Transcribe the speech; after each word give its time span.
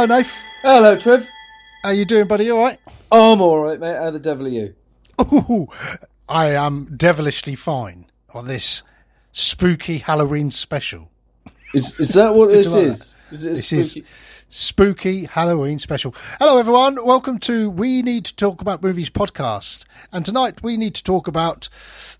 Hello, 0.00 0.16
Nath. 0.16 0.34
Hello, 0.62 0.96
Trev. 0.98 1.28
How 1.84 1.90
you 1.90 2.06
doing, 2.06 2.26
buddy? 2.26 2.50
All 2.50 2.58
right? 2.64 2.78
I'm 3.12 3.42
all 3.42 3.60
right, 3.62 3.78
mate. 3.78 3.96
How 3.98 4.10
the 4.10 4.18
devil 4.18 4.46
are 4.46 4.48
you? 4.48 4.74
Ooh, 5.30 5.68
I 6.26 6.46
am 6.52 6.96
devilishly 6.96 7.54
fine 7.54 8.06
on 8.32 8.46
this 8.46 8.82
spooky 9.30 9.98
Halloween 9.98 10.50
special. 10.50 11.10
Is 11.74 12.00
is 12.00 12.14
that 12.14 12.34
what 12.34 12.48
this 12.50 12.72
like 12.72 12.82
is? 12.84 13.18
Is 13.30 13.44
it 13.44 13.50
This 13.50 13.66
spooky- 13.66 14.00
is 14.00 14.06
spooky 14.48 15.24
Halloween 15.26 15.78
special. 15.78 16.14
Hello, 16.38 16.58
everyone. 16.58 16.96
Welcome 17.04 17.38
to 17.40 17.68
We 17.68 18.00
Need 18.00 18.24
to 18.24 18.36
Talk 18.36 18.62
About 18.62 18.82
Movies 18.82 19.10
podcast. 19.10 19.84
And 20.14 20.24
tonight 20.24 20.62
we 20.62 20.78
need 20.78 20.94
to 20.94 21.04
talk 21.04 21.28
about 21.28 21.68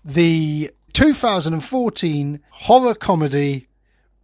the 0.05 0.69
2014 0.93 2.41
horror 2.51 2.93
comedy 2.93 3.69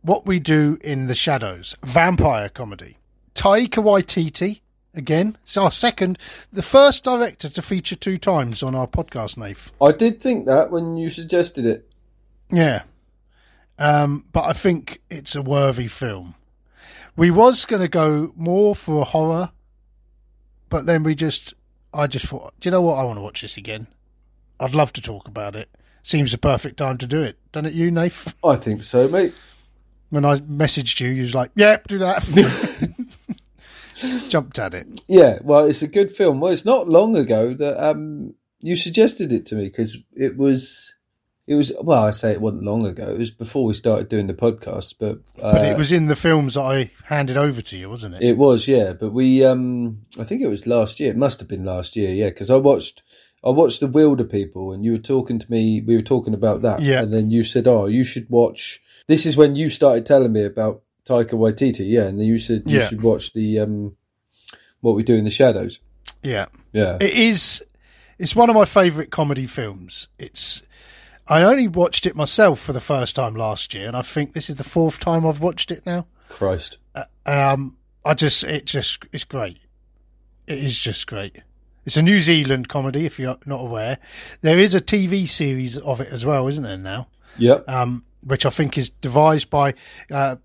What 0.04 0.28
We 0.28 0.38
Do 0.38 0.78
in 0.82 1.08
the 1.08 1.16
Shadows, 1.16 1.76
vampire 1.84 2.50
comedy. 2.50 2.97
Taika 3.38 3.84
Waititi, 3.84 4.62
again, 4.96 5.38
it's 5.44 5.58
our 5.58 5.70
second, 5.70 6.18
the 6.52 6.64
first 6.64 7.04
director 7.04 7.48
to 7.48 7.62
feature 7.62 7.96
two 7.96 8.18
times 8.18 8.64
on 8.64 8.74
our 8.74 8.88
podcast, 8.88 9.38
Nath. 9.38 9.72
I 9.80 9.92
did 9.92 10.20
think 10.20 10.48
that 10.48 10.72
when 10.72 10.98
you 10.98 11.12
suggested 11.12 11.64
it. 11.66 11.88
Yeah. 12.50 12.82
Um, 13.78 14.26
but 14.34 14.46
I 14.46 14.54
think 14.54 15.02
it's 15.12 15.36
a 15.36 15.44
worthy 15.44 15.88
film. 15.88 16.34
We 17.16 17.30
was 17.30 17.66
going 17.66 17.84
to 17.84 17.88
go 17.88 18.34
more 18.36 18.76
for 18.76 19.02
a 19.02 19.06
horror, 19.06 19.52
but 20.70 20.88
then 20.88 21.04
we 21.04 21.14
just, 21.14 21.54
I 21.94 22.08
just 22.08 22.26
thought, 22.26 22.54
do 22.60 22.68
you 22.68 22.72
know 22.72 22.82
what? 22.82 22.96
I 22.96 23.04
want 23.04 23.18
to 23.20 23.24
watch 23.24 23.44
this 23.44 23.56
again. 23.56 23.86
I'd 24.60 24.74
love 24.74 24.94
to 24.94 25.02
talk 25.02 25.28
about 25.28 25.56
it. 25.56 25.70
Seems 26.02 26.32
the 26.32 26.40
perfect 26.40 26.78
time 26.78 26.98
to 26.98 27.06
do 27.06 27.22
it. 27.22 27.38
Done 27.52 27.68
it 27.68 27.74
you, 27.74 27.92
Nath? 27.92 28.34
I 28.44 28.56
think 28.56 28.84
so, 28.84 29.08
mate. 29.08 29.36
When 30.10 30.26
I 30.26 30.38
messaged 30.38 31.00
you, 31.02 31.10
you 31.10 31.22
was 31.22 31.36
like, 31.36 31.52
yep, 31.54 31.88
do 31.88 32.00
that. 32.00 32.96
Jumped 34.30 34.60
at 34.60 34.74
it. 34.74 34.88
Yeah, 35.08 35.40
well, 35.44 35.66
it's 35.66 35.82
a 35.82 35.88
good 35.88 36.12
film. 36.12 36.40
Well, 36.40 36.52
it's 36.52 36.66
not 36.66 36.88
long 36.88 37.16
ago 37.16 37.54
that 37.54 37.84
um 37.84 38.36
you 38.60 38.76
suggested 38.76 39.32
it 39.32 39.46
to 39.48 39.56
me 39.56 39.66
because 39.66 39.98
it 40.14 40.38
was 40.38 40.94
it 41.48 41.56
was 41.56 41.72
well, 41.82 42.04
I 42.04 42.12
say 42.12 42.34
it 42.34 42.42
wasn't 42.42 42.64
long 42.66 42.86
ago. 42.86 43.10
It 43.10 43.20
was 43.20 43.32
before 43.32 43.66
we 43.66 43.74
started 43.74 44.10
doing 44.10 44.28
the 44.28 44.34
podcast, 44.34 44.96
but 45.00 45.20
uh, 45.42 45.54
But 45.54 45.66
it 45.66 45.78
was 45.78 45.92
in 45.94 46.08
the 46.08 46.16
films 46.16 46.56
that 46.56 46.62
I 46.62 46.92
handed 47.06 47.38
over 47.38 47.62
to 47.62 47.78
you, 47.78 47.90
wasn't 47.90 48.16
it? 48.16 48.24
It 48.24 48.38
was, 48.38 48.68
yeah. 48.68 48.94
But 48.94 49.14
we, 49.14 49.46
um, 49.46 50.02
I 50.20 50.26
think 50.26 50.42
it 50.42 50.50
was 50.50 50.68
last 50.68 51.00
year. 51.00 51.12
It 51.12 51.18
must 51.18 51.40
have 51.40 51.48
been 51.48 51.64
last 51.64 51.96
year, 51.96 52.10
yeah. 52.10 52.30
Because 52.30 52.50
I 52.50 52.58
watched, 52.58 53.02
I 53.46 53.52
watched 53.52 53.80
the 53.80 53.88
Wilder 53.88 54.26
People, 54.26 54.74
and 54.74 54.84
you 54.84 54.92
were 54.92 54.98
talking 54.98 55.40
to 55.40 55.50
me. 55.50 55.82
We 55.82 55.96
were 55.96 56.02
talking 56.02 56.34
about 56.34 56.64
that, 56.64 56.82
Yeah. 56.82 57.04
And 57.04 57.14
then 57.14 57.32
you 57.32 57.46
said, 57.46 57.66
"Oh, 57.66 57.86
you 57.86 58.04
should 58.04 58.30
watch." 58.30 58.82
This 59.08 59.26
is 59.26 59.38
when 59.38 59.56
you 59.56 59.70
started 59.70 60.06
telling 60.06 60.34
me 60.34 60.44
about 60.44 60.82
Taika 61.08 61.32
Waititi, 61.32 61.86
yeah. 61.88 62.08
And 62.08 62.20
then 62.20 62.28
you 62.28 62.38
said 62.38 62.64
you 62.66 62.80
Yeah. 62.80 62.88
should 62.88 63.02
watch 63.02 63.34
the 63.34 63.60
um, 63.60 63.94
what 64.82 64.96
we 64.96 65.04
do 65.04 65.16
in 65.16 65.24
the 65.24 65.30
shadows. 65.32 65.80
yeah. 66.24 66.46
Yeah, 66.74 66.98
It 67.02 67.14
is. 67.14 67.64
It's 68.20 68.36
one 68.36 68.50
of 68.50 68.56
my 68.56 68.66
favourite 68.66 69.10
comedy 69.12 69.46
films. 69.48 70.08
It's. 70.20 70.62
I 71.28 71.44
only 71.44 71.68
watched 71.68 72.06
it 72.06 72.16
myself 72.16 72.60
for 72.60 72.72
the 72.74 72.80
first 72.80 73.16
time 73.16 73.36
last 73.36 73.74
year, 73.74 73.88
and 73.88 73.98
I 73.98 74.02
think 74.02 74.34
this 74.34 74.50
is 74.50 74.56
the 74.56 74.64
fourth 74.64 75.00
time 75.00 75.26
I've 75.26 75.42
watched 75.42 75.72
it 75.72 75.86
now. 75.86 76.08
Christ. 76.30 76.78
Um, 77.26 77.78
I 78.06 78.14
just, 78.14 78.44
it 78.44 78.66
just, 78.66 79.04
it's 79.12 79.24
great. 79.26 79.60
It 80.48 80.60
is 80.60 80.80
just 80.80 81.06
great. 81.08 81.42
It's 81.86 81.98
a 81.98 82.02
New 82.02 82.20
Zealand 82.22 82.70
comedy, 82.70 83.06
if 83.06 83.20
you're 83.20 83.38
not 83.46 83.60
aware. 83.62 83.98
There 84.42 84.58
is 84.60 84.74
a 84.76 84.80
TV 84.82 85.28
series 85.28 85.78
of 85.78 86.00
it 86.00 86.10
as 86.10 86.26
well, 86.26 86.48
isn't 86.48 86.64
there 86.64 86.78
now? 86.78 87.08
Yeah. 87.38 87.60
um, 87.68 88.06
which 88.24 88.46
I 88.46 88.50
think 88.50 88.78
is 88.78 88.90
devised 88.90 89.50
by 89.50 89.74
uh, 90.12 90.38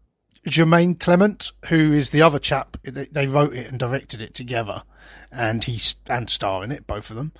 Jemaine 0.47 0.97
Clement, 0.97 1.53
who 1.69 1.92
is 1.92 2.10
the 2.10 2.22
other 2.22 2.38
chap. 2.38 2.76
They, 2.82 3.26
wrote 3.26 3.54
it 3.54 3.69
and 3.69 3.78
directed 3.78 4.20
it 4.20 4.34
together, 4.34 4.82
and 5.30 5.62
he's 5.64 5.97
and 6.08 6.28
star 6.28 6.64
in 6.64 6.72
it, 6.72 6.86
both 6.86 7.10
of 7.10 7.16
them. 7.16 7.32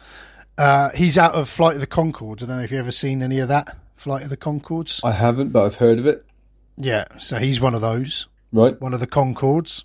Uh, 0.56 0.90
he's 0.94 1.18
out 1.18 1.34
of 1.34 1.48
Flight 1.48 1.74
of 1.74 1.80
the 1.80 1.86
Conchords. 1.86 2.42
I 2.42 2.46
don't 2.46 2.58
know 2.58 2.62
if 2.62 2.70
you've 2.70 2.80
ever 2.80 2.92
seen 2.92 3.22
any 3.22 3.38
of 3.38 3.48
that 3.48 3.76
Flight 3.96 4.22
of 4.22 4.30
the 4.30 4.36
Conchords. 4.36 5.00
I 5.04 5.12
haven't, 5.12 5.50
but 5.50 5.64
I've 5.64 5.76
heard 5.76 5.98
of 5.98 6.06
it. 6.06 6.24
Yeah, 6.76 7.04
so 7.18 7.38
he's 7.38 7.60
one 7.60 7.74
of 7.74 7.80
those, 7.80 8.28
Right. 8.52 8.80
one 8.80 8.94
of 8.94 9.00
the 9.00 9.06
Conchords. 9.06 9.84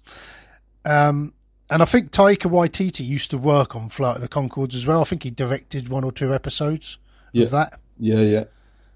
Um, 0.85 1.33
and 1.69 1.81
I 1.81 1.85
think 1.85 2.11
Taika 2.11 2.49
Waititi 2.49 3.05
used 3.05 3.31
to 3.31 3.37
work 3.37 3.75
on 3.75 3.89
Flight 3.89 4.15
of 4.17 4.21
the 4.21 4.29
Conchords 4.29 4.73
as 4.75 4.85
well. 4.85 5.01
I 5.01 5.05
think 5.05 5.23
he 5.23 5.31
directed 5.31 5.89
one 5.89 6.03
or 6.03 6.11
two 6.11 6.33
episodes 6.33 6.97
Yeah. 7.33 7.45
of 7.45 7.51
that. 7.51 7.79
Yeah, 7.99 8.19
yeah. 8.21 8.43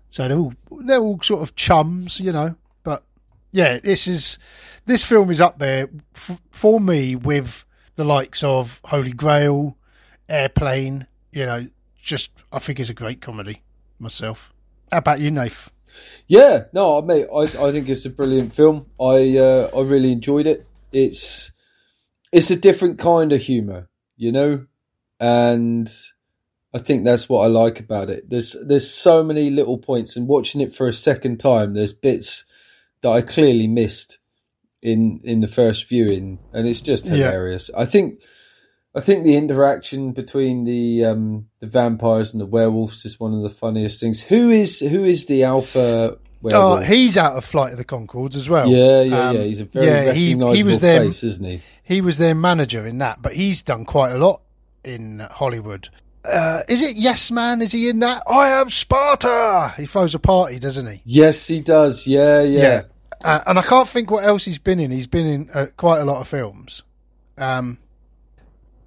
So 0.09 0.27
they're 0.27 0.37
all 0.37 0.53
they're 0.83 0.99
all 0.99 1.19
sort 1.21 1.41
of 1.41 1.55
chums, 1.55 2.19
you 2.19 2.31
know. 2.31 2.55
Yeah, 3.51 3.79
this 3.79 4.07
is 4.07 4.39
this 4.85 5.03
film 5.03 5.29
is 5.29 5.41
up 5.41 5.59
there 5.59 5.89
f- 6.15 6.41
for 6.51 6.79
me 6.79 7.15
with 7.15 7.65
the 7.95 8.03
likes 8.03 8.43
of 8.43 8.79
Holy 8.85 9.11
Grail, 9.13 9.77
Airplane. 10.29 11.07
You 11.31 11.45
know, 11.45 11.67
just 12.01 12.31
I 12.51 12.59
think 12.59 12.79
it's 12.79 12.89
a 12.89 12.93
great 12.93 13.21
comedy 13.21 13.61
myself. 13.99 14.53
How 14.91 14.99
about 14.99 15.19
you, 15.19 15.31
Nath? 15.31 15.71
Yeah, 16.27 16.63
no, 16.73 17.01
mate, 17.01 17.27
I 17.33 17.41
I 17.41 17.71
think 17.71 17.89
it's 17.89 18.05
a 18.05 18.09
brilliant 18.09 18.53
film. 18.53 18.85
I 18.99 19.37
uh, 19.37 19.69
I 19.75 19.81
really 19.81 20.11
enjoyed 20.11 20.47
it. 20.47 20.65
It's 20.93 21.51
it's 22.31 22.51
a 22.51 22.55
different 22.55 22.99
kind 22.99 23.33
of 23.33 23.41
humour, 23.41 23.89
you 24.15 24.31
know, 24.31 24.65
and 25.19 25.89
I 26.73 26.77
think 26.77 27.03
that's 27.03 27.27
what 27.27 27.43
I 27.43 27.47
like 27.47 27.81
about 27.81 28.09
it. 28.09 28.29
There's 28.29 28.55
there's 28.65 28.89
so 28.89 29.23
many 29.23 29.49
little 29.49 29.77
points, 29.77 30.15
and 30.15 30.27
watching 30.27 30.61
it 30.61 30.73
for 30.73 30.87
a 30.87 30.93
second 30.93 31.39
time, 31.41 31.73
there's 31.73 31.93
bits 31.93 32.45
that 33.01 33.09
I 33.09 33.21
clearly 33.21 33.67
missed 33.67 34.19
in 34.81 35.19
in 35.23 35.39
the 35.41 35.47
first 35.47 35.87
viewing, 35.89 36.39
and 36.53 36.67
it's 36.67 36.81
just 36.81 37.05
Yeah. 37.05 37.13
hilarious. 37.13 37.69
I 37.75 37.85
think. 37.85 38.21
I 38.93 38.99
think 38.99 39.23
the 39.23 39.37
interaction 39.37 40.11
between 40.11 40.65
the 40.65 41.05
um, 41.05 41.47
the 41.61 41.67
vampires 41.67 42.33
and 42.33 42.41
the 42.41 42.45
werewolves 42.45 43.05
is 43.05 43.17
one 43.21 43.33
of 43.33 43.41
the 43.41 43.49
funniest 43.49 44.01
things. 44.01 44.21
Who 44.23 44.49
is 44.49 44.79
who 44.81 45.05
is 45.05 45.27
the 45.27 45.45
alpha 45.45 46.17
Oh, 46.17 46.17
werewolf? 46.41 46.85
he's 46.87 47.17
out 47.17 47.37
of 47.37 47.45
Flight 47.45 47.71
of 47.71 47.77
the 47.77 47.85
Conchords 47.85 48.35
as 48.35 48.49
well. 48.49 48.67
Yeah, 48.67 49.03
yeah, 49.03 49.29
Um, 49.29 49.35
yeah. 49.37 49.43
He's 49.43 49.61
a 49.61 49.63
very 49.65 49.85
yeah, 49.85 50.11
he- 50.11 50.25
he 50.27 50.33
recognisable 50.33 50.67
was 50.67 50.79
there- 50.81 51.03
face, 51.05 51.23
isn't 51.23 51.45
he? 51.45 51.61
He 51.81 52.01
was 52.01 52.17
their 52.17 52.35
manager 52.35 52.85
in 52.85 52.97
that, 52.97 53.21
but 53.21 53.31
he's 53.35 53.61
done 53.61 53.85
quite 53.85 54.11
a 54.11 54.17
lot 54.17 54.41
in 54.83 55.19
Hollywood. 55.35 55.87
Uh, 56.25 56.63
is 56.67 56.81
it 56.83 56.97
Yes 56.97 57.31
Man? 57.31 57.61
Is 57.61 57.71
he 57.71 57.87
in 57.87 57.99
that? 57.99 58.23
I 58.27 58.49
am 58.49 58.69
Sparta. 58.69 59.73
He 59.77 59.85
throws 59.85 60.13
a 60.13 60.19
party, 60.19 60.59
doesn't 60.59 60.85
he? 60.87 61.01
Yes, 61.05 61.47
he 61.47 61.61
does. 61.61 62.05
Yeah, 62.07 62.41
yeah. 62.41 62.81
Uh, 63.23 63.39
and 63.47 63.59
I 63.59 63.61
can't 63.61 63.87
think 63.87 64.09
what 64.11 64.23
else 64.23 64.45
he's 64.45 64.57
been 64.59 64.79
in. 64.79 64.91
He's 64.91 65.07
been 65.07 65.25
in 65.27 65.49
uh, 65.53 65.67
quite 65.77 65.99
a 65.99 66.05
lot 66.05 66.21
of 66.21 66.27
films. 66.27 66.83
Um, 67.37 67.77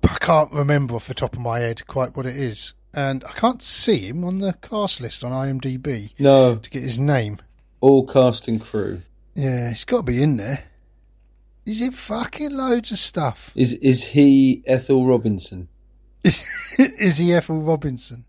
but 0.01 0.13
I 0.13 0.17
can't 0.19 0.53
remember 0.53 0.95
off 0.95 1.07
the 1.09 1.15
top 1.15 1.33
of 1.35 1.39
my 1.41 1.61
head 1.61 1.87
quite 1.87 2.17
what 2.17 2.27
it 2.27 2.37
is. 2.37 2.75
And 2.93 3.25
I 3.25 3.33
can't 3.33 3.63
see 3.63 3.99
him 4.09 4.25
on 4.25 4.39
the 4.39 4.53
cast 4.55 5.01
list 5.01 5.25
on 5.25 5.33
IMDb 5.33 6.13
No, 6.19 6.57
to 6.57 6.71
get 6.71 6.83
his 6.83 6.99
name. 6.99 7.39
all 7.81 8.07
cast 8.07 8.47
and 8.49 8.61
crew. 8.61 9.03
Yeah, 9.35 9.71
he's 9.71 9.85
got 9.85 9.99
to 9.99 10.03
be 10.05 10.23
in 10.23 10.37
there. 10.37 10.65
He's 11.65 11.81
in 11.81 11.91
fucking 11.93 12.55
loads 12.55 12.93
of 12.93 12.99
stuff. 12.99 13.51
Is 13.57 13.73
is 13.73 14.05
he 14.09 14.63
Ethel 14.67 15.07
Robinson? 15.07 15.69
is 16.25 17.19
he 17.19 17.33
Ethel 17.33 17.61
Robinson? 17.63 18.27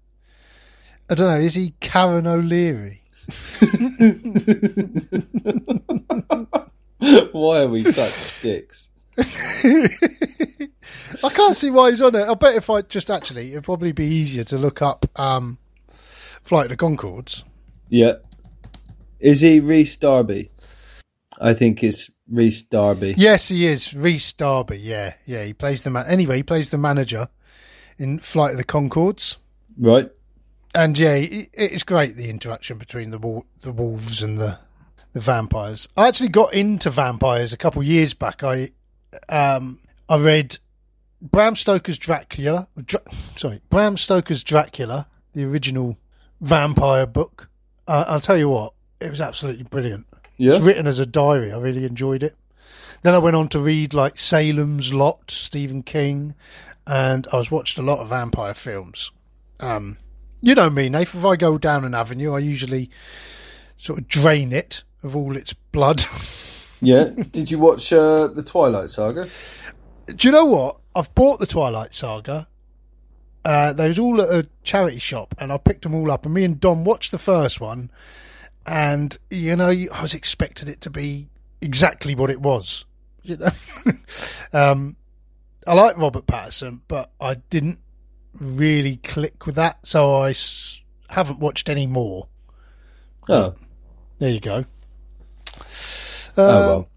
I 1.12 1.16
don't 1.16 1.28
know. 1.28 1.44
Is 1.46 1.54
he 1.56 1.74
Karen 1.82 2.26
O'Leary? 2.26 3.02
Why 7.32 7.62
are 7.62 7.68
we 7.68 7.84
such 7.84 8.42
dicks? 8.42 8.90
I 11.24 11.30
can't 11.30 11.56
see 11.56 11.70
why 11.70 11.92
he's 11.92 12.02
on 12.02 12.16
it. 12.16 12.28
I 12.28 12.34
bet 12.34 12.56
if 12.56 12.70
I 12.70 12.82
just 12.82 13.10
actually, 13.10 13.52
it'd 13.52 13.64
probably 13.64 13.92
be 13.92 14.06
easier 14.06 14.44
to 14.46 14.58
look 14.58 14.82
up 14.82 15.06
um, 15.18 15.58
Flight 15.90 16.72
of 16.72 16.78
the 16.78 16.78
Conchords. 16.78 17.44
Yeah. 17.90 18.16
Is 19.20 19.42
he 19.42 19.60
Rhys 19.60 19.96
Darby? 19.96 20.52
I 21.40 21.54
think 21.54 21.84
it's 21.84 22.10
Rhys 22.30 22.64
Darby. 22.64 23.16
Yes, 23.18 23.50
he 23.50 23.66
is. 23.66 23.94
Rhys 23.94 24.34
Darby. 24.34 24.80
Yeah, 24.80 25.14
yeah. 25.26 25.44
He 25.44 25.54
plays 25.54 25.82
the 25.82 25.90
man. 25.90 26.06
Anyway, 26.08 26.38
he 26.38 26.44
plays 26.44 26.70
the 26.70 26.78
manager 26.78 27.28
in 27.98 28.20
Flight 28.20 28.52
of 28.52 28.58
the 28.58 28.64
Conchords. 28.64 29.38
Right. 29.78 30.10
And 30.76 31.00
yeah, 31.00 31.16
it's 31.16 31.84
great 31.84 32.18
the 32.18 32.30
interaction 32.30 32.78
between 32.78 33.12
the 33.12 33.42
the 33.62 33.72
wolves 33.72 34.22
and 34.22 34.38
the 34.38 34.60
the 35.14 35.22
vampires. 35.22 35.88
I 35.96 36.10
actually 36.10 36.30
got 36.30 36.54
into 36.54 36.90
vampires 36.90 37.54
a 37.54 37.58
couple 37.58 37.82
of 37.82 37.88
years 37.88 38.14
back. 38.14 38.44
I 38.44 38.72
um 39.30 39.80
I 40.10 40.18
read 40.18 40.58
Bram 41.22 41.56
Stoker's 41.56 41.98
Dracula. 41.98 42.68
Dra- 42.84 43.00
sorry, 43.38 43.62
Bram 43.70 43.96
Stoker's 43.96 44.44
Dracula, 44.44 45.08
the 45.34 45.46
original 45.46 45.98
vampire 46.42 47.08
book. 47.08 47.50
Uh, 47.88 48.04
I'll 48.08 48.20
tell 48.20 48.38
you 48.38 48.50
what, 48.50 48.74
it 49.00 49.10
was 49.10 49.22
absolutely 49.22 49.64
brilliant. 49.64 50.06
Yeah. 50.38 50.54
It's 50.54 50.62
written 50.62 50.88
as 50.88 51.00
a 51.00 51.06
diary. 51.06 51.54
I 51.54 51.58
really 51.58 51.86
enjoyed 51.86 52.22
it. 52.22 52.36
Then 53.04 53.14
I 53.14 53.20
went 53.20 53.36
on 53.36 53.48
to 53.50 53.60
read 53.60 53.94
like 53.94 54.18
Salem's 54.18 54.94
Lot, 54.94 55.32
Stephen 55.32 55.84
King, 55.84 56.36
and 56.86 57.28
I 57.32 57.38
was 57.38 57.50
watched 57.50 57.78
a 57.78 57.82
lot 57.82 58.00
of 58.00 58.10
vampire 58.10 58.54
films. 58.54 59.12
Um, 59.62 59.98
you 60.46 60.56
know 60.56 60.70
me, 60.70 60.90
Nath. 60.90 61.16
If 61.16 61.26
I 61.26 61.36
go 61.36 61.58
down 61.58 61.84
an 61.84 61.94
avenue, 61.94 62.34
I 62.34 62.40
usually 62.40 62.90
sort 63.78 64.00
of 64.00 64.08
drain 64.08 64.54
it 64.54 64.84
of 65.04 65.16
all 65.16 65.36
its 65.36 65.54
blood. 65.54 66.04
Yeah. 66.82 67.08
Did 67.32 67.50
you 67.50 67.58
watch 67.58 67.92
uh, 67.94 68.28
the 68.28 68.44
Twilight 68.44 68.90
Saga? 68.90 69.28
Do 70.08 70.28
you 70.28 70.32
know 70.32 70.46
what? 70.46 70.78
I've 70.94 71.16
bought 71.16 71.40
the 71.40 71.48
Twilight 71.48 71.96
Saga. 71.96 72.48
Uh, 73.44 73.74
they 73.74 73.88
was 73.88 73.98
all 73.98 74.22
at 74.22 74.30
a 74.30 74.48
charity 74.64 75.00
shop, 75.00 75.34
and 75.40 75.52
I 75.52 75.58
picked 75.58 75.84
them 75.84 75.96
all 75.96 76.12
up. 76.12 76.26
And 76.26 76.34
me 76.34 76.44
and 76.44 76.60
Dom 76.60 76.84
watched 76.84 77.12
the 77.12 77.18
first 77.18 77.62
one, 77.62 77.90
and 78.68 79.18
you 79.30 79.56
know, 79.56 79.70
I 79.70 80.02
was 80.02 80.14
expecting 80.14 80.68
it 80.68 80.82
to 80.82 80.90
be 80.90 81.30
exactly 81.62 82.14
what 82.14 82.30
it 82.30 82.42
was. 82.42 82.86
You 83.24 83.38
know, 83.38 83.50
um, 84.54 84.98
I 85.66 85.74
like 85.74 85.98
Robert 85.98 86.28
Pattinson, 86.28 86.82
but 86.88 87.10
I 87.22 87.36
didn't 87.36 87.80
really 88.40 88.98
click 88.98 89.46
with 89.46 89.56
that, 89.56 89.86
so 89.86 90.16
I 90.16 90.32
s- 90.32 90.82
haven't 91.10 91.40
watched 91.40 91.70
any 91.70 91.88
more. 91.88 92.28
Oh, 93.30 93.56
There 94.20 94.30
you 94.30 94.40
go. 94.40 94.66
oh 96.38 96.38
Um, 96.38 96.66
well. 96.68 96.90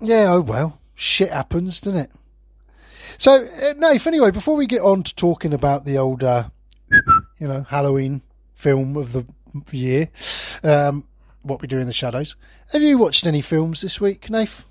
Yeah, 0.00 0.32
oh 0.32 0.40
well. 0.40 0.80
Shit 0.94 1.30
happens, 1.30 1.80
doesn't 1.80 1.98
it? 2.00 2.10
So, 3.18 3.32
uh, 3.34 3.72
Nath, 3.76 4.06
anyway, 4.06 4.30
before 4.30 4.56
we 4.56 4.66
get 4.66 4.80
on 4.82 5.02
to 5.02 5.14
talking 5.14 5.52
about 5.52 5.84
the 5.84 5.98
old, 5.98 6.22
uh, 6.24 6.44
you 7.38 7.48
know, 7.48 7.64
Halloween 7.68 8.22
film 8.54 8.96
of 8.96 9.12
the 9.12 9.24
year, 9.72 10.08
um, 10.64 11.06
what 11.42 11.60
we 11.60 11.68
do 11.68 11.78
in 11.78 11.86
the 11.86 11.92
shadows, 11.92 12.36
have 12.72 12.82
you 12.82 12.98
watched 12.98 13.26
any 13.26 13.40
films 13.40 13.80
this 13.80 14.00
week, 14.00 14.28
Nath? 14.30 14.64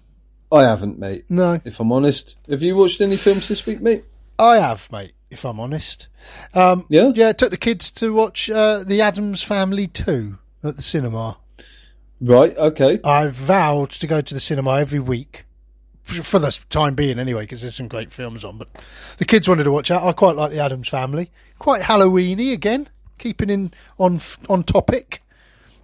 I 0.51 0.63
haven't, 0.63 0.99
mate. 0.99 1.25
No, 1.29 1.59
If 1.63 1.79
I'm 1.79 1.91
honest, 1.91 2.37
have 2.49 2.61
you 2.63 2.75
watched 2.75 3.01
any 3.01 3.17
films 3.17 3.47
this 3.47 3.65
week, 3.67 3.81
mate? 3.81 4.03
I 4.39 4.55
have, 4.57 4.91
mate, 4.91 5.13
if 5.31 5.45
I'm 5.45 5.59
honest. 5.59 6.07
Um, 6.53 6.85
Yeah. 6.89 7.11
yeah, 7.15 7.29
I 7.29 7.33
took 7.33 7.51
the 7.51 7.57
kids 7.57 7.91
to 7.91 8.13
watch 8.13 8.49
uh, 8.49 8.83
The 8.83 9.01
Addams 9.01 9.43
Family 9.43 9.87
2 9.87 10.37
at 10.63 10.75
the 10.75 10.81
cinema. 10.81 11.37
Right. 12.21 12.55
Okay. 12.57 12.99
I 13.03 13.27
vowed 13.27 13.91
to 13.91 14.07
go 14.07 14.21
to 14.21 14.33
the 14.33 14.39
cinema 14.39 14.79
every 14.79 14.99
week 14.99 15.45
for 16.03 16.39
the 16.39 16.57
time 16.69 16.95
being, 16.95 17.19
anyway, 17.19 17.43
because 17.43 17.61
there's 17.61 17.75
some 17.75 17.87
great 17.87 18.11
films 18.11 18.43
on. 18.43 18.57
But 18.57 18.67
the 19.17 19.25
kids 19.25 19.47
wanted 19.47 19.63
to 19.65 19.71
watch 19.71 19.89
that. 19.89 20.01
I 20.03 20.11
quite 20.11 20.35
like 20.35 20.51
the 20.51 20.59
Addams 20.59 20.89
Family, 20.89 21.31
quite 21.59 21.83
Halloweeny 21.83 22.51
again, 22.51 22.89
keeping 23.19 23.49
in 23.49 23.73
on 23.97 24.19
on 24.49 24.63
topic. 24.63 25.21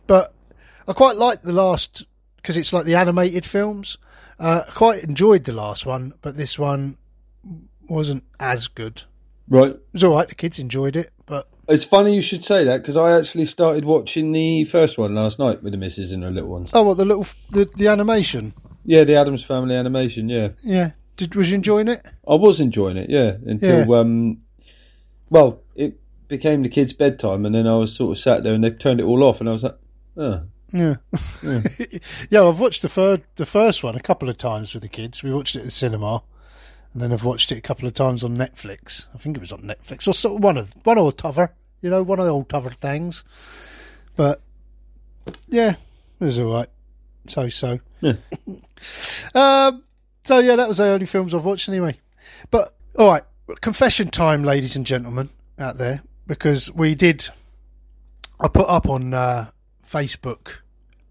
But 0.07 0.33
I 0.87 0.93
quite 0.93 1.15
like 1.17 1.43
the 1.43 1.53
last 1.53 2.03
because 2.37 2.57
it's 2.57 2.73
like 2.73 2.85
the 2.85 2.95
animated 2.95 3.45
films. 3.45 3.97
Uh, 4.39 4.63
I 4.67 4.71
quite 4.71 5.03
enjoyed 5.03 5.45
the 5.45 5.53
last 5.53 5.85
one, 5.85 6.15
but 6.21 6.35
this 6.35 6.59
one 6.59 6.97
wasn't 7.87 8.23
as 8.39 8.67
good. 8.67 9.03
Right. 9.47 9.71
It 9.71 9.81
was 9.93 10.03
all 10.03 10.15
right. 10.15 10.27
The 10.27 10.35
kids 10.35 10.57
enjoyed 10.59 10.95
it, 10.95 11.11
but 11.25 11.47
It's 11.69 11.83
funny 11.83 12.15
you 12.15 12.21
should 12.21 12.43
say 12.43 12.63
that 12.63 12.81
because 12.81 12.97
I 12.97 13.17
actually 13.17 13.45
started 13.45 13.85
watching 13.85 14.31
the 14.31 14.63
first 14.65 14.97
one 14.97 15.13
last 15.15 15.37
night 15.39 15.61
with 15.61 15.71
the 15.73 15.77
missus 15.77 16.11
and 16.11 16.23
her 16.23 16.31
little 16.31 16.49
ones. 16.49 16.71
oh, 16.73 16.83
well, 16.83 16.95
the 16.95 17.05
little 17.05 17.25
the, 17.51 17.69
the 17.75 17.87
animation, 17.87 18.53
Yeah, 18.85 19.03
the 19.03 19.15
Addams 19.15 19.43
Family 19.43 19.75
animation. 19.75 20.29
Yeah, 20.29 20.49
yeah. 20.63 20.91
Did 21.17 21.35
was 21.35 21.49
you 21.49 21.55
enjoying 21.55 21.87
it? 21.87 22.05
I 22.27 22.35
was 22.35 22.59
enjoying 22.59 22.97
it. 22.97 23.09
Yeah, 23.09 23.37
until 23.45 23.93
um, 23.93 24.41
well, 25.29 25.61
it 25.75 25.99
became 26.27 26.61
the 26.63 26.69
kids' 26.69 26.93
bedtime, 26.93 27.45
and 27.45 27.53
then 27.55 27.67
I 27.67 27.77
was 27.77 27.95
sort 27.95 28.11
of 28.11 28.17
sat 28.17 28.43
there 28.43 28.53
and 28.53 28.63
they 28.63 28.71
turned 28.71 28.99
it 28.99 29.03
all 29.05 29.23
off, 29.23 29.39
and 29.39 29.47
I 29.47 29.53
was 29.53 29.63
like, 29.63 29.77
oh, 30.17 30.43
Yeah. 30.73 30.95
yeah, 31.43 31.61
Yeah. 32.29 32.43
I've 32.43 32.59
watched 32.59 32.81
the 32.81 32.89
third, 32.89 33.21
the 33.37 33.45
first 33.45 33.83
one 33.83 33.95
a 33.95 34.01
couple 34.01 34.27
of 34.27 34.37
times 34.37 34.73
with 34.73 34.83
the 34.83 34.89
kids. 34.89 35.23
We 35.23 35.31
watched 35.31 35.55
it 35.55 35.59
at 35.59 35.65
the 35.65 35.71
cinema, 35.71 36.21
and 36.95 37.01
then 37.01 37.11
I've 37.11 37.25
watched 37.25 37.51
it 37.51 37.57
a 37.57 37.61
couple 37.61 37.89
of 37.89 37.93
times 37.93 38.23
on 38.23 38.37
Netflix. 38.37 39.07
I 39.13 39.17
think 39.17 39.35
it 39.35 39.41
was 39.41 39.51
on 39.51 39.63
Netflix 39.63 40.07
or 40.07 40.13
sort 40.13 40.37
of 40.37 40.43
one 40.45 40.55
of 40.55 40.73
one 40.85 40.97
or 40.97 41.11
t'other, 41.11 41.53
you 41.81 41.89
know, 41.89 42.01
one 42.01 42.19
of 42.19 42.25
the 42.25 42.31
old 42.31 42.47
t'other 42.47 42.69
things. 42.69 43.25
But 44.15 44.41
yeah, 45.49 45.71
it 45.71 46.23
was 46.23 46.39
all 46.39 46.53
right. 46.53 46.69
So 47.27 47.49
so. 47.49 47.81
Yeah. 47.99 48.13
um. 49.35 49.83
So 50.23 50.39
yeah, 50.39 50.55
that 50.55 50.69
was 50.69 50.77
the 50.77 50.85
only 50.85 51.05
films 51.05 51.33
I've 51.33 51.43
watched 51.43 51.67
anyway. 51.67 51.97
But 52.49 52.73
all 52.97 53.09
right, 53.09 53.23
confession 53.59 54.09
time, 54.09 54.45
ladies 54.45 54.77
and 54.77 54.85
gentlemen 54.85 55.27
out 55.59 55.77
there, 55.77 56.01
because 56.25 56.71
we 56.71 56.95
did. 56.95 57.27
I 58.39 58.47
put 58.47 58.69
up 58.69 58.87
on 58.87 59.13
uh, 59.13 59.49
Facebook 59.85 60.59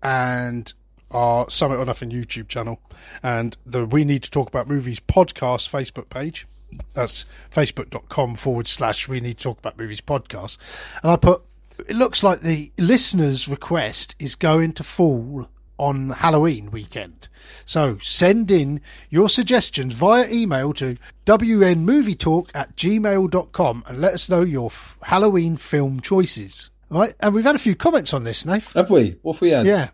and 0.02 0.72
our 1.14 1.49
Summit 1.49 1.78
or 1.78 1.84
Nothing 1.84 2.11
YouTube 2.11 2.49
channel 2.49 2.81
and 3.22 3.56
the 3.64 3.87
We 3.87 4.05
Need 4.05 4.22
to 4.25 4.31
Talk 4.31 4.49
About 4.49 4.69
Movies 4.69 5.00
podcast 5.00 5.70
Facebook 5.70 6.08
page. 6.11 6.46
That's 6.94 7.25
facebook.com 7.52 8.34
forward 8.34 8.66
slash 8.66 9.08
We 9.08 9.20
Need 9.20 9.38
to 9.38 9.44
Talk 9.44 9.58
About 9.61 9.78
Movies 9.78 10.00
podcast. 10.00 10.58
And 11.02 11.12
I 11.12 11.16
put, 11.16 11.43
it 11.88 11.96
looks 11.96 12.22
like 12.22 12.40
the 12.40 12.72
listener's 12.78 13.46
request 13.49 14.16
is 14.19 14.34
going 14.34 14.72
to 14.75 14.82
fall 14.82 15.49
on 15.78 16.11
Halloween 16.11 16.70
weekend. 16.70 17.28
So 17.64 17.99
send 17.99 18.50
in 18.50 18.81
your 19.10 19.28
suggestions 19.28 19.94
via 19.94 20.26
email 20.31 20.72
to 20.75 20.96
wnmovietalk 21.26 22.50
at 22.55 22.76
gmail.com 22.76 23.84
and 23.88 24.00
let 24.00 24.14
us 24.14 24.28
know 24.28 24.43
your 24.43 24.67
f- 24.67 24.96
Halloween 25.02 25.56
film 25.56 26.00
choices. 26.00 26.70
Right, 26.90 27.14
and 27.20 27.34
we've 27.34 27.44
had 27.44 27.56
a 27.56 27.60
few 27.60 27.75
comments 27.75 28.14
on 28.14 28.22
this, 28.25 28.44
Nath. 28.44 28.72
have 28.75 28.90
we? 28.90 29.17
What 29.22 29.34
have 29.34 29.40
we 29.43 29.50
had? 29.50 29.67
Yeah. 29.67 29.88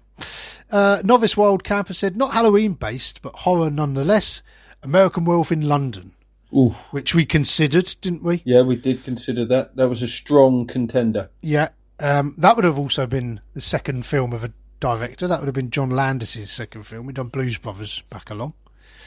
Uh, 0.70 0.98
Novice 1.04 1.36
Wild 1.36 1.64
Camper 1.64 1.94
said, 1.94 2.16
not 2.16 2.32
Halloween 2.32 2.74
based, 2.74 3.22
but 3.22 3.34
horror 3.34 3.70
nonetheless. 3.70 4.42
American 4.82 5.24
Wolf 5.24 5.52
in 5.52 5.68
London, 5.68 6.12
Ooh, 6.56 6.70
which 6.90 7.14
we 7.14 7.26
considered, 7.26 7.94
didn't 8.00 8.22
we? 8.22 8.40
yeah, 8.44 8.62
we 8.62 8.76
did 8.76 9.04
consider 9.04 9.44
that. 9.46 9.76
That 9.76 9.88
was 9.88 10.00
a 10.02 10.08
strong 10.08 10.66
contender. 10.66 11.28
Yeah. 11.42 11.68
Um, 11.98 12.34
that 12.38 12.56
would 12.56 12.64
have 12.64 12.78
also 12.78 13.06
been 13.06 13.40
the 13.52 13.60
second 13.60 14.06
film 14.06 14.32
of 14.32 14.42
a 14.42 14.52
director. 14.80 15.26
That 15.28 15.40
would 15.40 15.48
have 15.48 15.54
been 15.54 15.70
John 15.70 15.90
Landis's 15.90 16.50
second 16.50 16.86
film. 16.86 17.04
We'd 17.06 17.16
done 17.16 17.28
Blues 17.28 17.58
Brothers 17.58 18.02
back 18.10 18.30
along. 18.30 18.54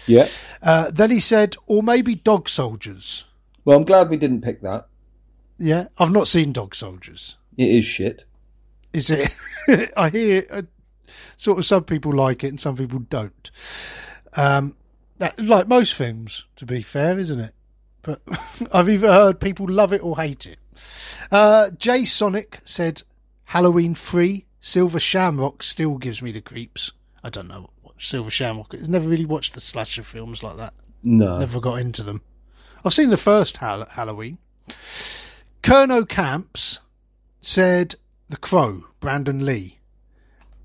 Yeah. 0.05 0.25
Uh, 0.61 0.91
then 0.91 1.09
he 1.09 1.19
said, 1.19 1.55
or 1.65 1.81
maybe 1.81 2.13
Dog 2.13 2.49
Soldiers. 2.49 3.25
Well, 3.65 3.77
I'm 3.77 3.85
glad 3.85 4.09
we 4.09 4.17
didn't 4.17 4.41
pick 4.41 4.61
that. 4.61 4.87
Yeah. 5.57 5.87
I've 5.97 6.11
not 6.11 6.27
seen 6.27 6.51
Dog 6.53 6.75
Soldiers. 6.75 7.37
It 7.57 7.69
is 7.69 7.85
shit. 7.85 8.25
Is 8.91 9.09
it? 9.09 9.91
I 9.97 10.09
hear 10.09 10.45
uh, 10.51 10.61
sort 11.37 11.59
of 11.59 11.65
some 11.65 11.83
people 11.83 12.11
like 12.13 12.43
it 12.43 12.49
and 12.49 12.59
some 12.59 12.75
people 12.75 12.99
don't. 12.99 13.51
Um, 14.35 14.75
that, 15.19 15.37
like 15.39 15.67
most 15.67 15.93
films, 15.93 16.47
to 16.55 16.65
be 16.65 16.81
fair, 16.81 17.17
isn't 17.19 17.39
it? 17.39 17.53
But 18.01 18.21
I've 18.73 18.89
either 18.89 19.11
heard 19.11 19.39
people 19.39 19.67
love 19.69 19.93
it 19.93 20.03
or 20.03 20.17
hate 20.17 20.45
it. 20.45 20.57
Uh, 21.31 21.69
Jay 21.71 22.05
Sonic 22.05 22.59
said 22.63 23.03
Halloween 23.45 23.93
free. 23.95 24.45
Silver 24.59 24.99
Shamrock 24.99 25.61
still 25.61 25.97
gives 25.97 26.21
me 26.21 26.31
the 26.31 26.41
creeps. 26.41 26.91
I 27.23 27.29
don't 27.29 27.47
know 27.47 27.69
what 27.81 27.95
Silver 28.01 28.31
Shamrock 28.31 28.73
is. 28.73 28.87
Never 28.89 29.07
really 29.07 29.25
watched 29.25 29.53
the 29.53 29.61
slasher 29.61 30.03
films 30.03 30.41
like 30.41 30.57
that. 30.57 30.73
No. 31.03 31.39
Never 31.39 31.59
got 31.59 31.79
into 31.79 32.01
them. 32.01 32.21
I've 32.85 32.93
seen 32.93 33.09
the 33.09 33.17
first 33.17 33.57
Hall- 33.57 33.85
Halloween. 33.91 34.37
Kerno 35.61 36.07
Camps 36.07 36.79
said 37.39 37.95
The 38.29 38.37
Crow, 38.37 38.83
Brandon 38.99 39.45
Lee. 39.45 39.79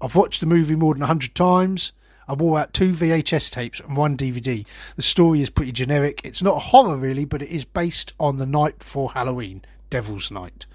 I've 0.00 0.14
watched 0.14 0.40
the 0.40 0.46
movie 0.46 0.76
more 0.76 0.94
than 0.94 1.00
100 1.00 1.34
times. 1.34 1.92
I 2.26 2.34
wore 2.34 2.58
out 2.58 2.72
two 2.74 2.92
VHS 2.92 3.50
tapes 3.50 3.80
and 3.80 3.96
one 3.96 4.16
DVD. 4.16 4.66
The 4.96 5.02
story 5.02 5.40
is 5.40 5.48
pretty 5.50 5.72
generic. 5.72 6.20
It's 6.24 6.42
not 6.42 6.56
a 6.56 6.60
horror, 6.60 6.96
really, 6.96 7.24
but 7.24 7.40
it 7.42 7.48
is 7.48 7.64
based 7.64 8.12
on 8.20 8.36
the 8.36 8.46
night 8.46 8.78
before 8.80 9.12
Halloween, 9.12 9.62
Devil's 9.88 10.30
Night. 10.30 10.66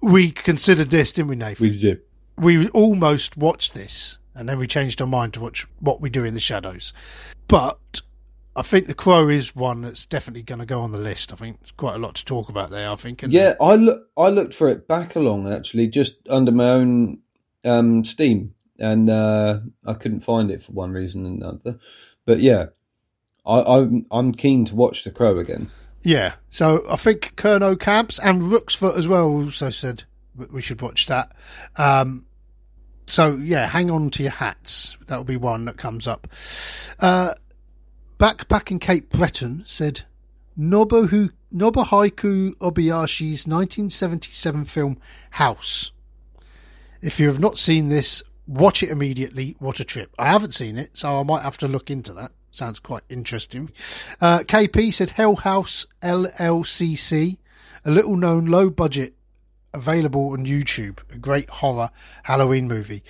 We 0.00 0.30
considered 0.30 0.88
this, 0.90 1.12
didn't 1.12 1.28
we, 1.28 1.36
Nathan? 1.36 1.68
We 1.68 1.78
did. 1.78 2.00
we 2.38 2.68
almost 2.70 3.36
watched 3.36 3.74
this 3.74 4.18
and 4.34 4.48
then 4.48 4.58
we 4.58 4.66
changed 4.66 5.00
our 5.02 5.06
mind 5.06 5.34
to 5.34 5.40
watch 5.40 5.66
what 5.78 6.00
we 6.00 6.08
do 6.08 6.24
in 6.24 6.32
the 6.32 6.40
shadows 6.40 6.94
but 7.48 8.00
i 8.56 8.62
think 8.62 8.86
the 8.86 8.94
crow 8.94 9.28
is 9.28 9.54
one 9.54 9.82
that's 9.82 10.06
definitely 10.06 10.42
going 10.42 10.58
to 10.58 10.64
go 10.64 10.80
on 10.80 10.90
the 10.90 10.96
list 10.98 11.30
i 11.34 11.36
think 11.36 11.58
it's 11.60 11.72
quite 11.72 11.94
a 11.94 11.98
lot 11.98 12.14
to 12.14 12.24
talk 12.24 12.48
about 12.48 12.70
there 12.70 12.88
i 12.90 12.96
think 12.96 13.20
Yeah, 13.28 13.52
I 13.60 13.74
look. 13.74 14.08
I 14.16 14.28
looked 14.30 14.54
for 14.54 14.70
it 14.70 14.88
back 14.88 15.14
along 15.16 15.52
actually, 15.52 15.86
just 15.88 16.14
under 16.30 16.50
my 16.50 16.70
own 16.70 17.18
um, 17.64 18.04
Steam, 18.04 18.54
and 18.78 19.08
uh, 19.10 19.58
I 19.86 19.94
couldn't 19.94 20.20
find 20.20 20.50
it 20.50 20.62
for 20.62 20.72
one 20.72 20.92
reason 20.92 21.24
or 21.26 21.28
another. 21.30 21.78
But 22.24 22.40
yeah, 22.40 22.66
I, 23.46 23.62
I'm 23.62 24.06
I'm 24.10 24.32
keen 24.32 24.64
to 24.66 24.74
watch 24.74 25.04
The 25.04 25.10
Crow 25.10 25.38
again. 25.38 25.70
yeah 26.04 26.32
so 26.48 26.80
i 26.90 26.96
think 26.96 27.32
kerno 27.36 27.78
camps 27.78 28.18
and 28.18 28.42
rooksfoot 28.42 28.96
as 28.96 29.06
well 29.06 29.26
also 29.28 29.70
said 29.70 30.02
we 30.50 30.60
should 30.60 30.82
watch 30.82 31.06
that 31.06 31.32
um 31.76 32.26
so 33.06 33.36
yeah 33.36 33.68
hang 33.68 33.88
on 33.88 34.10
to 34.10 34.24
your 34.24 34.32
hats 34.32 34.96
that'll 35.06 35.22
be 35.22 35.36
one 35.36 35.64
that 35.64 35.76
comes 35.76 36.08
up 36.08 36.26
uh 36.98 37.32
backpacking 38.18 38.80
cape 38.80 39.10
breton 39.10 39.62
said 39.64 40.02
Nobuhu, 40.58 41.30
Nobuhiko 41.54 42.52
Obayashi's 42.56 43.46
1977 43.46 44.64
film 44.66 44.98
House. 45.30 45.91
If 47.02 47.18
you 47.18 47.26
have 47.28 47.40
not 47.40 47.58
seen 47.58 47.88
this, 47.88 48.22
watch 48.46 48.82
it 48.82 48.90
immediately. 48.90 49.56
What 49.58 49.80
a 49.80 49.84
trip. 49.84 50.14
I 50.18 50.26
haven't 50.26 50.54
seen 50.54 50.78
it, 50.78 50.96
so 50.96 51.18
I 51.18 51.22
might 51.22 51.42
have 51.42 51.58
to 51.58 51.68
look 51.68 51.90
into 51.90 52.12
that. 52.14 52.30
Sounds 52.50 52.78
quite 52.80 53.02
interesting. 53.08 53.70
Uh, 54.20 54.40
KP 54.40 54.92
said 54.92 55.10
Hell 55.10 55.36
House 55.36 55.86
LLCC, 56.02 57.38
a 57.84 57.90
little 57.90 58.16
known 58.16 58.46
low 58.46 58.70
budget 58.70 59.14
available 59.74 60.30
on 60.32 60.44
YouTube, 60.44 60.98
a 61.12 61.18
great 61.18 61.48
horror 61.48 61.90
Halloween 62.24 62.68
movie. 62.68 63.02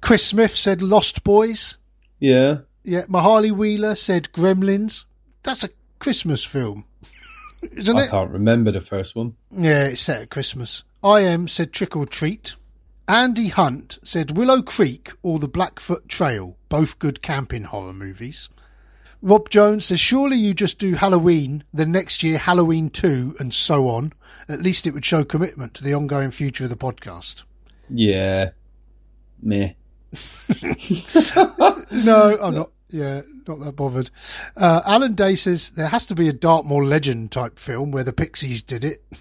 Chris 0.00 0.24
Smith 0.24 0.54
said 0.54 0.80
Lost 0.82 1.24
Boys. 1.24 1.78
Yeah, 2.20 2.58
Yeah, 2.84 3.02
Mahali 3.06 3.50
Wheeler 3.50 3.94
said 3.96 4.30
Gremlins. 4.32 5.04
that's 5.42 5.64
a 5.64 5.70
Christmas 5.98 6.44
film, 6.44 6.84
isn't 7.72 7.96
I 7.96 8.02
it? 8.02 8.08
I 8.08 8.10
can't 8.10 8.30
remember 8.30 8.70
the 8.70 8.80
first 8.80 9.16
one. 9.16 9.34
Yeah, 9.50 9.86
it's 9.86 10.00
set 10.00 10.22
at 10.22 10.30
Christmas. 10.30 10.84
I 11.02 11.20
am 11.20 11.48
said 11.48 11.72
Trick 11.72 11.96
or 11.96 12.06
Treat. 12.06 12.54
Andy 13.06 13.48
Hunt 13.48 13.98
said 14.02 14.36
Willow 14.36 14.62
Creek 14.62 15.12
or 15.22 15.38
The 15.38 15.48
Blackfoot 15.48 16.08
Trail, 16.08 16.56
both 16.68 16.98
good 16.98 17.20
camping 17.20 17.64
horror 17.64 17.92
movies. 17.92 18.48
Rob 19.20 19.50
Jones 19.50 19.86
says 19.86 20.00
surely 20.00 20.36
you 20.36 20.54
just 20.54 20.78
do 20.78 20.94
Halloween, 20.94 21.64
then 21.72 21.92
next 21.92 22.22
year 22.22 22.38
Halloween 22.38 22.88
2 22.90 23.36
and 23.38 23.52
so 23.52 23.88
on. 23.88 24.12
At 24.48 24.62
least 24.62 24.86
it 24.86 24.92
would 24.92 25.04
show 25.04 25.24
commitment 25.24 25.74
to 25.74 25.84
the 25.84 25.94
ongoing 25.94 26.30
future 26.30 26.64
of 26.64 26.70
the 26.70 26.76
podcast. 26.76 27.42
Yeah. 27.90 28.50
Meh. 29.42 29.72
No, 32.04 32.38
I'm 32.40 32.54
not. 32.54 32.70
Yeah, 32.94 33.22
not 33.48 33.58
that 33.58 33.74
bothered. 33.74 34.10
Uh, 34.56 34.80
Alan 34.86 35.14
Day 35.14 35.34
says 35.34 35.70
there 35.70 35.88
has 35.88 36.06
to 36.06 36.14
be 36.14 36.28
a 36.28 36.32
Dartmoor 36.32 36.84
legend 36.86 37.32
type 37.32 37.58
film 37.58 37.90
where 37.90 38.04
the 38.04 38.12
Pixies 38.12 38.62
did 38.62 38.84
it. 38.84 39.02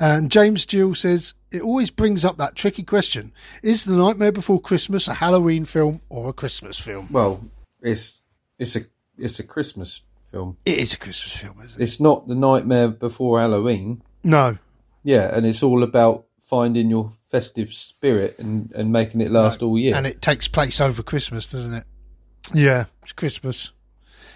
And 0.00 0.30
James 0.30 0.64
Gill 0.64 0.94
says 0.94 1.34
it 1.52 1.60
always 1.60 1.90
brings 1.90 2.24
up 2.24 2.38
that 2.38 2.54
tricky 2.54 2.82
question: 2.82 3.32
Is 3.62 3.84
The 3.84 3.94
Nightmare 3.94 4.32
Before 4.32 4.58
Christmas 4.58 5.06
a 5.06 5.14
Halloween 5.14 5.66
film 5.66 6.00
or 6.08 6.30
a 6.30 6.32
Christmas 6.32 6.78
film? 6.78 7.08
Well, 7.12 7.42
it's 7.82 8.22
it's 8.58 8.74
a 8.74 8.80
it's 9.18 9.38
a 9.40 9.44
Christmas 9.44 10.00
film. 10.22 10.56
It 10.64 10.78
is 10.78 10.94
a 10.94 10.98
Christmas 10.98 11.36
film, 11.36 11.58
isn't 11.62 11.78
it? 11.78 11.82
It's 11.82 12.00
not 12.00 12.26
the 12.26 12.34
Nightmare 12.34 12.88
Before 12.88 13.38
Halloween. 13.38 14.00
No, 14.22 14.56
Yeah, 15.02 15.36
and 15.36 15.44
it's 15.44 15.62
all 15.62 15.82
about 15.82 16.24
finding 16.40 16.88
your 16.88 17.10
festive 17.10 17.68
spirit 17.68 18.38
and, 18.38 18.72
and 18.72 18.92
making 18.92 19.20
it 19.20 19.30
last 19.30 19.62
all 19.62 19.78
year. 19.78 19.94
and 19.94 20.06
it 20.06 20.22
takes 20.22 20.48
place 20.48 20.80
over 20.80 21.02
Christmas, 21.02 21.50
doesn't 21.52 21.74
it? 21.74 21.84
Yeah, 22.52 22.84
it's 23.02 23.12
Christmas. 23.12 23.72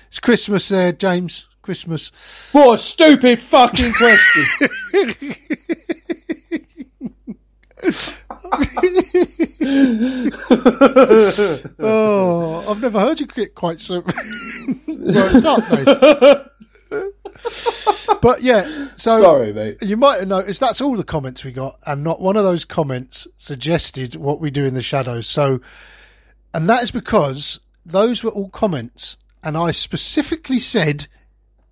It's 0.08 0.20
Christmas 0.20 0.68
there, 0.68 0.92
James. 0.92 1.48
Christmas. 1.62 2.10
what 2.52 2.74
a 2.74 2.78
stupid 2.78 3.38
fucking 3.38 3.92
question! 3.92 4.44
Oh, 11.80 12.64
I've 12.68 12.82
never 12.82 13.00
heard 13.00 13.20
you 13.20 13.26
get 13.26 13.54
quite 13.54 13.80
so 13.80 13.96
worked 14.88 15.44
up, 15.44 15.62
mate. 15.70 15.86
But 18.20 18.42
yeah, 18.42 18.62
so 18.96 19.20
Sorry, 19.20 19.52
mate. 19.52 19.78
you 19.82 19.96
might 19.96 20.18
have 20.18 20.28
noticed 20.28 20.60
that's 20.60 20.80
all 20.80 20.96
the 20.96 21.04
comments 21.04 21.44
we 21.44 21.52
got, 21.52 21.76
and 21.86 22.02
not 22.02 22.20
one 22.20 22.36
of 22.36 22.44
those 22.44 22.64
comments 22.64 23.28
suggested 23.36 24.16
what 24.16 24.40
we 24.40 24.50
do 24.50 24.64
in 24.64 24.74
the 24.74 24.82
shadows. 24.82 25.26
So, 25.26 25.60
and 26.52 26.68
that 26.68 26.82
is 26.82 26.90
because 26.90 27.60
those 27.88 28.22
were 28.22 28.30
all 28.30 28.48
comments, 28.50 29.16
and 29.42 29.56
I 29.56 29.70
specifically 29.70 30.58
said, 30.58 31.06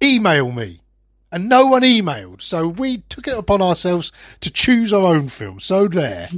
email 0.02 0.50
me. 0.50 0.80
And 1.32 1.48
no 1.48 1.66
one 1.66 1.82
emailed, 1.82 2.40
so 2.40 2.68
we 2.68 2.98
took 3.08 3.26
it 3.26 3.36
upon 3.36 3.60
ourselves 3.60 4.12
to 4.40 4.50
choose 4.50 4.92
our 4.92 5.14
own 5.14 5.28
film. 5.28 5.58
So 5.58 5.88
there, 5.88 6.28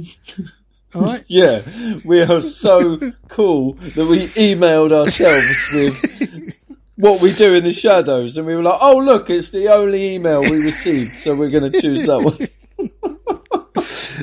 all 0.95 1.01
right. 1.03 1.23
Yeah, 1.27 1.61
we 2.03 2.21
are 2.21 2.41
so 2.41 2.97
cool 3.27 3.73
that 3.73 4.07
we 4.07 4.27
emailed 4.29 4.91
ourselves 4.91 5.69
with 5.73 6.55
what 6.95 7.21
we 7.21 7.31
do 7.33 7.53
in 7.53 7.63
the 7.63 7.71
shadows, 7.71 8.35
and 8.35 8.47
we 8.47 8.55
were 8.55 8.63
like, 8.63 8.79
"Oh, 8.81 8.97
look, 8.97 9.29
it's 9.29 9.51
the 9.51 9.69
only 9.69 10.15
email 10.15 10.41
we 10.41 10.65
received, 10.65 11.11
so 11.11 11.35
we're 11.35 11.51
going 11.51 11.71
to 11.71 11.81
choose 11.81 12.05
that 12.07 12.21
one." 12.21 12.35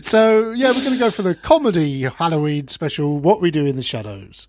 So 0.03 0.53
yeah, 0.53 0.69
we're 0.69 0.85
going 0.85 0.93
to 0.93 1.01
go 1.01 1.11
for 1.11 1.23
the 1.23 1.35
comedy 1.35 2.03
Halloween 2.03 2.69
special. 2.69 3.19
What 3.19 3.41
we 3.41 3.51
do 3.51 3.67
in 3.67 3.75
the 3.75 3.83
shadows, 3.83 4.47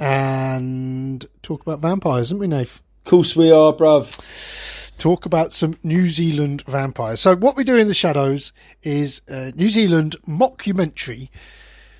and 0.00 1.24
talk 1.42 1.62
about 1.62 1.78
vampires, 1.80 2.28
isn't 2.28 2.38
we, 2.38 2.48
Nath? 2.48 2.80
Of 3.04 3.10
course, 3.10 3.36
we 3.36 3.52
are, 3.52 3.72
bruv. 3.72 4.98
Talk 4.98 5.26
about 5.26 5.54
some 5.54 5.78
New 5.82 6.08
Zealand 6.08 6.62
vampires. 6.66 7.20
So 7.20 7.36
what 7.36 7.56
we 7.56 7.64
do 7.64 7.76
in 7.76 7.88
the 7.88 7.94
shadows 7.94 8.52
is 8.82 9.22
a 9.28 9.52
New 9.52 9.68
Zealand 9.68 10.16
mockumentary 10.26 11.28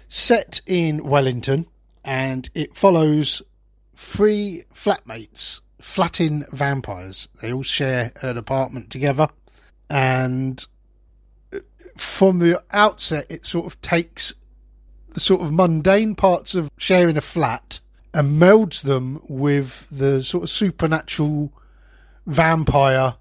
set 0.08 0.60
in 0.66 1.04
Wellington, 1.04 1.66
and 2.04 2.50
it 2.54 2.76
follows 2.76 3.42
three 3.94 4.64
flatmates, 4.74 5.60
flat-in 5.78 6.44
vampires. 6.52 7.28
They 7.40 7.52
all 7.52 7.62
share 7.62 8.12
an 8.22 8.36
apartment 8.36 8.90
together, 8.90 9.28
and 9.88 10.66
from 11.96 12.38
the 12.38 12.62
outset, 12.70 13.26
it 13.28 13.44
sort 13.44 13.66
of 13.66 13.80
takes 13.82 14.34
the 15.12 15.20
sort 15.20 15.42
of 15.42 15.52
mundane 15.52 16.14
parts 16.14 16.54
of 16.54 16.70
sharing 16.78 17.16
a 17.16 17.22
flat 17.22 17.80
and 18.12 18.40
melds 18.40 18.82
them 18.82 19.20
with 19.28 19.88
the 19.90 20.22
sort 20.22 20.44
of 20.44 20.50
supernatural 20.50 21.52
vampire 22.26 23.14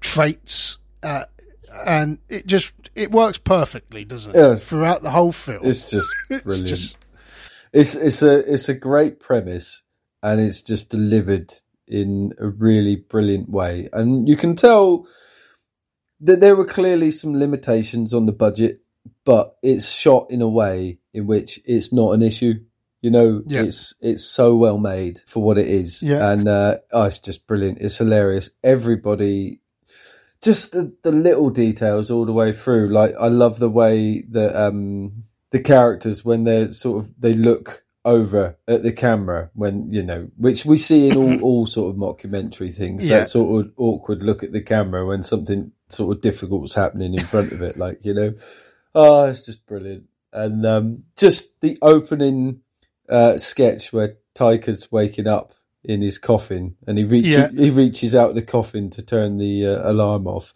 traits, 0.00 0.78
uh, 1.02 1.24
and 1.86 2.18
it 2.28 2.46
just 2.46 2.72
it 2.94 3.10
works 3.12 3.38
perfectly, 3.38 4.04
doesn't 4.04 4.34
it? 4.34 4.38
Yes. 4.38 4.64
Throughout 4.66 5.02
the 5.02 5.10
whole 5.10 5.32
film, 5.32 5.60
It's 5.64 5.90
just 5.90 6.08
It's 6.30 6.42
brilliant. 6.42 6.68
just- 6.68 6.96
It's 7.72 7.94
it's 7.94 8.22
a 8.22 8.52
it's 8.52 8.68
a 8.68 8.74
great 8.74 9.20
premise, 9.20 9.84
and 10.22 10.40
it's 10.40 10.62
just 10.62 10.90
delivered 10.90 11.52
in 11.86 12.32
a 12.38 12.48
really 12.48 12.96
brilliant 12.96 13.50
way. 13.50 13.88
And 13.92 14.28
you 14.28 14.36
can 14.36 14.56
tell 14.56 15.06
that 16.20 16.40
there 16.40 16.56
were 16.56 16.64
clearly 16.66 17.10
some 17.10 17.38
limitations 17.38 18.12
on 18.14 18.26
the 18.26 18.32
budget, 18.32 18.80
but 19.24 19.54
it's 19.62 19.92
shot 19.92 20.26
in 20.30 20.42
a 20.42 20.48
way 20.48 20.98
in 21.14 21.26
which 21.26 21.60
it's 21.64 21.92
not 21.92 22.12
an 22.12 22.22
issue. 22.22 22.54
You 23.02 23.10
know, 23.10 23.42
Yeah. 23.46 23.62
it's 23.62 23.94
it's 24.00 24.24
so 24.24 24.56
well 24.56 24.78
made 24.78 25.20
for 25.26 25.42
what 25.42 25.56
it 25.58 25.66
is, 25.68 26.02
Yeah. 26.02 26.32
and 26.32 26.46
uh, 26.46 26.76
oh, 26.92 27.04
it's 27.04 27.18
just 27.18 27.46
brilliant. 27.46 27.78
It's 27.80 27.96
hilarious. 27.98 28.50
Everybody, 28.62 29.60
just 30.42 30.72
the 30.72 30.94
the 31.02 31.12
little 31.12 31.50
details 31.50 32.10
all 32.10 32.24
the 32.26 32.32
way 32.32 32.52
through. 32.52 32.88
Like 32.88 33.12
I 33.20 33.28
love 33.28 33.58
the 33.58 33.70
way 33.70 34.22
that 34.30 34.54
um 34.54 35.24
the 35.50 35.60
characters 35.62 36.24
when 36.24 36.44
they're 36.44 36.68
sort 36.68 37.04
of 37.04 37.20
they 37.20 37.32
look 37.32 37.84
over 38.04 38.56
at 38.66 38.82
the 38.82 38.92
camera 38.92 39.50
when 39.54 39.88
you 39.92 40.02
know 40.02 40.30
which 40.38 40.64
we 40.64 40.78
see 40.78 41.10
in 41.10 41.16
all 41.16 41.40
all 41.42 41.66
sort 41.66 41.90
of 41.94 42.00
mockumentary 42.00 42.72
things 42.72 43.06
Yeah. 43.08 43.18
that 43.18 43.26
sort 43.26 43.66
of 43.66 43.72
awkward 43.76 44.22
look 44.22 44.42
at 44.42 44.52
the 44.52 44.62
camera 44.62 45.04
when 45.04 45.22
something 45.22 45.72
sort 45.88 46.16
of 46.16 46.22
difficult's 46.22 46.72
happening 46.74 47.12
in 47.12 47.20
front 47.24 47.52
of 47.52 47.60
it 47.60 47.76
like 47.76 47.98
you 48.04 48.14
know 48.14 48.32
oh 48.94 49.24
it's 49.26 49.44
just 49.44 49.66
brilliant 49.66 50.04
and 50.32 50.64
um 50.64 51.04
just 51.18 51.60
the 51.60 51.76
opening 51.82 52.62
uh 53.10 53.36
sketch 53.38 53.92
where 53.92 54.14
Taika's 54.34 54.90
waking 54.90 55.26
up 55.26 55.52
in 55.84 56.00
his 56.00 56.18
coffin 56.18 56.76
and 56.86 56.96
he 56.98 57.04
reaches 57.04 57.36
Yeah. 57.36 57.48
he 57.64 57.70
reaches 57.70 58.14
out 58.14 58.34
the 58.34 58.42
coffin 58.42 58.90
to 58.90 59.02
turn 59.04 59.38
the 59.38 59.66
uh, 59.66 59.90
alarm 59.90 60.26
off 60.26 60.52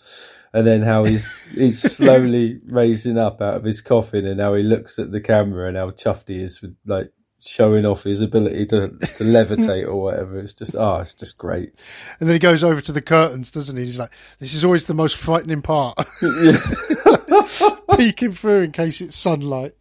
and 0.52 0.66
then 0.66 0.82
how 0.82 1.02
he's 1.04 1.52
he's 1.56 1.80
slowly 1.80 2.60
raising 2.66 3.18
up 3.18 3.40
out 3.40 3.56
of 3.56 3.64
his 3.64 3.80
coffin 3.80 4.26
and 4.26 4.40
how 4.40 4.54
he 4.54 4.62
looks 4.62 4.98
at 4.98 5.10
the 5.12 5.20
camera 5.20 5.66
and 5.68 5.76
how 5.76 5.90
chuffed 5.90 6.28
he 6.28 6.42
is 6.42 6.60
with 6.62 6.76
like 6.86 7.10
showing 7.46 7.84
off 7.84 8.04
his 8.04 8.22
ability 8.22 8.64
to, 8.64 8.88
to 8.88 9.24
levitate 9.24 9.86
or 9.86 10.00
whatever. 10.00 10.38
It's 10.38 10.54
just 10.54 10.74
oh, 10.78 10.98
it's 11.00 11.12
just 11.12 11.36
great. 11.36 11.72
and 12.20 12.26
then 12.28 12.34
he 12.34 12.38
goes 12.38 12.64
over 12.64 12.80
to 12.80 12.92
the 12.92 13.02
curtains, 13.02 13.50
doesn't 13.50 13.76
he? 13.76 13.84
He's 13.84 13.98
like, 13.98 14.12
"This 14.38 14.54
is 14.54 14.64
always 14.64 14.86
the 14.86 14.94
most 14.94 15.16
frightening 15.16 15.60
part." 15.60 15.98
Peeking 17.96 18.32
through 18.32 18.62
in 18.62 18.72
case 18.72 19.00
it's 19.00 19.16
sunlight. 19.16 19.74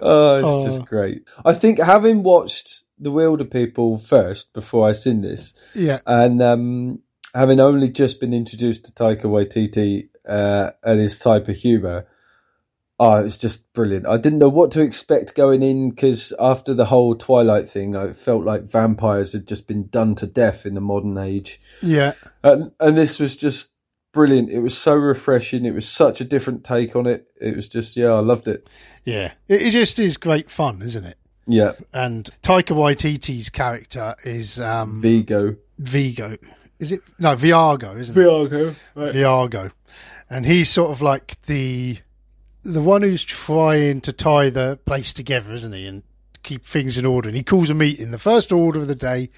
Oh, 0.00 0.36
it's 0.38 0.48
Oh. 0.48 0.64
just 0.64 0.84
great. 0.86 1.28
I 1.44 1.52
think 1.54 1.78
having 1.80 2.22
watched 2.22 2.82
The 2.98 3.10
Wilder 3.10 3.44
People 3.44 3.98
first 3.98 4.52
before 4.52 4.88
I 4.88 4.92
seen 4.92 5.20
this, 5.20 5.54
Yeah, 5.74 6.00
and 6.06 6.40
um, 6.42 7.00
having 7.34 7.60
only 7.60 7.88
just 7.90 8.20
been 8.20 8.32
introduced 8.34 8.84
to 8.86 8.92
Taika 8.92 9.24
Waititi 9.24 10.08
uh, 10.28 10.70
and 10.84 11.00
his 11.00 11.18
type 11.18 11.48
of 11.48 11.56
humour, 11.56 12.06
oh, 13.00 13.20
it 13.20 13.22
was 13.24 13.38
just 13.38 13.72
brilliant. 13.72 14.08
I 14.08 14.16
didn't 14.18 14.40
know 14.40 14.48
what 14.48 14.70
to 14.72 14.82
expect 14.82 15.34
going 15.36 15.62
in 15.62 15.90
because 15.90 16.32
after 16.40 16.74
the 16.74 16.86
whole 16.86 17.14
Twilight 17.14 17.68
thing, 17.68 17.94
I 17.94 18.08
felt 18.12 18.44
like 18.44 18.62
vampires 18.62 19.32
had 19.32 19.46
just 19.46 19.68
been 19.68 19.86
done 19.88 20.14
to 20.16 20.26
death 20.26 20.66
in 20.66 20.74
the 20.74 20.80
modern 20.80 21.16
age, 21.16 21.60
yeah, 21.82 22.12
and 22.42 22.72
and 22.80 22.96
this 22.98 23.20
was 23.20 23.36
just 23.36 23.70
brilliant. 24.18 24.50
It 24.50 24.58
was 24.58 24.76
so 24.76 24.96
refreshing. 24.96 25.64
It 25.64 25.74
was 25.74 25.88
such 25.88 26.20
a 26.20 26.24
different 26.24 26.64
take 26.64 26.96
on 26.96 27.06
it. 27.06 27.28
It 27.40 27.54
was 27.54 27.68
just 27.68 27.96
yeah, 27.96 28.08
I 28.14 28.18
loved 28.18 28.48
it. 28.48 28.66
yeah. 29.04 29.32
It, 29.46 29.62
it 29.62 29.70
just 29.70 30.00
is 30.00 30.16
great 30.16 30.50
fun, 30.50 30.82
isn't 30.82 31.04
it? 31.04 31.16
Yeah, 31.46 31.72
And 31.94 32.28
Taika 32.42 32.74
Waititi's 32.76 33.48
character 33.48 34.16
is 34.24 34.58
um, 34.60 35.00
Vigo. 35.00 35.54
Vigo. 35.78 36.36
Is 36.80 36.90
it 36.90 37.00
no 37.20 37.36
Viago? 37.36 37.96
Isn't 37.96 38.18
it? 38.18 38.20
Viago. 38.20 38.74
Right. 38.96 39.14
Viago, 39.14 39.70
and 40.28 40.44
he's 40.44 40.68
sort 40.68 40.90
of 40.90 41.00
like 41.00 41.40
the 41.42 41.98
the 42.64 42.82
one 42.82 43.02
who's 43.02 43.22
trying 43.22 44.00
to 44.00 44.12
tie 44.12 44.50
the 44.50 44.80
place 44.84 45.12
together, 45.12 45.54
isn't 45.54 45.72
he, 45.72 45.86
and 45.86 46.02
keep 46.42 46.66
things 46.66 46.98
in 46.98 47.06
order. 47.06 47.28
And 47.28 47.36
he 47.36 47.44
calls 47.44 47.70
a 47.70 47.74
meeting. 47.74 48.10
The 48.10 48.18
first 48.18 48.50
order 48.52 48.80
of 48.80 48.88
the 48.88 48.94
day 48.96 49.30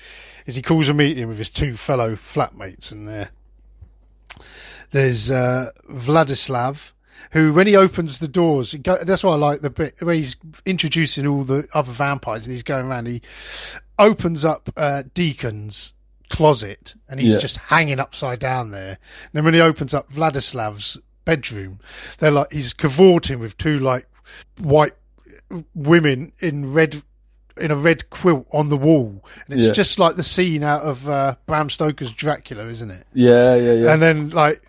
is 0.46 0.56
he 0.56 0.62
calls 0.62 0.88
a 0.88 0.94
meeting 0.94 1.28
with 1.28 1.38
his 1.38 1.50
two 1.50 1.74
fellow 1.74 2.12
flatmates, 2.12 2.90
and 2.90 3.06
there 3.06 3.28
there's 4.90 5.30
uh, 5.30 5.70
Vladislav. 5.90 6.92
Who, 7.32 7.52
when 7.52 7.66
he 7.68 7.76
opens 7.76 8.18
the 8.18 8.26
doors, 8.26 8.74
go, 8.74 8.96
that's 9.04 9.22
why 9.22 9.32
I 9.32 9.36
like 9.36 9.60
the 9.60 9.70
bit 9.70 9.94
where 10.00 10.14
he's 10.16 10.36
introducing 10.66 11.26
all 11.28 11.44
the 11.44 11.68
other 11.72 11.92
vampires 11.92 12.44
and 12.44 12.50
he's 12.52 12.64
going 12.64 12.86
around. 12.86 13.06
He 13.06 13.20
opens 14.00 14.44
up 14.44 14.68
uh, 14.76 15.04
Deacon's 15.14 15.92
closet 16.28 16.94
and 17.08 17.20
he's 17.20 17.34
Yeah. 17.34 17.38
just 17.40 17.58
hanging 17.58 18.00
upside 18.00 18.40
down 18.40 18.70
there. 18.72 18.90
And 19.24 19.30
then 19.34 19.44
when 19.44 19.54
he 19.54 19.60
opens 19.60 19.94
up 19.94 20.10
Vladislav's 20.10 20.98
bedroom, 21.24 21.78
they're 22.18 22.32
like 22.32 22.50
he's 22.52 22.72
cavorting 22.72 23.38
with 23.38 23.56
two 23.58 23.78
like 23.78 24.08
white 24.60 24.94
women 25.74 26.32
in 26.40 26.72
red 26.72 27.02
in 27.60 27.70
a 27.70 27.76
red 27.76 28.08
quilt 28.10 28.46
on 28.52 28.70
the 28.70 28.76
wall, 28.76 29.22
and 29.46 29.54
it's 29.58 29.66
Yeah. 29.66 29.72
just 29.72 29.98
like 29.98 30.16
the 30.16 30.22
scene 30.22 30.62
out 30.64 30.80
of 30.82 31.08
uh, 31.08 31.34
Bram 31.46 31.68
Stoker's 31.68 32.12
Dracula, 32.12 32.64
isn't 32.66 32.90
it? 32.90 33.04
Yeah, 33.12 33.54
yeah, 33.56 33.72
yeah. 33.74 33.92
And 33.92 34.00
then 34.00 34.30
like 34.30 34.62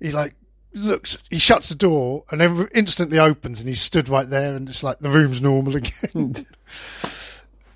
he 0.00 0.10
like 0.10 0.34
looks, 0.72 1.18
he 1.30 1.38
shuts 1.38 1.68
the 1.68 1.74
door 1.74 2.24
and 2.30 2.40
then 2.40 2.68
instantly 2.74 3.18
opens, 3.18 3.60
and 3.60 3.68
he's 3.68 3.80
stood 3.80 4.08
right 4.08 4.28
there, 4.28 4.54
and 4.56 4.68
it's 4.68 4.82
like 4.82 4.98
the 4.98 5.10
room's 5.10 5.40
normal 5.42 5.76
again. 5.80 6.34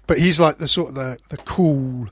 but 0.06 0.18
he's 0.18 0.40
like 0.40 0.58
the 0.58 0.68
sort 0.68 0.90
of 0.90 0.94
the 0.96 1.18
the 1.30 1.37
cool, 1.38 2.08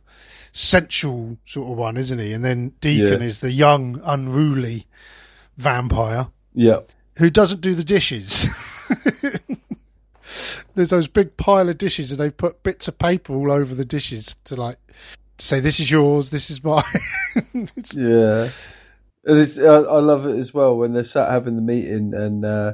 sensual 0.53 1.37
sort 1.47 1.71
of 1.71 1.77
one, 1.77 1.97
isn't 1.97 2.19
he? 2.19 2.33
And 2.33 2.45
then 2.45 2.73
Deacon 2.81 3.21
Yeah. 3.21 3.27
is 3.27 3.41
the 3.41 3.53
young, 3.53 4.01
unruly 4.05 4.87
vampire 5.57 6.29
yeah. 6.55 6.81
who 7.19 7.31
doesn't 7.31 7.61
do 7.63 7.75
the 7.75 7.85
dishes. 7.85 8.47
There's 10.75 10.91
those 10.91 11.09
big 11.09 11.37
pile 11.37 11.69
of 11.69 11.79
dishes, 11.79 12.11
and 12.11 12.21
they 12.21 12.31
put 12.31 12.63
bits 12.63 12.89
of 12.89 12.99
paper 12.99 13.33
all 13.35 13.51
over 13.51 13.75
the 13.75 13.85
dishes 13.85 14.37
to 14.45 14.57
like 14.57 14.77
say, 15.39 15.61
"This 15.61 15.81
is 15.81 15.91
yours, 15.91 16.31
this 16.31 16.51
is 16.51 16.63
mine." 16.63 16.83
Yeah. 17.95 18.49
I, 19.29 19.33
I 19.33 20.01
love 20.01 20.27
it 20.27 20.39
as 20.39 20.55
well 20.55 20.77
when 20.77 20.93
they're 20.93 21.05
sat 21.05 21.31
having 21.31 21.57
the 21.57 21.63
meeting 21.63 22.13
and 22.15 22.45
uh, 22.45 22.73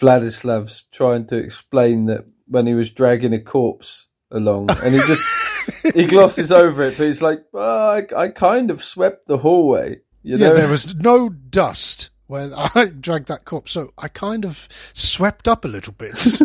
Vladislav's 0.00 0.84
trying 0.84 1.26
to 1.26 1.38
explain 1.38 2.06
that 2.06 2.24
when 2.46 2.66
he 2.66 2.74
was 2.74 2.90
dragging 2.90 3.32
a 3.32 3.40
corpse 3.40 4.08
along 4.30 4.70
and 4.70 4.94
he 4.94 5.00
just 5.00 5.28
he 5.94 6.06
glosses 6.06 6.52
over 6.52 6.84
it, 6.84 6.96
but 6.96 7.06
he's 7.06 7.22
like, 7.22 7.44
oh, 7.54 7.90
I, 7.90 8.24
I 8.24 8.28
kind 8.28 8.70
of 8.70 8.82
swept 8.82 9.26
the 9.26 9.38
hallway. 9.38 9.96
You 10.22 10.36
yeah, 10.36 10.48
know, 10.48 10.56
there 10.56 10.68
was 10.68 10.94
no 10.94 11.28
dust 11.28 12.10
when 12.26 12.52
I 12.56 12.86
dragged 12.98 13.28
that 13.28 13.44
corpse, 13.44 13.72
so 13.72 13.92
I 13.98 14.08
kind 14.08 14.44
of 14.44 14.68
swept 14.92 15.48
up 15.48 15.64
a 15.64 15.68
little 15.68 15.94
bit. 15.98 16.12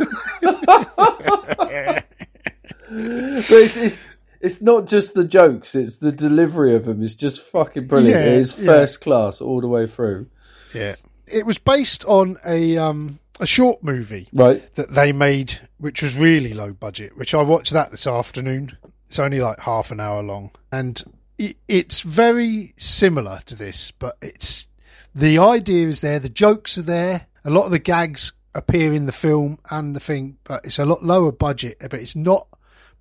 But 2.87 3.51
it's, 3.51 3.75
it's 3.75 4.03
it's 4.45 4.61
not 4.61 4.87
just 4.87 5.13
the 5.15 5.25
jokes; 5.25 5.75
it's 5.75 5.97
the 5.97 6.11
delivery 6.11 6.75
of 6.75 6.85
them. 6.85 7.03
It's 7.03 7.15
just 7.15 7.41
fucking 7.41 7.87
brilliant. 7.87 8.21
Yeah, 8.21 8.27
it 8.27 8.33
is 8.33 8.57
yeah. 8.59 8.65
first 8.65 9.01
class 9.01 9.41
all 9.41 9.59
the 9.61 9.67
way 9.67 9.87
through. 9.87 10.27
yeah, 10.73 10.95
it 11.27 11.45
was 11.45 11.57
based 11.57 12.05
on 12.05 12.37
a 12.45 12.77
um 12.77 13.19
a 13.39 13.45
short 13.45 13.83
movie 13.83 14.29
Right? 14.31 14.63
that 14.75 14.91
they 14.91 15.11
made, 15.11 15.59
which 15.77 16.01
was 16.01 16.15
really 16.15 16.53
low 16.53 16.73
budget. 16.73 17.17
Which 17.17 17.33
I 17.33 17.41
watched 17.41 17.73
that 17.73 17.91
this 17.91 18.07
afternoon. 18.07 18.77
It's 19.07 19.19
only 19.19 19.41
like 19.41 19.59
half 19.59 19.91
an 19.91 19.99
hour 19.99 20.23
long, 20.23 20.51
and 20.71 21.03
it, 21.37 21.57
it's 21.67 22.01
very 22.01 22.73
similar 22.77 23.39
to 23.45 23.55
this, 23.55 23.91
but 23.91 24.17
it's 24.21 24.67
the 25.13 25.39
idea 25.39 25.87
is 25.87 26.01
there, 26.01 26.19
the 26.19 26.29
jokes 26.29 26.77
are 26.77 26.83
there, 26.83 27.27
a 27.43 27.49
lot 27.49 27.65
of 27.65 27.71
the 27.71 27.79
gags 27.79 28.33
appear 28.53 28.93
in 28.93 29.05
the 29.05 29.11
film 29.11 29.59
and 29.69 29.95
the 29.95 29.99
thing, 29.99 30.37
but 30.43 30.65
it's 30.65 30.79
a 30.79 30.85
lot 30.85 31.03
lower 31.03 31.31
budget, 31.31 31.77
but 31.79 31.93
it's 31.93 32.15
not 32.15 32.47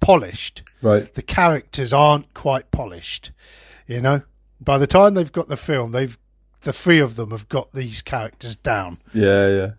polished. 0.01 0.63
Right? 0.83 1.13
the 1.15 1.23
characters 1.23 1.93
aren't 1.93 2.33
quite 2.35 2.71
polished. 2.71 3.33
You 3.87 4.01
know, 4.01 4.23
by 4.61 4.79
the 4.79 4.87
time 4.87 5.15
they've 5.15 5.33
got 5.33 5.49
the 5.49 5.57
film, 5.57 5.93
they've 5.93 6.19
the 6.63 6.73
three 6.73 6.99
of 6.99 7.17
them 7.17 7.31
have 7.31 7.49
got 7.49 7.73
these 7.73 8.03
characters 8.03 8.57
down. 8.57 8.99
Yeah, 9.13 9.49
yeah. 9.49 9.71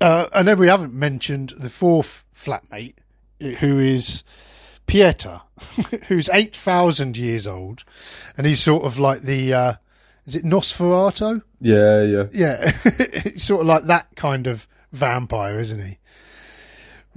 Uh, 0.00 0.28
and 0.34 0.46
then 0.46 0.58
we 0.58 0.68
haven't 0.68 0.94
mentioned 0.94 1.54
the 1.56 1.70
fourth 1.70 2.24
flatmate, 2.34 2.94
who 3.40 3.78
is 3.78 4.22
Pieter, 4.86 5.42
who's 6.06 6.28
eight 6.30 6.54
thousand 6.54 7.16
years 7.16 7.46
old, 7.46 7.84
and 8.36 8.46
he's 8.46 8.60
sort 8.60 8.84
of 8.84 8.98
like 8.98 9.22
the 9.22 9.52
uh, 9.52 9.72
is 10.26 10.36
it 10.36 10.44
Nosferatu? 10.44 11.42
Yeah, 11.60 12.02
yeah. 12.02 12.26
Yeah, 12.32 12.70
he's 13.22 13.44
sort 13.44 13.62
of 13.62 13.66
like 13.66 13.84
that 13.84 14.08
kind 14.14 14.46
of 14.46 14.68
vampire, 14.92 15.58
isn't 15.58 15.82
he? 15.82 15.98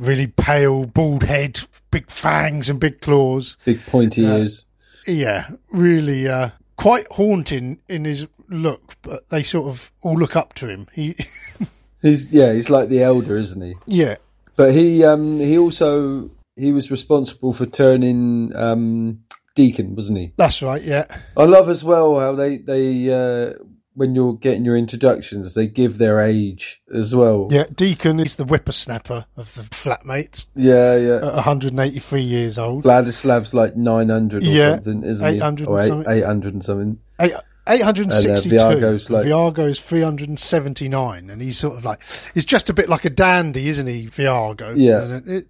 Really 0.02 0.28
pale, 0.28 0.86
bald 0.86 1.24
head, 1.24 1.60
big 1.92 2.10
fangs 2.10 2.70
and 2.70 2.80
big 2.80 3.02
claws. 3.02 3.58
Big 3.66 3.80
pointy 3.86 4.24
ears. 4.26 4.66
yeah, 5.08 5.52
really 5.72 6.28
uh, 6.28 6.50
quite 6.76 7.06
haunting 7.12 7.80
in 7.88 8.06
his 8.06 8.28
look, 8.50 8.96
but 9.04 9.30
they 9.30 9.44
sort 9.44 9.68
of 9.68 9.92
all 10.02 10.16
look 10.16 10.36
up 10.36 10.54
to 10.56 10.68
him. 10.68 10.88
He, 10.94 11.16
He's 12.02 12.34
yeah, 12.34 12.52
he's 12.52 12.72
like 12.72 12.90
the 12.90 13.04
elder, 13.04 13.38
isn't 13.38 13.62
he? 13.62 13.76
yeah, 13.86 14.16
But 14.56 14.74
he 14.74 15.04
um 15.06 15.40
he 15.40 15.60
also 15.60 16.32
he 16.56 16.72
was 16.72 16.90
responsible 16.90 17.54
for 17.54 17.68
turning 17.68 18.52
um 18.56 19.24
Deacon, 19.54 19.96
wasn't 19.96 20.18
he? 20.18 20.34
that's 20.36 20.64
right. 20.64 20.82
Yeah, 20.82 21.06
I 21.38 21.46
love 21.46 21.70
as 21.70 21.84
well 21.84 22.20
how 22.20 22.34
they 22.34 22.58
they 22.58 23.14
uh 23.14 23.54
when 23.94 24.16
you're 24.16 24.34
getting 24.36 24.64
your 24.64 24.78
introductions, 24.78 25.54
they 25.54 25.68
give 25.68 25.98
their 25.98 26.20
age 26.22 26.82
as 26.96 27.14
well. 27.14 27.48
yeah. 27.52 27.66
Deacon 27.76 28.20
is 28.20 28.36
the 28.36 28.46
whippersnapper 28.46 29.26
of 29.36 29.54
the 29.56 29.62
flatmates, 29.64 30.48
yeah, 30.56 30.96
yeah. 30.98 31.18
at 31.28 31.34
183 31.36 32.22
years 32.22 32.58
old. 32.58 32.84
Vladislav's 32.84 33.54
like 33.54 33.76
nine 33.76 34.10
hundred 34.10 34.44
or 34.44 34.46
Yeah, 34.48 34.76
something, 34.76 35.04
isn't 35.04 35.28
he? 35.30 35.36
800 35.38 35.68
or 35.68 35.78
and 35.78 35.86
eight 35.86 35.90
something. 35.90 36.14
eight 36.14 36.24
hundred 36.26 36.54
and 36.54 36.64
something. 36.64 37.00
Eight, 37.20 37.34
862. 37.68 38.56
And, 38.56 38.60
uh, 38.62 38.70
Viago's 38.88 39.10
like- 39.10 39.26
Viago's 39.28 39.80
379, 39.82 41.30
and 41.30 41.42
he's 41.42 41.58
sort 41.58 41.78
of 41.78 41.86
like 41.86 42.02
he's 42.34 42.46
just 42.46 42.70
a 42.70 42.74
bit 42.74 42.90
like 42.90 43.06
a 43.06 43.10
dandy, 43.10 43.68
isn't 43.68 43.88
he? 43.88 44.08
Viago. 44.08 44.74
Yeah. 44.76 45.04
And 45.04 45.28
it, 45.28 45.32
it, 45.32 45.48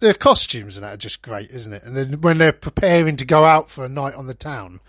their 0.00 0.14
costumes 0.14 0.76
and 0.76 0.84
that 0.84 0.94
are 0.94 0.98
just 0.98 1.22
great, 1.22 1.50
isn't 1.50 1.72
it? 1.72 1.82
And 1.82 1.96
then 1.96 2.20
when 2.20 2.38
they're 2.38 2.52
preparing 2.52 3.16
to 3.16 3.24
go 3.24 3.44
out 3.44 3.70
for 3.70 3.84
a 3.84 3.88
night 3.88 4.14
on 4.14 4.26
the 4.28 4.34
town, 4.34 4.80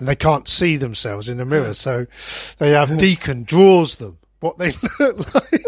and 0.00 0.08
they 0.08 0.16
can't 0.16 0.48
see 0.48 0.76
themselves 0.76 1.28
in 1.28 1.36
the 1.36 1.44
mirror, 1.44 1.74
so 1.74 2.06
they 2.58 2.70
have 2.70 2.98
Deacon 2.98 3.44
draws 3.44 3.96
them 3.96 4.18
what 4.40 4.58
they 4.58 4.72
look 4.98 5.34
like. 5.34 5.62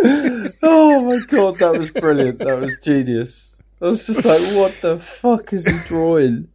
Oh 0.63 1.05
my 1.05 1.19
god, 1.27 1.59
that 1.59 1.75
was 1.77 1.93
brilliant. 1.93 2.39
That 2.41 2.59
was 2.59 2.79
genius. 2.83 3.61
I 3.81 3.87
was 3.87 4.07
just 4.07 4.25
like, 4.25 4.41
what 4.57 4.73
the 4.81 4.97
fuck 4.97 5.53
is 5.53 5.67
he 5.67 5.77
drawing? 5.87 6.49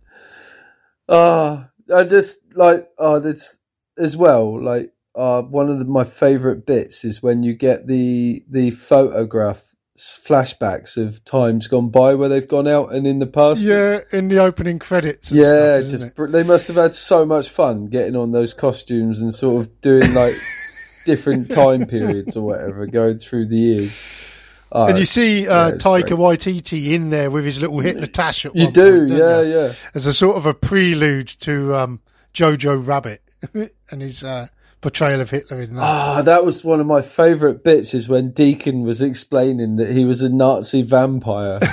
Ah, 1.07 1.69
I 1.95 2.03
just 2.03 2.57
like, 2.57 2.79
oh, 2.97 3.19
this 3.19 3.59
as 3.97 4.17
well. 4.17 4.61
Like, 4.61 4.87
uh, 5.15 5.43
one 5.43 5.69
of 5.69 5.79
the, 5.79 5.85
my 5.85 6.03
favourite 6.03 6.65
bits 6.65 7.05
is 7.05 7.23
when 7.23 7.43
you 7.43 7.53
get 7.53 7.87
the 7.87 8.41
the 8.49 8.71
photograph 8.71 9.75
flashbacks 9.97 10.95
of 10.97 11.23
times 11.25 11.67
gone 11.67 11.89
by 11.89 12.13
where 12.15 12.29
they've 12.29 12.47
gone 12.47 12.67
out 12.67 12.93
and 12.93 13.07
in 13.07 13.19
the 13.19 13.27
past. 13.27 13.61
yeah, 13.61 13.99
in 14.11 14.27
the 14.29 14.37
opening 14.37 14.79
credits. 14.79 15.31
And 15.31 15.39
Yeah, 15.39 15.79
stuff, 15.79 15.91
just 15.91 16.19
it? 16.19 16.31
they 16.31 16.43
must 16.43 16.67
have 16.67 16.77
had 16.77 16.93
so 16.93 17.25
much 17.25 17.49
fun 17.49 17.87
getting 17.87 18.15
on 18.15 18.31
those 18.31 18.53
costumes 18.53 19.19
and 19.19 19.33
sort 19.33 19.61
of 19.65 19.81
doing 19.81 20.13
like 20.13 20.33
different 21.05 21.49
time 21.49 21.85
periods 21.87 22.37
or 22.37 22.43
whatever, 22.45 22.85
going 22.85 23.17
through 23.17 23.47
the 23.47 23.55
years. 23.55 24.23
Oh, 24.71 24.87
And 24.87 24.99
you 24.99 25.05
see 25.05 25.47
uh, 25.47 25.69
yeah, 25.69 25.75
Taika 25.75 26.09
great. 26.09 26.39
Waititi 26.39 26.93
in 26.93 27.09
there 27.09 27.31
with 27.31 27.45
his 27.45 27.59
little 27.61 27.79
Hitler 27.79 28.05
tash 28.07 28.45
at 28.45 28.55
you 28.55 28.69
do, 28.69 29.07
point, 29.07 29.17
yeah, 29.19 29.41
you? 29.41 29.47
yeah. 29.53 29.73
as 29.95 30.05
a 30.05 30.13
sort 30.13 30.35
of 30.37 30.45
a 30.45 30.53
prelude 30.53 31.27
to 31.39 31.73
um, 31.73 32.01
Jojo 32.33 32.85
Rabbit 32.85 33.21
and 33.89 34.01
his 34.01 34.23
uh, 34.25 34.47
portrayal 34.81 35.21
of 35.21 35.29
Hitler 35.29 35.61
in 35.61 35.75
that. 35.75 35.81
Ah, 35.81 36.21
that 36.23 36.45
was 36.45 36.63
one 36.63 36.79
of 36.79 36.87
my 36.87 37.01
favourite 37.01 37.63
bits 37.63 37.93
is 37.93 38.09
when 38.09 38.31
Deacon 38.31 38.83
was 38.83 39.01
explaining 39.01 39.75
that 39.77 39.89
he 39.89 40.05
was 40.05 40.21
a 40.21 40.29
Nazi 40.29 40.81
vampire. 40.81 41.59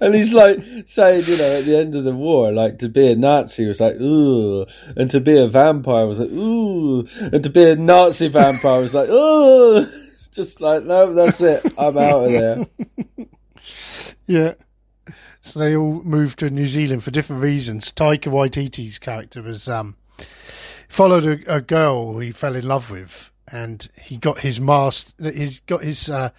and 0.00 0.14
he's 0.14 0.34
like 0.34 0.58
saying, 0.84 1.22
you 1.26 1.38
know, 1.38 1.58
at 1.58 1.64
the 1.64 1.76
end 1.76 1.94
of 1.94 2.04
the 2.04 2.14
war, 2.14 2.52
like 2.52 2.78
to 2.78 2.88
be 2.88 3.12
a 3.12 3.16
Nazi 3.16 3.66
was 3.66 3.80
like, 3.80 3.96
ooh, 4.00 4.66
and 4.96 5.10
to 5.10 5.20
be 5.20 5.38
a 5.38 5.48
vampire 5.48 6.06
was 6.06 6.18
like, 6.18 6.30
ooh, 6.30 7.06
and 7.32 7.42
to 7.44 7.50
be 7.50 7.70
a 7.70 7.76
Nazi 7.76 8.28
vampire 8.28 8.80
was 8.80 8.94
like, 8.94 9.08
ooh, 9.08 9.84
just 10.32 10.60
like, 10.60 10.84
no, 10.84 11.14
that's 11.14 11.40
it, 11.40 11.64
I'm 11.78 11.96
out 11.96 12.24
of 12.24 12.32
there. 12.32 12.66
Yeah. 14.26 14.54
So 15.40 15.60
they 15.60 15.76
all 15.76 16.02
moved 16.02 16.40
to 16.40 16.50
New 16.50 16.66
Zealand 16.66 17.04
for 17.04 17.12
different 17.12 17.42
reasons. 17.42 17.92
Taika 17.92 18.32
Waititi's 18.32 18.98
character 18.98 19.42
was 19.42 19.68
um, 19.68 19.96
followed 20.88 21.24
a, 21.24 21.56
a 21.56 21.60
girl 21.60 22.18
he 22.18 22.32
fell 22.32 22.56
in 22.56 22.66
love 22.66 22.90
with, 22.90 23.30
and 23.52 23.88
he 24.00 24.16
got 24.18 24.40
his 24.40 24.60
master. 24.60 25.30
He's 25.30 25.60
got 25.60 25.82
his 25.82 26.08
uh, 26.10 26.30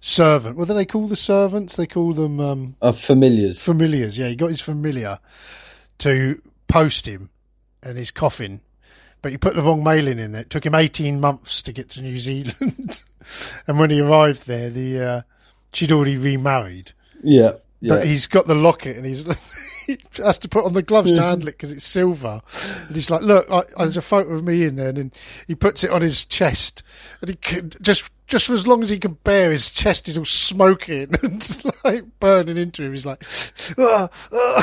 servant. 0.00 0.56
What 0.56 0.68
do 0.68 0.74
they 0.74 0.84
call 0.86 1.06
the 1.08 1.16
servants? 1.16 1.76
They 1.76 1.86
call 1.86 2.12
them 2.12 2.40
um, 2.40 2.76
Of 2.80 2.98
familiars. 2.98 3.62
familiars. 3.62 4.18
Yeah, 4.18 4.28
he 4.28 4.36
got 4.36 4.48
his 4.50 4.60
familiar 4.60 5.18
to 5.98 6.40
post 6.68 7.06
him 7.06 7.30
and 7.82 7.96
his 7.98 8.10
coffin, 8.10 8.60
but 9.22 9.32
he 9.32 9.38
put 9.38 9.54
the 9.54 9.62
wrong 9.62 9.82
mailing 9.84 10.18
in 10.18 10.34
it. 10.34 10.40
It 10.40 10.50
took 10.50 10.66
him 10.66 10.74
18 10.74 11.20
months 11.20 11.62
to 11.62 11.72
get 11.72 11.88
to 11.90 12.02
New 12.02 12.18
Zealand. 12.18 13.02
and 13.66 13.78
when 13.78 13.90
he 13.90 14.00
arrived 14.00 14.46
there, 14.46 14.70
the 14.70 15.00
uh, 15.00 15.22
she'd 15.72 15.92
already 15.92 16.16
remarried. 16.16 16.92
Yeah. 17.22 17.52
Yeah. 17.80 17.94
But 17.96 18.06
he's 18.06 18.26
got 18.28 18.46
the 18.46 18.54
locket 18.54 18.96
and 18.96 19.04
he's 19.06 19.24
he 19.86 19.98
has 20.16 20.38
to 20.40 20.48
put 20.48 20.64
on 20.64 20.72
the 20.72 20.82
gloves 20.82 21.12
to 21.12 21.22
handle 21.22 21.48
it 21.48 21.52
because 21.52 21.72
it's 21.72 21.84
silver. 21.84 22.40
And 22.86 22.94
he's 22.96 23.10
like, 23.10 23.22
"Look, 23.22 23.50
I, 23.50 23.62
there's 23.78 23.96
a 23.96 24.02
photo 24.02 24.30
of 24.34 24.44
me 24.44 24.64
in 24.64 24.76
there." 24.76 24.90
And 24.90 25.12
he 25.46 25.54
puts 25.54 25.84
it 25.84 25.90
on 25.90 26.02
his 26.02 26.24
chest, 26.24 26.82
and 27.20 27.30
he 27.30 27.36
can, 27.36 27.70
just 27.80 28.10
just 28.28 28.46
for 28.46 28.54
as 28.54 28.66
long 28.66 28.80
as 28.82 28.88
he 28.88 28.98
can 28.98 29.18
bear, 29.24 29.50
his 29.50 29.70
chest 29.70 30.08
is 30.08 30.16
all 30.16 30.24
smoking 30.24 31.08
and 31.22 31.64
like 31.84 32.04
burning 32.18 32.56
into 32.56 32.82
him. 32.82 32.92
He's 32.92 33.06
like, 33.06 33.22
"Ah, 33.78 34.08
ah." 34.32 34.58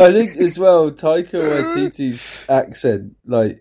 I 0.00 0.12
think 0.12 0.36
as 0.36 0.58
well, 0.58 0.90
Taika 0.92 1.32
Waititi's 1.32 2.48
accent, 2.48 3.16
like, 3.26 3.58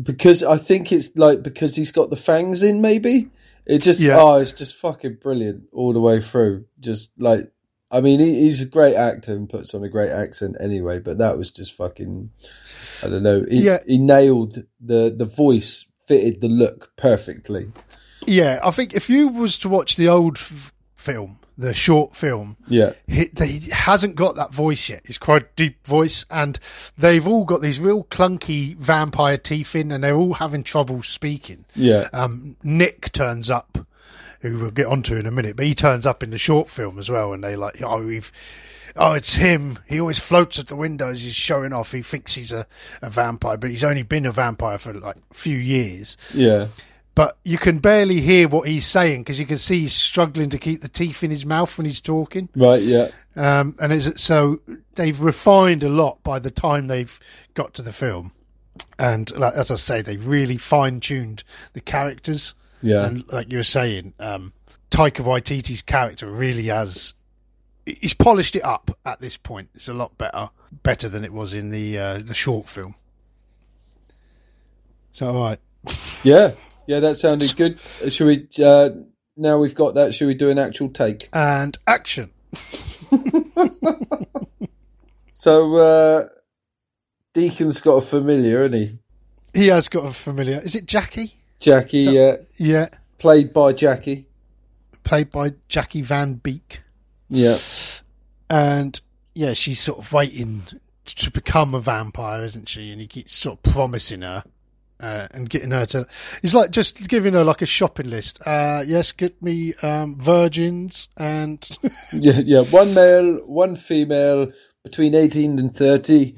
because 0.00 0.42
I 0.42 0.56
think 0.56 0.90
it's 0.90 1.16
like 1.16 1.42
because 1.42 1.76
he's 1.76 1.92
got 1.92 2.10
the 2.10 2.16
fangs 2.16 2.62
in, 2.62 2.80
maybe. 2.80 3.28
It 3.66 3.78
just, 3.78 4.00
Yeah. 4.00 4.18
oh, 4.20 4.36
it's 4.40 4.52
just 4.52 4.76
fucking 4.76 5.18
brilliant 5.22 5.68
all 5.72 5.92
the 5.92 6.00
way 6.00 6.20
through. 6.20 6.66
Just 6.80 7.12
like, 7.18 7.44
I 7.96 8.00
mean, 8.00 8.18
he, 8.20 8.34
he's 8.40 8.62
a 8.62 8.66
great 8.66 8.96
actor 8.96 9.32
and 9.32 9.48
puts 9.48 9.74
on 9.74 9.84
a 9.84 9.88
great 9.88 10.10
accent 10.10 10.56
anyway, 10.60 10.98
but 10.98 11.18
that 11.18 11.38
was 11.38 11.50
just 11.50 11.74
fucking, 11.76 12.30
I 13.04 13.08
don't 13.08 13.22
know. 13.22 13.44
He, 13.48 13.62
Yeah. 13.64 13.78
he 13.86 13.98
nailed 13.98 14.56
the, 14.80 15.14
the 15.16 15.24
voice, 15.24 15.86
fitted 16.06 16.40
the 16.40 16.48
look 16.48 16.90
perfectly. 16.96 17.70
yeah, 18.26 18.58
I 18.64 18.70
think 18.72 18.94
if 18.94 19.08
you 19.08 19.28
was 19.28 19.58
to 19.60 19.68
watch 19.68 19.96
the 19.96 20.08
old 20.08 20.36
f- 20.38 20.72
film, 20.94 21.38
the 21.56 21.72
short 21.72 22.16
film, 22.16 22.56
Yeah. 22.66 22.94
he, 23.06 23.30
he 23.38 23.70
hasn't 23.70 24.16
got 24.16 24.34
that 24.34 24.52
voice 24.52 24.88
yet. 24.88 25.02
He's 25.06 25.18
quite 25.18 25.42
a 25.42 25.48
deep 25.54 25.86
voice, 25.86 26.26
and 26.30 26.58
they've 26.98 27.26
all 27.28 27.44
got 27.44 27.62
these 27.62 27.78
real 27.78 28.02
clunky 28.02 28.76
vampire 28.76 29.36
teeth 29.38 29.76
in, 29.76 29.92
and 29.92 30.02
they're 30.02 30.16
all 30.16 30.34
having 30.34 30.64
trouble 30.64 31.02
speaking. 31.04 31.64
Yeah. 31.76 32.08
Um, 32.12 32.56
Nick 32.64 33.12
turns 33.12 33.50
up, 33.50 33.78
who 34.44 34.58
we'll 34.58 34.70
get 34.70 34.86
onto 34.86 35.16
in 35.16 35.24
a 35.24 35.30
minute, 35.30 35.56
but 35.56 35.64
he 35.64 35.74
turns 35.74 36.04
up 36.04 36.22
in 36.22 36.28
the 36.28 36.36
short 36.36 36.68
film 36.68 36.98
as 36.98 37.08
well, 37.08 37.32
and 37.32 37.42
they 37.42 37.56
like, 37.56 37.80
oh, 37.82 38.04
we've. 38.04 38.30
Oh, 38.96 39.14
it's 39.14 39.34
him. 39.34 39.80
He 39.88 39.98
always 39.98 40.20
floats 40.20 40.60
at 40.60 40.68
the 40.68 40.76
windows. 40.76 41.24
He's 41.24 41.34
showing 41.34 41.72
off. 41.72 41.90
He 41.90 42.02
thinks 42.02 42.36
he's 42.36 42.52
a, 42.52 42.64
a 43.02 43.10
vampire, 43.10 43.56
but 43.56 43.70
he's 43.70 43.82
only 43.82 44.04
been 44.04 44.24
a 44.24 44.30
vampire 44.30 44.78
for 44.78 44.92
like 44.92 45.16
a 45.16 45.34
few 45.34 45.56
years. 45.56 46.16
Yeah. 46.32 46.68
But 47.16 47.36
you 47.42 47.58
can 47.58 47.78
barely 47.78 48.20
hear 48.20 48.46
what 48.46 48.68
he's 48.68 48.86
saying 48.86 49.22
because 49.22 49.40
you 49.40 49.46
can 49.46 49.58
see 49.58 49.80
he's 49.80 49.94
struggling 49.94 50.48
to 50.50 50.58
keep 50.58 50.80
the 50.80 50.88
teeth 50.88 51.24
in 51.24 51.32
his 51.32 51.44
mouth 51.44 51.76
when 51.76 51.86
he's 51.86 52.00
talking. 52.00 52.48
Right. 52.54 52.82
Yeah. 52.82 53.08
Um, 53.34 53.74
and 53.80 53.92
is 53.92 54.06
it 54.06 54.20
so 54.20 54.60
they've 54.94 55.20
refined 55.20 55.82
a 55.82 55.88
lot 55.88 56.22
by 56.22 56.38
the 56.38 56.52
time 56.52 56.86
they've 56.86 57.18
got 57.54 57.74
to 57.74 57.82
the 57.82 57.92
film, 57.92 58.30
and 58.96 59.36
like, 59.36 59.54
as 59.54 59.72
I 59.72 59.76
say, 59.76 60.02
they've 60.02 60.24
really 60.24 60.56
fine 60.56 61.00
tuned 61.00 61.42
the 61.72 61.80
characters. 61.80 62.54
Yeah. 62.84 63.06
And 63.06 63.24
like 63.32 63.50
you 63.50 63.56
were 63.58 63.62
saying, 63.64 64.12
um, 64.20 64.52
Taika 64.90 65.24
Waititi's 65.24 65.80
character 65.82 66.30
really 66.30 66.66
has. 66.66 67.14
He's 67.86 68.14
polished 68.14 68.54
it 68.56 68.64
up 68.64 68.90
at 69.04 69.20
this 69.20 69.36
point. 69.36 69.70
It's 69.74 69.88
a 69.88 69.94
lot 69.94 70.16
better, 70.18 70.50
better 70.82 71.08
than 71.08 71.24
it 71.24 71.32
was 71.32 71.54
in 71.54 71.70
the 71.70 71.98
uh, 71.98 72.18
the 72.18 72.34
short 72.34 72.68
film. 72.68 72.94
So 75.12 75.28
all 75.30 75.42
right, 75.44 75.58
Yeah. 76.24 76.52
Yeah. 76.86 77.00
That 77.00 77.16
sounded 77.16 77.56
good. 77.56 77.78
Uh, 78.04 78.10
Should 78.10 78.26
we, 78.26 78.64
uh, 78.64 78.90
now 79.36 79.58
we've 79.58 79.74
got 79.74 79.94
that, 79.94 80.12
should 80.12 80.26
we 80.26 80.34
do 80.34 80.50
an 80.50 80.58
actual 80.58 80.90
take? 80.90 81.28
and 81.32 81.76
action. 81.86 82.30
So, 85.36 85.74
uh, 85.76 86.22
Deacon's 87.34 87.80
got 87.82 87.96
a 87.96 88.00
familiar, 88.00 88.60
isn't 88.60 88.72
he? 88.72 88.98
He 89.62 89.66
has 89.66 89.88
got 89.88 90.06
a 90.06 90.12
familiar. 90.12 90.60
Is 90.64 90.74
it 90.74 90.86
Jackie? 90.86 91.34
Jackie, 91.64 92.18
uh, 92.18 92.36
Yeah, 92.56 92.88
played 93.18 93.52
by 93.52 93.72
Jackie. 93.72 94.26
played 95.02 95.30
by 95.32 95.54
Jackie 95.68 96.02
Van 96.02 96.34
Beek. 96.34 96.80
Yeah. 97.30 97.56
and 98.50 99.00
yeah, 99.34 99.54
she's 99.54 99.80
sort 99.80 99.98
of 99.98 100.12
waiting 100.12 100.62
to 101.06 101.30
become 101.30 101.74
a 101.74 101.80
vampire, 101.80 102.44
isn't 102.44 102.68
she? 102.68 102.90
And 102.92 103.00
he 103.00 103.06
keeps 103.06 103.32
sort 103.32 103.58
of 103.58 103.72
promising 103.72 104.20
her 104.22 104.44
uh, 105.00 105.26
and 105.32 105.48
getting 105.50 105.70
her 105.72 105.86
to. 105.86 106.06
He's 106.42 106.54
like 106.54 106.70
just 106.70 107.08
giving 107.08 107.32
her 107.32 107.42
like 107.44 107.62
a 107.62 107.66
shopping 107.66 108.10
list. 108.10 108.40
Uh, 108.46 108.82
yes, 108.86 109.12
get 109.12 109.40
me 109.42 109.74
um, 109.82 110.16
virgins 110.18 111.08
and 111.18 111.66
Yeah, 112.12 112.40
yeah. 112.44 112.60
One 112.64 112.94
male, 112.94 113.36
one 113.46 113.74
female, 113.76 114.52
between 114.82 115.14
18 115.14 115.58
and 115.58 115.74
30. 115.74 116.34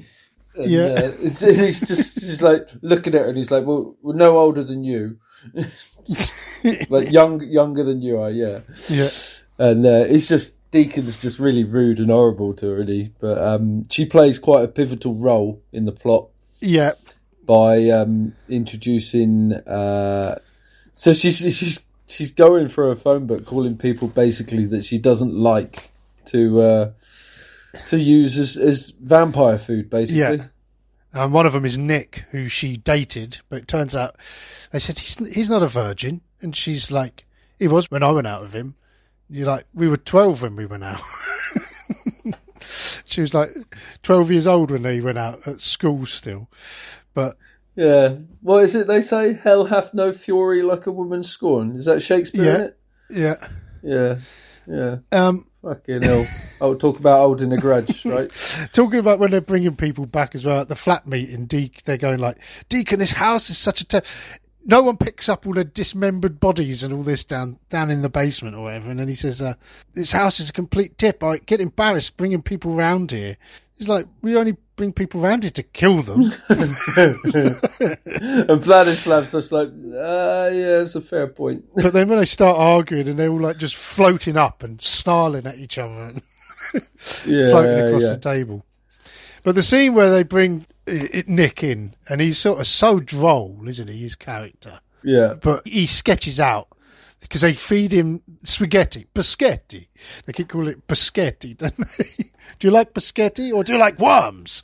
And, 0.57 0.71
Yeah. 0.71 0.85
uh, 0.85 1.11
it's, 1.21 1.41
and 1.41 1.57
he's 1.57 1.79
just, 1.81 2.19
just 2.19 2.41
like 2.41 2.67
looking 2.81 3.15
at 3.15 3.21
her 3.21 3.27
and 3.29 3.37
he's 3.37 3.51
like, 3.51 3.65
well, 3.65 3.95
we're 4.01 4.15
no 4.15 4.37
older 4.37 4.63
than 4.63 4.83
you. 4.83 5.17
like 6.89 7.11
young, 7.11 7.41
younger 7.43 7.83
than 7.83 8.01
you 8.01 8.19
are, 8.19 8.31
yeah. 8.31 8.59
yeah, 8.89 9.07
And 9.59 9.85
uh, 9.85 10.05
it's 10.07 10.27
just, 10.27 10.55
Deacon's 10.71 11.21
just 11.21 11.39
really 11.39 11.63
rude 11.63 11.99
and 11.99 12.09
horrible 12.11 12.53
to 12.55 12.67
her, 12.67 12.75
really. 12.77 13.11
But 13.19 13.37
um, 13.37 13.83
she 13.89 14.05
plays 14.05 14.37
quite 14.39 14.63
a 14.63 14.67
pivotal 14.67 15.15
role 15.15 15.61
in 15.71 15.85
the 15.85 15.91
plot. 15.93 16.27
yeah, 16.59 16.91
by 17.45 17.89
um, 17.89 18.33
introducing. 18.49 19.53
Uh, 19.53 20.35
so 20.91 21.13
she's 21.13 21.37
she's 21.37 21.87
she's 22.05 22.31
going 22.31 22.67
for 22.67 22.89
her 22.89 22.95
phone 22.95 23.27
book, 23.27 23.45
calling 23.45 23.77
people 23.77 24.09
basically 24.09 24.65
that 24.65 24.83
she 24.83 24.97
doesn't 24.97 25.33
like 25.33 25.91
to 26.25 26.59
uh, 26.59 26.91
to 27.87 27.99
use 27.99 28.37
as, 28.37 28.57
as 28.57 28.91
vampire 29.01 29.57
food, 29.57 29.89
basically. 29.89 30.37
Yeah. 30.37 30.45
And 31.13 31.33
one 31.33 31.45
of 31.45 31.53
them 31.53 31.65
is 31.65 31.77
Nick, 31.77 32.25
who 32.31 32.47
she 32.49 32.77
dated, 32.77 33.39
but 33.49 33.59
it 33.59 33.67
turns 33.67 33.95
out 33.95 34.15
they 34.71 34.79
said 34.79 34.99
he's 34.99 35.15
he's 35.33 35.49
not 35.49 35.63
a 35.63 35.67
virgin, 35.67 36.21
and 36.41 36.55
she's 36.55 36.91
like, 36.91 37.25
he 37.57 37.67
was 37.67 37.89
when 37.89 38.03
I 38.03 38.11
went 38.11 38.27
out 38.27 38.41
with 38.41 38.53
him. 38.53 38.75
You're 39.29 39.47
like, 39.47 39.65
we 39.73 39.87
were 39.87 39.97
twelve 39.97 40.41
when 40.41 40.55
we 40.55 40.65
went 40.65 40.83
out. 40.83 41.01
she 43.05 43.21
was 43.21 43.33
like 43.33 43.49
twelve 44.03 44.29
years 44.31 44.47
old 44.47 44.71
when 44.71 44.83
they 44.83 44.99
went 44.99 45.17
out 45.17 45.47
at 45.47 45.61
school 45.61 46.05
still, 46.05 46.49
but 47.13 47.37
Yeah. 47.75 48.17
What 48.41 48.63
is 48.63 48.75
it 48.75 48.87
they 48.87 49.01
say? 49.01 49.33
Hell 49.33 49.65
hath 49.65 49.93
no 49.93 50.11
fury 50.11 50.61
like 50.61 50.85
a 50.87 50.91
woman 50.91 51.23
scorned. 51.23 51.77
Is 51.77 51.85
that 51.85 52.01
Shakespeare? 52.01 52.43
Yeah. 52.43 52.55
In 52.55 52.61
it? 52.61 52.77
yeah. 53.09 53.47
Yeah. 53.83 54.15
Yeah. 54.67 54.97
Um, 55.11 55.47
Fucking 55.63 56.01
hell. 56.01 56.25
I'll 56.61 56.75
talk 56.77 56.99
about 56.99 57.19
holding 57.19 57.51
a 57.51 57.57
grudge, 57.57 58.05
right? 58.05 58.29
talking 58.73 58.99
about 58.99 59.19
when 59.19 59.31
they're 59.31 59.41
bringing 59.41 59.75
people 59.75 60.05
back 60.05 60.35
as 60.35 60.45
well 60.45 60.61
at 60.61 60.69
the 60.69 60.75
flat 60.75 61.07
meeting, 61.07 61.45
Deacon, 61.45 61.81
they're 61.85 61.97
going 61.97 62.19
like, 62.19 62.37
Deacon, 62.69 62.99
this 62.99 63.11
house 63.11 63.49
is 63.49 63.57
such 63.57 63.81
a. 63.81 63.85
Ter- 63.85 64.01
no 64.65 64.81
one 64.81 64.97
picks 64.97 65.29
up 65.29 65.47
all 65.47 65.53
the 65.53 65.63
dismembered 65.63 66.41
bodies 66.41 66.83
and 66.83 66.93
all 66.93 67.03
this 67.03 67.23
down 67.23 67.57
down 67.69 67.89
in 67.89 68.01
the 68.01 68.09
basement 68.09 68.53
or 68.55 68.63
whatever. 68.63 68.91
And 68.91 68.99
then 68.99 69.07
he 69.07 69.15
says, 69.15 69.41
uh, 69.41 69.53
"This 69.93 70.11
house 70.11 70.41
is 70.41 70.49
a 70.49 70.53
complete 70.53 70.97
tip. 70.97 71.23
I 71.23 71.37
get 71.37 71.61
embarrassed 71.61 72.17
bringing 72.17 72.41
people 72.41 72.71
round 72.71 73.11
here." 73.11 73.37
He's 73.77 73.87
like, 73.87 74.07
"We 74.21 74.35
only 74.35 74.57
bring 74.77 74.93
people 74.93 75.23
around 75.25 75.43
here 75.43 75.51
to 75.51 75.63
kill 75.63 76.01
them." 76.01 76.21
and 76.21 76.31
Vladislav's 78.61 79.33
just 79.33 79.51
like, 79.51 79.67
uh, 79.67 80.49
yeah, 80.53 80.81
it's 80.81 80.95
a 80.95 81.01
fair 81.01 81.27
point. 81.27 81.65
but 81.75 81.91
then 81.93 82.07
when 82.07 82.19
they 82.19 82.25
start 82.25 82.57
arguing 82.75 83.07
and 83.09 83.19
they're 83.19 83.29
all 83.29 83.39
like 83.39 83.57
just 83.57 83.75
floating 83.75 84.37
up 84.37 84.63
and 84.63 84.81
snarling 84.81 85.45
at 85.45 85.57
each 85.57 85.77
other 85.77 85.99
and 85.99 86.21
Yeah. 87.25 87.49
floating 87.51 87.87
across 87.87 88.03
yeah. 88.03 88.13
the 88.13 88.19
table. 88.21 88.65
But 89.43 89.55
the 89.55 89.63
scene 89.63 89.93
where 89.93 90.09
they 90.09 90.23
bring 90.23 90.65
Nick 91.27 91.63
in 91.63 91.95
and 92.09 92.21
he's 92.21 92.37
sort 92.37 92.59
of 92.59 92.67
so 92.67 92.99
droll, 92.99 93.61
isn't 93.67 93.87
he? 93.89 93.97
His 93.97 94.15
character. 94.15 94.79
Yeah. 95.03 95.35
but 95.41 95.65
he 95.65 95.85
sketches 95.85 96.39
out 96.39 96.67
because 97.21 97.41
they 97.41 97.53
feed 97.53 97.91
him 97.91 98.21
spaghetti, 98.43 99.07
biscotti. 99.13 99.87
They 100.25 100.33
keep 100.33 100.49
calling 100.49 100.69
it 100.69 100.87
biscotti, 100.87 101.57
don't 101.57 101.75
they? 101.77 102.31
do 102.59 102.67
you 102.67 102.71
like 102.71 102.93
biscotti 102.93 103.53
or 103.53 103.63
do 103.63 103.73
you 103.73 103.79
like 103.79 103.99
worms? 103.99 104.63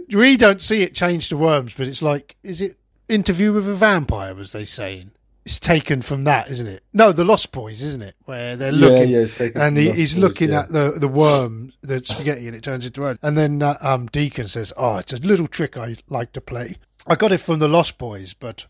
we 0.14 0.36
don't 0.36 0.60
see 0.60 0.82
it 0.82 0.94
change 0.94 1.28
to 1.28 1.36
worms, 1.36 1.74
but 1.74 1.86
it's 1.86 2.02
like, 2.02 2.36
is 2.42 2.60
it 2.60 2.76
interview 3.08 3.52
with 3.52 3.68
a 3.68 3.74
vampire? 3.74 4.34
Was 4.34 4.52
they 4.52 4.64
saying? 4.64 5.12
It's 5.44 5.58
taken 5.58 6.02
from 6.02 6.24
that, 6.24 6.50
isn't 6.50 6.66
it? 6.66 6.84
No, 6.92 7.12
the 7.12 7.24
Lost 7.24 7.50
Boys, 7.50 7.82
isn't 7.82 8.02
it? 8.02 8.14
Where 8.26 8.56
they're 8.56 8.72
looking, 8.72 9.08
yeah, 9.08 9.20
it's 9.20 9.38
taken 9.38 9.60
and 9.60 9.74
from 9.74 9.84
he, 9.84 9.90
he's 9.92 10.14
Boys, 10.14 10.22
looking 10.22 10.50
yeah. 10.50 10.60
at 10.60 10.68
the 10.68 10.92
the 10.98 11.08
worm, 11.08 11.72
the 11.80 12.04
spaghetti, 12.04 12.46
and 12.46 12.54
it 12.54 12.62
turns 12.62 12.84
into 12.84 13.00
worm. 13.00 13.18
And 13.22 13.38
then 13.38 13.62
uh, 13.62 13.76
um, 13.80 14.06
Deacon 14.06 14.48
says, 14.48 14.72
"Oh, 14.76 14.98
it's 14.98 15.14
a 15.14 15.16
little 15.16 15.46
trick 15.46 15.78
I 15.78 15.96
like 16.10 16.32
to 16.32 16.42
play. 16.42 16.74
I 17.06 17.14
got 17.16 17.32
it 17.32 17.38
from 17.38 17.58
the 17.58 17.68
Lost 17.68 17.96
Boys, 17.96 18.34
but 18.34 18.66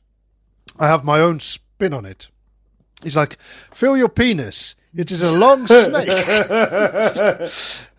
I 0.78 0.86
have 0.86 1.04
my 1.04 1.20
own 1.20 1.40
spin 1.40 1.92
on 1.92 2.06
it. 2.06 2.30
He's 3.02 3.16
like, 3.16 3.40
feel 3.40 3.96
your 3.96 4.08
penis. 4.08 4.76
It 4.94 5.10
is 5.10 5.22
a 5.22 5.32
long 5.32 5.58
snake. 5.66 6.08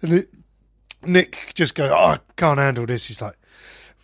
and 0.02 0.14
it, 0.14 0.30
Nick 1.04 1.52
just 1.54 1.76
goes, 1.76 1.92
oh, 1.92 1.96
I 1.96 2.20
can't 2.36 2.60
handle 2.60 2.86
this. 2.86 3.08
He's 3.08 3.22
like, 3.22 3.38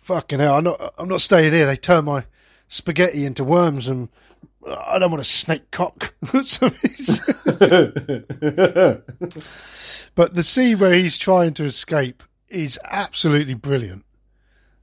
fucking 0.02 0.40
hell, 0.40 0.56
I'm 0.56 0.64
not, 0.64 0.94
I'm 0.98 1.08
not 1.08 1.20
staying 1.20 1.52
here. 1.52 1.66
They 1.66 1.76
turn 1.76 2.06
my 2.06 2.24
spaghetti 2.66 3.24
into 3.24 3.44
worms 3.44 3.88
and 3.88 4.08
I 4.66 4.98
don't 4.98 5.10
want 5.10 5.20
a 5.20 5.24
snake 5.24 5.70
cock. 5.70 6.14
But 10.18 10.34
the 10.34 10.42
scene 10.42 10.80
where 10.80 10.94
he's 10.94 11.16
trying 11.16 11.54
to 11.54 11.64
escape 11.64 12.24
is 12.48 12.76
absolutely 12.90 13.54
brilliant. 13.54 14.04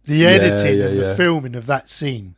The 0.06 0.26
editing 0.26 0.78
yeah, 0.78 0.86
and 0.86 0.98
the 0.98 1.06
yeah. 1.08 1.16
filming 1.16 1.56
of 1.56 1.66
that 1.66 1.90
scene. 1.90 2.38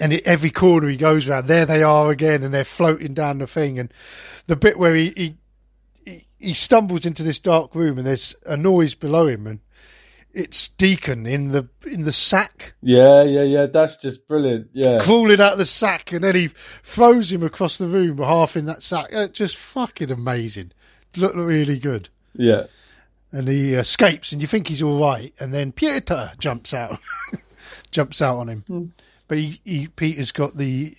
And 0.00 0.12
it, 0.12 0.26
every 0.26 0.50
corner 0.50 0.88
he 0.88 0.96
goes 0.96 1.28
around, 1.28 1.46
there 1.46 1.66
they 1.66 1.82
are 1.82 2.10
again, 2.10 2.42
and 2.42 2.54
they're 2.54 2.64
floating 2.64 3.14
down 3.14 3.38
the 3.38 3.46
thing. 3.46 3.78
And 3.78 3.92
the 4.46 4.56
bit 4.56 4.78
where 4.78 4.94
he, 4.94 5.10
he, 5.10 5.36
he 6.04 6.26
he 6.38 6.54
stumbles 6.54 7.04
into 7.04 7.22
this 7.22 7.38
dark 7.38 7.74
room 7.74 7.98
and 7.98 8.06
there's 8.06 8.34
a 8.46 8.56
noise 8.56 8.94
below 8.94 9.26
him 9.26 9.46
and 9.46 9.60
it's 10.32 10.68
Deacon 10.68 11.26
in 11.26 11.48
the 11.52 11.68
in 11.86 12.04
the 12.04 12.12
sack 12.12 12.74
Yeah, 12.80 13.24
yeah, 13.24 13.42
yeah. 13.42 13.66
That's 13.66 13.96
just 13.96 14.28
brilliant. 14.28 14.68
Yeah. 14.72 14.98
crawling 15.00 15.40
out 15.40 15.52
of 15.52 15.58
the 15.58 15.66
sack 15.66 16.12
and 16.12 16.22
then 16.22 16.34
he 16.34 16.48
throws 16.48 17.32
him 17.32 17.42
across 17.42 17.76
the 17.76 17.86
room 17.86 18.18
half 18.18 18.56
in 18.56 18.66
that 18.66 18.82
sack. 18.82 19.12
Uh, 19.14 19.28
just 19.28 19.56
fucking 19.56 20.10
amazing. 20.10 20.72
Looked 21.16 21.36
really 21.36 21.78
good. 21.78 22.08
Yeah. 22.34 22.64
And 23.32 23.48
he 23.48 23.74
escapes 23.74 24.32
and 24.32 24.40
you 24.40 24.46
think 24.46 24.68
he's 24.68 24.82
all 24.82 25.00
right 25.00 25.32
and 25.40 25.52
then 25.52 25.72
Peter 25.72 26.32
jumps 26.38 26.72
out. 26.72 26.98
jumps 27.90 28.22
out 28.22 28.36
on 28.36 28.48
him. 28.48 28.92
But 29.28 29.38
he, 29.38 29.60
he 29.64 29.88
Peter's 29.88 30.32
got 30.32 30.54
the 30.54 30.94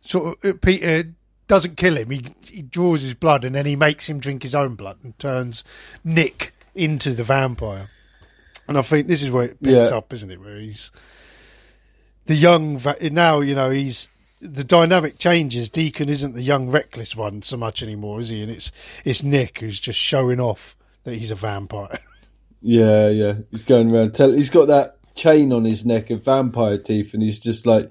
sort 0.00 0.42
of 0.44 0.50
uh, 0.50 0.54
Peter 0.60 1.12
doesn't 1.46 1.76
kill 1.76 1.96
him. 1.96 2.10
He 2.10 2.24
he 2.42 2.62
draws 2.62 3.02
his 3.02 3.14
blood 3.14 3.44
and 3.44 3.54
then 3.54 3.66
he 3.66 3.76
makes 3.76 4.08
him 4.08 4.18
drink 4.18 4.42
his 4.42 4.54
own 4.54 4.74
blood 4.74 4.96
and 5.02 5.16
turns 5.18 5.62
Nick 6.02 6.52
into 6.74 7.12
the 7.12 7.24
vampire. 7.24 7.86
And 8.68 8.76
I 8.76 8.82
think 8.82 9.06
this 9.06 9.22
is 9.22 9.30
where 9.30 9.44
it 9.44 9.62
picks 9.62 9.90
Yeah. 9.90 9.96
up, 9.98 10.12
isn't 10.12 10.30
it? 10.30 10.40
Where 10.40 10.56
he's 10.56 10.90
the 12.24 12.34
young 12.34 12.78
va- 12.78 12.96
now. 13.10 13.40
You 13.40 13.54
know, 13.54 13.70
he's 13.70 14.08
the 14.42 14.64
dynamic 14.64 15.18
changes. 15.18 15.68
Deacon 15.70 16.08
isn't 16.08 16.34
the 16.34 16.42
young 16.42 16.68
reckless 16.70 17.14
one 17.14 17.42
so 17.42 17.56
much 17.56 17.82
anymore, 17.82 18.20
is 18.20 18.30
he? 18.30 18.42
And 18.42 18.50
it's 18.50 18.72
it's 19.04 19.22
Nick 19.22 19.60
who's 19.60 19.78
just 19.78 19.98
showing 19.98 20.40
off 20.40 20.74
that 21.04 21.14
he's 21.16 21.30
a 21.30 21.36
vampire. 21.36 21.98
Yeah, 22.62 23.10
yeah. 23.10 23.34
He's 23.52 23.62
going 23.62 23.92
around. 23.94 24.14
Tell, 24.14 24.32
he's 24.32 24.50
got 24.50 24.66
that 24.68 24.96
chain 25.16 25.52
on 25.52 25.64
his 25.64 25.84
neck 25.84 26.10
of 26.10 26.24
vampire 26.24 26.78
teeth, 26.78 27.14
and 27.14 27.22
he's 27.22 27.40
just 27.40 27.66
like 27.66 27.90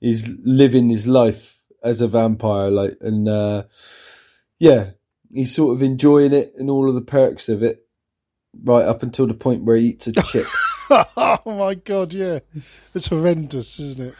he's 0.00 0.28
living 0.44 0.88
his 0.88 1.06
life 1.06 1.60
as 1.84 2.00
a 2.00 2.08
vampire. 2.08 2.70
Like, 2.70 2.94
and 3.00 3.28
uh, 3.28 3.64
yeah, 4.58 4.90
he's 5.32 5.54
sort 5.54 5.74
of 5.76 5.82
enjoying 5.82 6.32
it 6.32 6.52
and 6.56 6.70
all 6.70 6.88
of 6.88 6.94
the 6.94 7.00
perks 7.02 7.48
of 7.48 7.62
it, 7.62 7.80
right 8.64 8.84
up 8.84 9.02
until 9.02 9.26
the 9.26 9.34
point 9.34 9.64
where 9.64 9.76
he 9.76 9.88
eats 9.88 10.06
a 10.06 10.12
chip. 10.22 10.46
oh 10.90 11.38
my 11.46 11.74
god, 11.74 12.14
yeah, 12.14 12.38
it's 12.94 13.06
horrendous, 13.08 13.78
isn't 13.80 14.14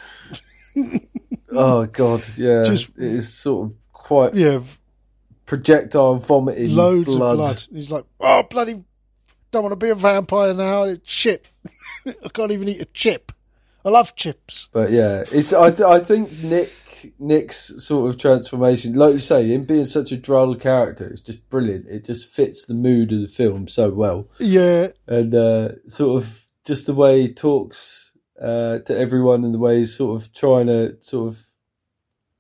it? 0.75 1.03
oh 1.53 1.87
God, 1.87 2.25
yeah. 2.37 2.65
Just- 2.65 2.91
it 2.91 3.05
is 3.05 3.33
sort 3.33 3.71
of 3.71 3.77
quite 3.93 4.35
Yeah, 4.35 4.61
projectile 5.47 6.17
vomiting 6.17 6.75
loads 6.75 7.07
blood. 7.15 7.33
of 7.33 7.37
blood. 7.39 7.65
He's 7.73 7.91
like, 7.91 8.05
oh 8.21 8.43
bloody, 8.45 8.83
don't 9.51 9.63
want 9.63 9.73
to 9.73 9.77
be 9.77 9.91
a 9.91 9.95
vampire 9.95 10.55
now. 10.55 10.85
It's 10.85 11.11
shit. 11.11 11.47
I 12.25 12.29
can't 12.33 12.53
even 12.53 12.69
eat 12.69 12.81
a 12.81 12.87
chip. 12.87 13.33
I 13.85 13.91
love 13.91 14.15
chips. 14.15 14.69
But 14.73 14.91
yeah, 14.91 15.25
it's 15.33 15.53
I, 15.53 15.67
I 15.89 15.99
think 15.99 16.31
Nick 16.43 16.73
Nick's 17.19 17.85
sort 17.85 18.11
of 18.11 18.21
transformation, 18.21 18.93
like 18.95 19.15
you 19.15 19.19
say, 19.19 19.49
him 19.49 19.65
being 19.65 19.87
such 19.87 20.13
a 20.13 20.17
droll 20.17 20.55
character, 20.55 21.07
is 21.07 21.21
just 21.21 21.49
brilliant. 21.49 21.87
It 21.89 22.05
just 22.05 22.33
fits 22.33 22.67
the 22.67 22.75
mood 22.75 23.11
of 23.13 23.21
the 23.21 23.27
film 23.27 23.67
so 23.69 23.91
well, 23.91 24.27
Yeah, 24.39 24.89
and 25.09 25.35
uh, 25.35 25.81
sort 25.87 26.23
of 26.23 26.45
just 26.65 26.87
the 26.87 26.95
way 26.95 27.23
he 27.23 27.33
talks 27.35 28.17
uh, 28.41 28.79
to 28.81 28.97
everyone, 28.97 29.45
and 29.45 29.53
the 29.53 29.59
way 29.59 29.79
he's 29.79 29.97
sort 29.97 30.21
of 30.23 30.33
trying 30.33 30.67
to 30.69 30.97
sort 31.03 31.33
of 31.33 31.45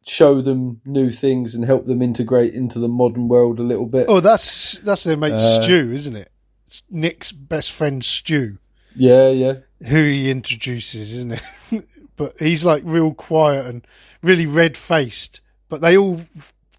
show 0.07 0.40
them 0.40 0.81
new 0.85 1.11
things 1.11 1.55
and 1.55 1.64
help 1.64 1.87
them 1.87 2.03
integrate 2.03 2.55
into 2.55 2.79
the 2.79 2.88
modern 2.88 3.29
world 3.29 3.59
a 3.59 3.62
little 3.64 3.87
bit. 3.88 4.07
Oh, 4.09 4.20
that's 4.20 4.79
that's 4.79 5.05
their 5.05 5.16
mate 5.16 5.33
Uh, 5.33 5.62
Stu, 5.62 5.90
isn't 5.92 6.16
it? 6.16 6.31
It's 6.66 6.83
Nick's 6.90 7.33
best 7.33 7.72
friend 7.72 8.03
Stu, 8.05 8.59
Yeah, 8.94 9.31
yeah, 9.31 9.55
who 9.88 10.05
he 10.05 10.31
introduces, 10.31 11.12
isn't 11.14 11.33
it? 11.70 11.85
but 12.16 12.35
he's 12.38 12.64
like 12.64 12.83
real 12.85 13.14
quiet 13.14 13.66
and 13.66 13.87
really 14.22 14.46
red 14.46 14.76
faced. 14.76 15.40
But 15.68 15.81
they 15.81 15.96
all 15.96 16.22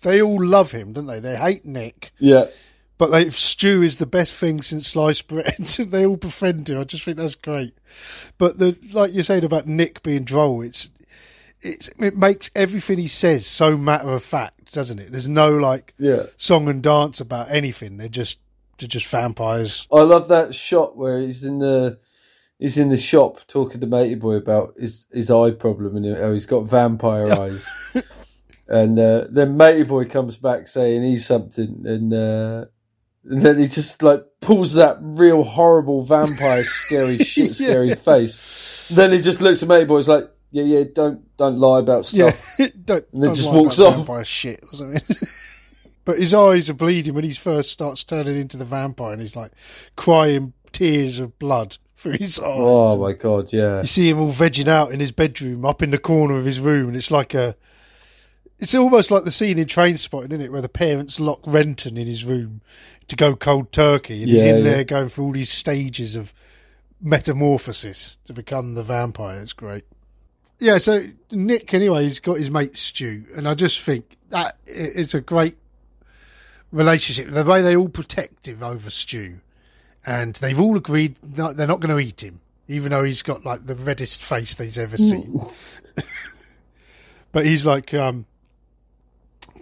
they 0.04 0.22
all 0.22 0.44
love 0.44 0.72
him, 0.72 0.94
don't 0.94 1.08
they? 1.08 1.20
They 1.20 1.36
hate 1.36 1.66
Nick, 1.66 2.12
yeah. 2.20 2.46
but 2.98 3.08
they 3.08 3.30
Stu 3.30 3.82
is 3.82 3.98
the 3.98 4.06
best 4.06 4.34
thing 4.34 4.62
since 4.62 4.88
sliced 4.88 5.28
bread. 5.28 5.56
they 5.58 6.06
all 6.06 6.18
befriend 6.18 6.70
him. 6.70 6.80
I 6.80 6.84
just 6.84 7.04
think 7.04 7.18
that's 7.18 7.36
great. 7.36 7.74
But 8.38 8.58
the 8.60 8.78
like 8.92 9.14
you're 9.14 9.24
saying 9.24 9.44
about 9.46 9.68
Nick 9.68 10.04
being 10.04 10.24
droll, 10.24 10.62
it's 10.62 10.90
it's 11.62 11.90
it 12.00 12.16
makes 12.18 12.52
everything 12.56 13.00
he 13.00 13.08
says 13.08 13.48
so 13.48 13.78
matter 13.78 14.10
of 14.10 14.22
fact, 14.24 14.74
doesn't 14.74 15.00
it? 15.00 15.12
There's 15.12 15.28
no 15.28 15.52
like 15.58 15.94
Yeah. 15.98 16.24
song 16.36 16.68
and 16.68 16.84
dance 16.84 17.20
about 17.20 17.50
anything. 17.50 17.98
They're 17.98 18.10
just 18.10 18.40
they're 18.78 18.88
just 18.88 19.08
vampires. 19.08 19.88
I 19.92 20.02
love 20.02 20.28
that 20.30 20.54
shot 20.54 20.98
where 20.98 21.20
he's 21.20 21.44
in 21.44 21.60
the 21.60 22.00
he's 22.58 22.78
in 22.78 22.90
the 22.90 22.98
shop 22.98 23.40
talking 23.48 23.82
to 23.82 23.88
Matey 23.88 24.16
Boy 24.16 24.36
about 24.36 24.74
his 24.78 25.06
his 25.12 25.30
eye 25.30 25.52
problem 25.52 25.96
and 25.96 26.18
how 26.18 26.32
he's 26.32 26.46
got 26.46 26.62
vampire 26.70 27.32
eyes. 27.40 27.70
And 28.68 28.98
uh, 28.98 29.28
then 29.30 29.58
Matey 29.58 29.84
Boy 29.84 30.06
comes 30.06 30.38
back 30.38 30.68
saying 30.68 31.04
he's 31.04 31.26
something, 31.26 31.84
and 31.86 32.14
uh, 32.14 32.66
and 33.26 33.42
then 33.42 33.60
he 33.60 33.68
just 33.68 34.02
like 34.02 34.24
pulls 34.42 34.76
that 34.76 34.98
real 35.02 35.44
horrible 35.44 36.04
vampire, 36.04 36.64
scary 36.64 37.18
shit, 37.20 37.54
scary 37.54 37.94
face. 37.96 38.90
And 38.90 38.98
then 38.98 39.12
he 39.12 39.22
just 39.22 39.42
looks 39.42 39.64
at 39.64 39.70
Matey 39.70 39.86
Boy, 39.86 39.98
he's 39.98 40.08
like, 40.08 40.30
"Yeah, 40.52 40.64
yeah, 40.64 40.84
don't 40.94 41.36
don't 41.38 41.58
lie 41.58 41.80
about 41.80 42.06
stuff." 42.06 42.56
Yeah, 42.58 42.68
don't, 42.86 43.06
And 43.14 43.22
then 43.22 43.30
don't 43.30 43.36
just 43.36 43.50
lie 43.50 43.56
walks 43.58 43.80
about 43.80 43.88
off. 43.90 43.96
Vampire 43.98 44.26
shit 44.26 44.64
or 44.64 44.74
something. 44.74 45.18
But 46.06 46.20
his 46.20 46.34
eyes 46.34 46.70
are 46.70 46.74
bleeding 46.74 47.14
when 47.14 47.24
he 47.24 47.32
first 47.32 47.72
starts 47.72 48.04
turning 48.04 48.40
into 48.40 48.58
the 48.58 48.66
vampire, 48.66 49.14
and 49.14 49.22
he's 49.22 49.36
like 49.36 49.52
crying 49.96 50.54
tears 50.72 51.20
of 51.20 51.38
blood 51.40 51.78
through 51.96 52.14
his 52.14 52.40
eyes. 52.40 52.46
Oh 52.48 52.98
my 52.98 53.14
god, 53.14 53.54
yeah, 53.54 53.82
You 53.82 53.88
see 53.88 54.10
him 54.10 54.20
all 54.20 54.32
vegging 54.32 54.68
out 54.68 54.92
in 54.92 55.00
his 55.00 55.12
bedroom, 55.12 55.66
up 55.66 55.82
in 55.82 55.92
the 55.92 55.98
corner 55.98 56.36
of 56.36 56.46
his 56.46 56.60
room, 56.60 56.90
and 56.90 56.98
it's 56.98 57.12
like 57.12 57.34
a. 57.34 57.56
It's 58.60 58.76
almost 58.76 59.12
like 59.12 59.24
the 59.24 59.32
scene 59.32 59.58
in 59.58 59.66
Trainspotting, 59.66 60.28
isn't 60.28 60.42
it, 60.42 60.52
where 60.52 60.62
the 60.62 60.70
parents 60.70 61.20
lock 61.20 61.42
Renton 61.46 61.98
in 61.98 62.08
his 62.08 62.24
room 62.24 62.62
to 63.08 63.16
go 63.16 63.36
cold 63.36 63.72
turkey, 63.72 64.22
and 64.22 64.32
he's 64.32 64.46
in 64.46 64.58
yeah. 64.58 64.64
there 64.64 64.84
going 64.84 65.10
through 65.10 65.26
all 65.26 65.32
these 65.32 65.52
stages 65.52 66.16
of 66.16 66.34
metamorphosis 67.02 68.18
to 68.26 68.32
become 68.32 68.76
the 68.76 68.84
vampire. 68.84 69.40
It's 69.40 69.54
great. 69.54 69.84
Yeah, 70.60 70.78
so 70.78 71.08
Nick, 71.32 71.74
anyway, 71.74 72.04
he's 72.04 72.20
got 72.20 72.38
his 72.38 72.50
mate 72.50 72.78
Stu, 72.78 73.26
and 73.36 73.48
I 73.48 73.54
just 73.54 73.82
think 73.82 74.18
that 74.30 74.58
it's 74.66 75.14
a 75.14 75.20
great 75.20 75.58
relationship. 76.74 77.32
The 77.32 77.46
way 77.46 77.62
they 77.62 77.78
all 77.78 77.88
protect 77.88 78.48
him 78.48 78.62
over 78.62 78.90
Stu, 78.90 79.40
and 80.06 80.36
they've 80.36 80.60
all 80.60 80.76
agreed 80.76 81.18
that 81.24 81.56
they're 81.56 81.68
not 81.68 81.80
going 81.80 81.96
to 81.96 82.06
eat 82.06 82.22
him, 82.22 82.42
even 82.68 82.92
though 82.92 83.04
he's 83.04 83.22
got 83.22 83.46
like 83.46 83.66
the 83.66 83.76
reddest 83.76 84.22
face 84.22 84.56
they've 84.56 84.78
ever 84.78 84.98
seen. 84.98 85.40
but 87.32 87.46
he's 87.46 87.66
like 87.66 87.94
um, 87.94 88.26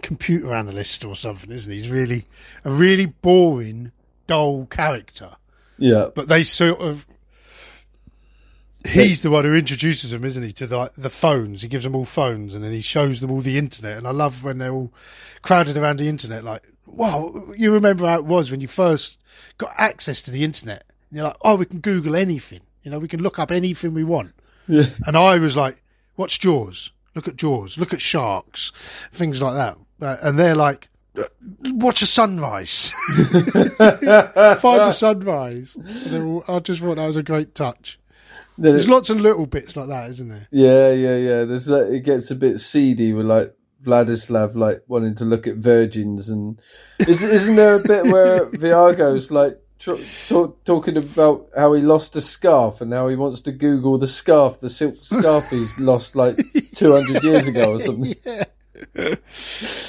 computer 0.02 0.52
analyst 0.52 1.04
or 1.04 1.14
something, 1.14 1.52
isn't 1.52 1.72
he? 1.72 1.78
He's 1.78 1.90
really 1.90 2.24
a 2.64 2.70
really 2.70 3.06
boring, 3.06 3.92
dull 4.26 4.66
character. 4.66 5.30
yeah, 5.78 6.08
But 6.14 6.28
they 6.28 6.42
sort 6.42 6.80
of. 6.80 7.06
He's 8.84 9.20
the 9.20 9.30
one 9.30 9.44
who 9.44 9.54
introduces 9.54 10.10
them, 10.10 10.24
isn't 10.24 10.42
he, 10.42 10.50
to 10.54 10.66
the, 10.66 10.90
the 10.98 11.08
phones? 11.08 11.62
He 11.62 11.68
gives 11.68 11.84
them 11.84 11.94
all 11.94 12.04
phones, 12.04 12.52
and 12.52 12.64
then 12.64 12.72
he 12.72 12.80
shows 12.80 13.20
them 13.20 13.30
all 13.30 13.40
the 13.40 13.56
internet. 13.56 13.96
And 13.96 14.08
I 14.08 14.10
love 14.10 14.42
when 14.42 14.58
they're 14.58 14.72
all 14.72 14.92
crowded 15.42 15.76
around 15.76 16.00
the 16.00 16.08
internet. 16.08 16.42
Like, 16.42 16.64
wow, 16.92 17.32
you 17.56 17.72
remember 17.72 18.06
how 18.06 18.16
it 18.16 18.24
was 18.24 18.50
when 18.50 18.60
you 18.60 18.68
first 18.68 19.18
got 19.58 19.72
access 19.76 20.22
to 20.22 20.30
the 20.30 20.44
internet? 20.44 20.84
And 21.10 21.16
you're 21.18 21.26
like, 21.26 21.36
oh, 21.42 21.56
we 21.56 21.66
can 21.66 21.80
Google 21.80 22.16
anything. 22.16 22.60
You 22.82 22.90
know, 22.90 22.98
we 22.98 23.08
can 23.08 23.22
look 23.22 23.38
up 23.38 23.50
anything 23.50 23.94
we 23.94 24.04
want. 24.04 24.32
yeah, 24.66 24.84
And 25.06 25.16
I 25.16 25.38
was 25.38 25.56
like, 25.56 25.82
watch 26.16 26.40
Jaws. 26.40 26.92
Look 27.14 27.28
at 27.28 27.36
Jaws. 27.36 27.78
Look 27.78 27.92
at 27.92 28.00
sharks. 28.00 28.70
Things 29.12 29.42
like 29.42 29.54
that. 29.54 29.76
Uh, 30.00 30.16
and 30.22 30.38
they're 30.38 30.54
like, 30.54 30.88
"Uh, 31.18 31.24
watch 31.74 32.00
a 32.02 32.06
sunrise. 32.06 32.90
Find 33.78 34.80
the 34.80 34.92
sunrise. 34.92 35.76
And 36.12 36.24
all, 36.24 36.44
I 36.48 36.58
just 36.60 36.80
thought 36.80 36.96
that 36.96 37.06
was 37.06 37.16
a 37.16 37.22
great 37.22 37.54
touch. 37.54 37.98
There's 38.58 38.88
lots 38.88 39.10
of 39.10 39.20
little 39.20 39.46
bits 39.46 39.76
like 39.76 39.88
that, 39.88 40.10
isn't 40.10 40.28
there? 40.28 40.46
Yeah, 40.50 40.92
yeah, 40.92 41.16
yeah. 41.16 41.44
There's 41.44 41.66
that. 41.66 41.90
It 41.92 42.04
gets 42.04 42.30
a 42.30 42.34
bit 42.36 42.58
seedy 42.58 43.12
with 43.12 43.26
like 43.26 43.54
Vladislav 43.82 44.54
like 44.54 44.78
wanting 44.88 45.14
to 45.16 45.24
look 45.24 45.46
at 45.46 45.56
virgins, 45.56 46.28
and 46.30 46.58
is, 47.00 47.22
isn't 47.22 47.56
there 47.56 47.76
a 47.76 47.82
bit 47.82 48.04
where 48.06 48.46
Viago's 48.52 49.30
like 49.30 49.58
tr- 49.78 49.94
talk, 50.28 50.64
talking 50.64 50.96
about 50.96 51.46
how 51.56 51.72
he 51.72 51.82
lost 51.82 52.16
a 52.16 52.20
scarf 52.20 52.80
and 52.80 52.92
how 52.92 53.08
he 53.08 53.16
wants 53.16 53.40
to 53.42 53.52
Google 53.52 53.98
the 53.98 54.06
scarf, 54.06 54.60
the 54.60 54.70
silk 54.70 54.94
scarf 55.00 55.50
he's 55.50 55.78
lost 55.80 56.16
like 56.16 56.36
200 56.74 57.22
years 57.24 57.48
ago 57.48 57.72
or 57.72 57.78
something. 57.78 58.14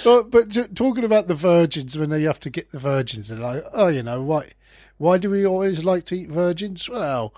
But, 0.03 0.29
but 0.29 0.49
j- 0.49 0.67
talking 0.67 1.03
about 1.03 1.27
the 1.27 1.36
virgins, 1.36 1.97
when 1.97 2.10
they 2.10 2.23
have 2.23 2.39
to 2.41 2.49
get 2.49 2.71
the 2.71 2.79
virgins, 2.79 3.29
they're 3.29 3.39
like, 3.39 3.63
oh, 3.73 3.88
you 3.88 4.03
know, 4.03 4.21
why, 4.21 4.51
why 4.97 5.17
do 5.17 5.29
we 5.29 5.45
always 5.45 5.84
like 5.84 6.06
to 6.06 6.15
eat 6.15 6.29
virgins? 6.29 6.89
Well, 6.89 7.34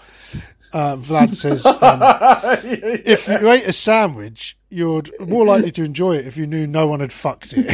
uh, 0.73 0.97
Vlad 0.97 1.33
says, 1.35 1.65
um, 1.65 2.01
if 3.05 3.27
you 3.27 3.49
ate 3.49 3.65
a 3.65 3.73
sandwich, 3.73 4.57
you're 4.75 5.03
more 5.19 5.45
likely 5.45 5.71
to 5.71 5.83
enjoy 5.85 6.17
it 6.17 6.27
if 6.27 6.35
you 6.35 6.45
knew 6.45 6.67
no 6.67 6.85
one 6.85 6.99
had 6.99 7.13
fucked 7.13 7.53
it. 7.55 7.65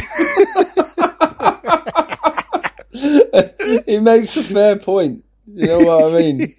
he 3.86 3.98
makes 3.98 4.36
a 4.36 4.42
fair 4.42 4.78
point. 4.78 5.24
You 5.46 5.66
know 5.66 5.78
what 5.80 6.14
I 6.14 6.18
mean? 6.18 6.54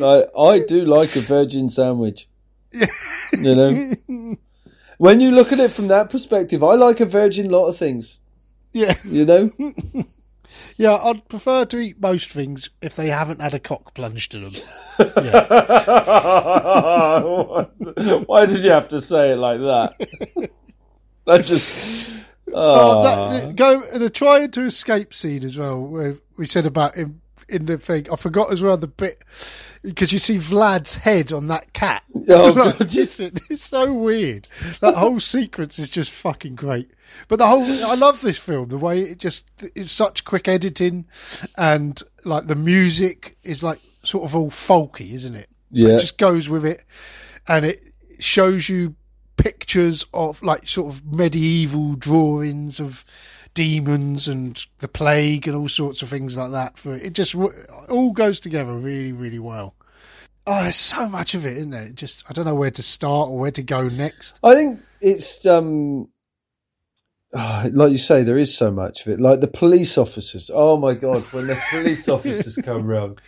Like 0.00 0.26
I 0.38 0.60
do 0.60 0.86
like 0.86 1.14
a 1.16 1.20
virgin 1.20 1.68
sandwich. 1.68 2.28
You 2.72 3.54
know. 3.54 4.36
When 4.96 5.20
you 5.20 5.30
look 5.30 5.52
at 5.52 5.60
it 5.60 5.70
from 5.70 5.88
that 5.88 6.08
perspective, 6.10 6.64
I 6.64 6.74
like 6.74 7.00
a 7.00 7.04
virgin 7.04 7.50
lot 7.50 7.68
of 7.68 7.76
things. 7.76 8.20
yeah. 8.72 8.94
You 9.04 9.26
know, 9.26 9.50
Yeah, 10.78 10.94
I'd 10.94 11.28
prefer 11.28 11.64
to 11.64 11.78
eat 11.78 12.00
most 12.00 12.30
things 12.30 12.70
if 12.80 12.94
they 12.94 13.08
haven't 13.08 13.40
had 13.42 13.52
a 13.52 13.58
cock 13.58 13.94
plunged 13.94 14.30
to 14.30 14.38
them. 14.38 14.52
Why 18.26 18.46
did 18.46 18.62
you 18.62 18.70
have 18.70 18.88
to 18.90 19.00
say 19.00 19.32
it 19.32 19.38
like 19.38 19.58
that? 19.58 19.94
that 21.26 21.44
just. 21.44 22.26
Oh, 22.54 22.54
Oh, 22.54 23.02
that, 23.02 23.56
go 23.56 23.80
the 23.98 24.08
trying 24.08 24.52
to 24.52 24.62
escape 24.62 25.12
scene 25.12 25.42
as 25.44 25.58
well, 25.58 25.82
where 25.82 26.14
we 26.36 26.46
said 26.46 26.64
about 26.64 26.94
him 26.94 27.22
in 27.48 27.66
the 27.66 27.76
thing. 27.76 28.06
I 28.12 28.16
forgot 28.16 28.52
as 28.52 28.62
well 28.62 28.76
the 28.76 28.86
bit 28.86 29.24
because 29.88 30.12
you 30.12 30.18
see 30.18 30.36
Vlad's 30.36 30.96
head 30.96 31.32
on 31.32 31.46
that 31.48 31.72
cat. 31.72 32.02
Oh, 32.28 32.52
Like, 32.78 32.80
it's, 32.94 33.18
it's 33.20 33.62
so 33.62 33.92
weird. 33.92 34.44
That 34.80 34.94
whole 34.96 35.18
sequence 35.18 35.78
is 35.78 35.88
just 35.90 36.10
fucking 36.10 36.56
great. 36.56 36.90
But 37.28 37.38
the 37.38 37.46
whole, 37.46 37.64
I 37.64 37.94
love 37.94 38.20
this 38.20 38.38
film. 38.38 38.68
The 38.68 38.76
way 38.78 39.00
it 39.00 39.18
just 39.18 39.50
it's 39.74 39.90
such 39.90 40.24
quick 40.24 40.46
editing, 40.46 41.06
and 41.56 42.00
like 42.24 42.46
the 42.46 42.54
music 42.54 43.36
is 43.44 43.62
like 43.62 43.78
sort 44.02 44.24
of 44.24 44.36
all 44.36 44.50
folky, 44.50 45.12
isn't 45.12 45.34
it? 45.34 45.48
Yeah. 45.70 45.94
it 45.94 46.00
just 46.00 46.18
goes 46.18 46.48
with 46.50 46.64
it, 46.66 46.84
and 47.46 47.64
it 47.64 47.80
shows 48.18 48.68
you 48.68 48.94
pictures 49.36 50.04
of 50.12 50.42
like 50.42 50.66
sort 50.68 50.92
of 50.92 51.04
medieval 51.06 51.94
drawings 51.94 52.78
of 52.80 53.04
demons 53.54 54.28
and 54.28 54.66
the 54.78 54.88
plague 54.88 55.48
and 55.48 55.56
all 55.56 55.68
sorts 55.68 56.02
of 56.02 56.08
things 56.10 56.36
like 56.36 56.50
that. 56.50 56.76
For 56.76 56.94
it 56.94 57.14
just 57.14 57.34
all 57.34 58.12
goes 58.12 58.38
together 58.38 58.74
really, 58.74 59.12
really 59.12 59.38
well. 59.38 59.74
Oh, 60.50 60.62
there's 60.62 60.76
so 60.76 61.10
much 61.10 61.34
of 61.34 61.44
it, 61.44 61.58
isn't 61.58 61.70
there? 61.70 61.88
It 61.88 61.94
Just 61.94 62.24
I 62.30 62.32
don't 62.32 62.46
know 62.46 62.54
where 62.54 62.70
to 62.70 62.82
start 62.82 63.28
or 63.28 63.38
where 63.38 63.50
to 63.50 63.62
go 63.62 63.82
next. 63.88 64.40
I 64.42 64.54
think 64.54 64.80
it's 64.98 65.44
um, 65.44 66.06
ah, 67.34 67.66
like 67.70 67.92
you 67.92 67.98
say, 67.98 68.22
there 68.22 68.38
is 68.38 68.56
so 68.56 68.70
much 68.70 69.02
of 69.02 69.12
it. 69.12 69.20
Like 69.20 69.40
the 69.40 69.46
police 69.48 69.98
officers. 69.98 70.50
Oh 70.52 70.78
my 70.78 70.94
god, 70.94 71.22
when 71.34 71.48
the 71.48 71.62
police 71.70 72.08
officers 72.08 72.56
come 72.64 72.86
round. 72.86 73.20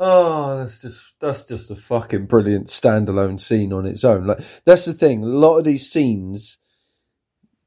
Oh, 0.00 0.58
that's 0.58 0.82
just 0.82 1.20
that's 1.20 1.44
just 1.44 1.70
a 1.70 1.76
fucking 1.76 2.26
brilliant 2.26 2.66
standalone 2.66 3.38
scene 3.38 3.72
on 3.72 3.86
its 3.86 4.02
own. 4.02 4.26
Like 4.26 4.40
that's 4.64 4.86
the 4.86 4.94
thing. 4.94 5.22
A 5.22 5.26
lot 5.26 5.58
of 5.58 5.64
these 5.66 5.88
scenes 5.88 6.58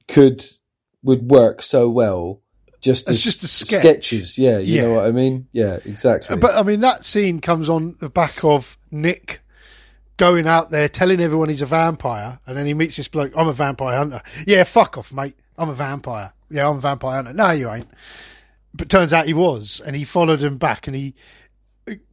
could 0.10 0.44
would 1.04 1.32
work 1.32 1.62
so 1.62 1.90
well 1.90 2.41
just 2.82 3.10
It's 3.10 3.22
just 3.24 3.44
a 3.44 3.48
sketch. 3.48 3.80
sketches. 3.80 4.38
Yeah, 4.38 4.58
you 4.58 4.76
Yeah. 4.76 4.82
know 4.84 4.94
what 4.96 5.06
I 5.06 5.12
mean. 5.12 5.48
Yeah, 5.52 5.78
exactly. 5.86 6.38
But 6.38 6.56
I 6.56 6.64
mean, 6.64 6.80
that 6.82 7.06
scene 7.06 7.40
comes 7.40 7.70
on 7.70 7.96
the 8.00 8.10
back 8.10 8.44
of 8.44 8.78
Nick 8.90 9.42
going 10.18 10.46
out 10.48 10.70
there 10.72 10.88
telling 10.90 11.20
everyone 11.22 11.50
he's 11.50 11.62
a 11.62 11.66
vampire, 11.68 12.40
and 12.46 12.58
then 12.58 12.66
he 12.66 12.74
meets 12.74 12.98
this 12.98 13.08
bloke. 13.08 13.32
I'm 13.36 13.48
a 13.48 13.54
vampire 13.54 13.98
hunter. 13.98 14.22
Yeah, 14.46 14.64
fuck 14.66 14.98
off, 14.98 15.12
mate. 15.14 15.36
I'm 15.58 15.70
a 15.70 15.74
vampire. 15.74 16.34
Yeah, 16.50 16.70
I'm 16.70 16.78
a 16.78 16.82
vampire 16.82 17.16
hunter. 17.16 17.34
No, 17.34 17.52
you 17.52 17.72
ain't. 17.72 17.88
But 18.74 18.90
turns 18.90 19.14
out 19.14 19.26
he 19.26 19.34
was, 19.34 19.82
and 19.86 19.96
he 19.96 20.04
followed 20.04 20.42
him 20.44 20.58
back, 20.58 20.88
and 20.88 20.96
he 20.96 21.14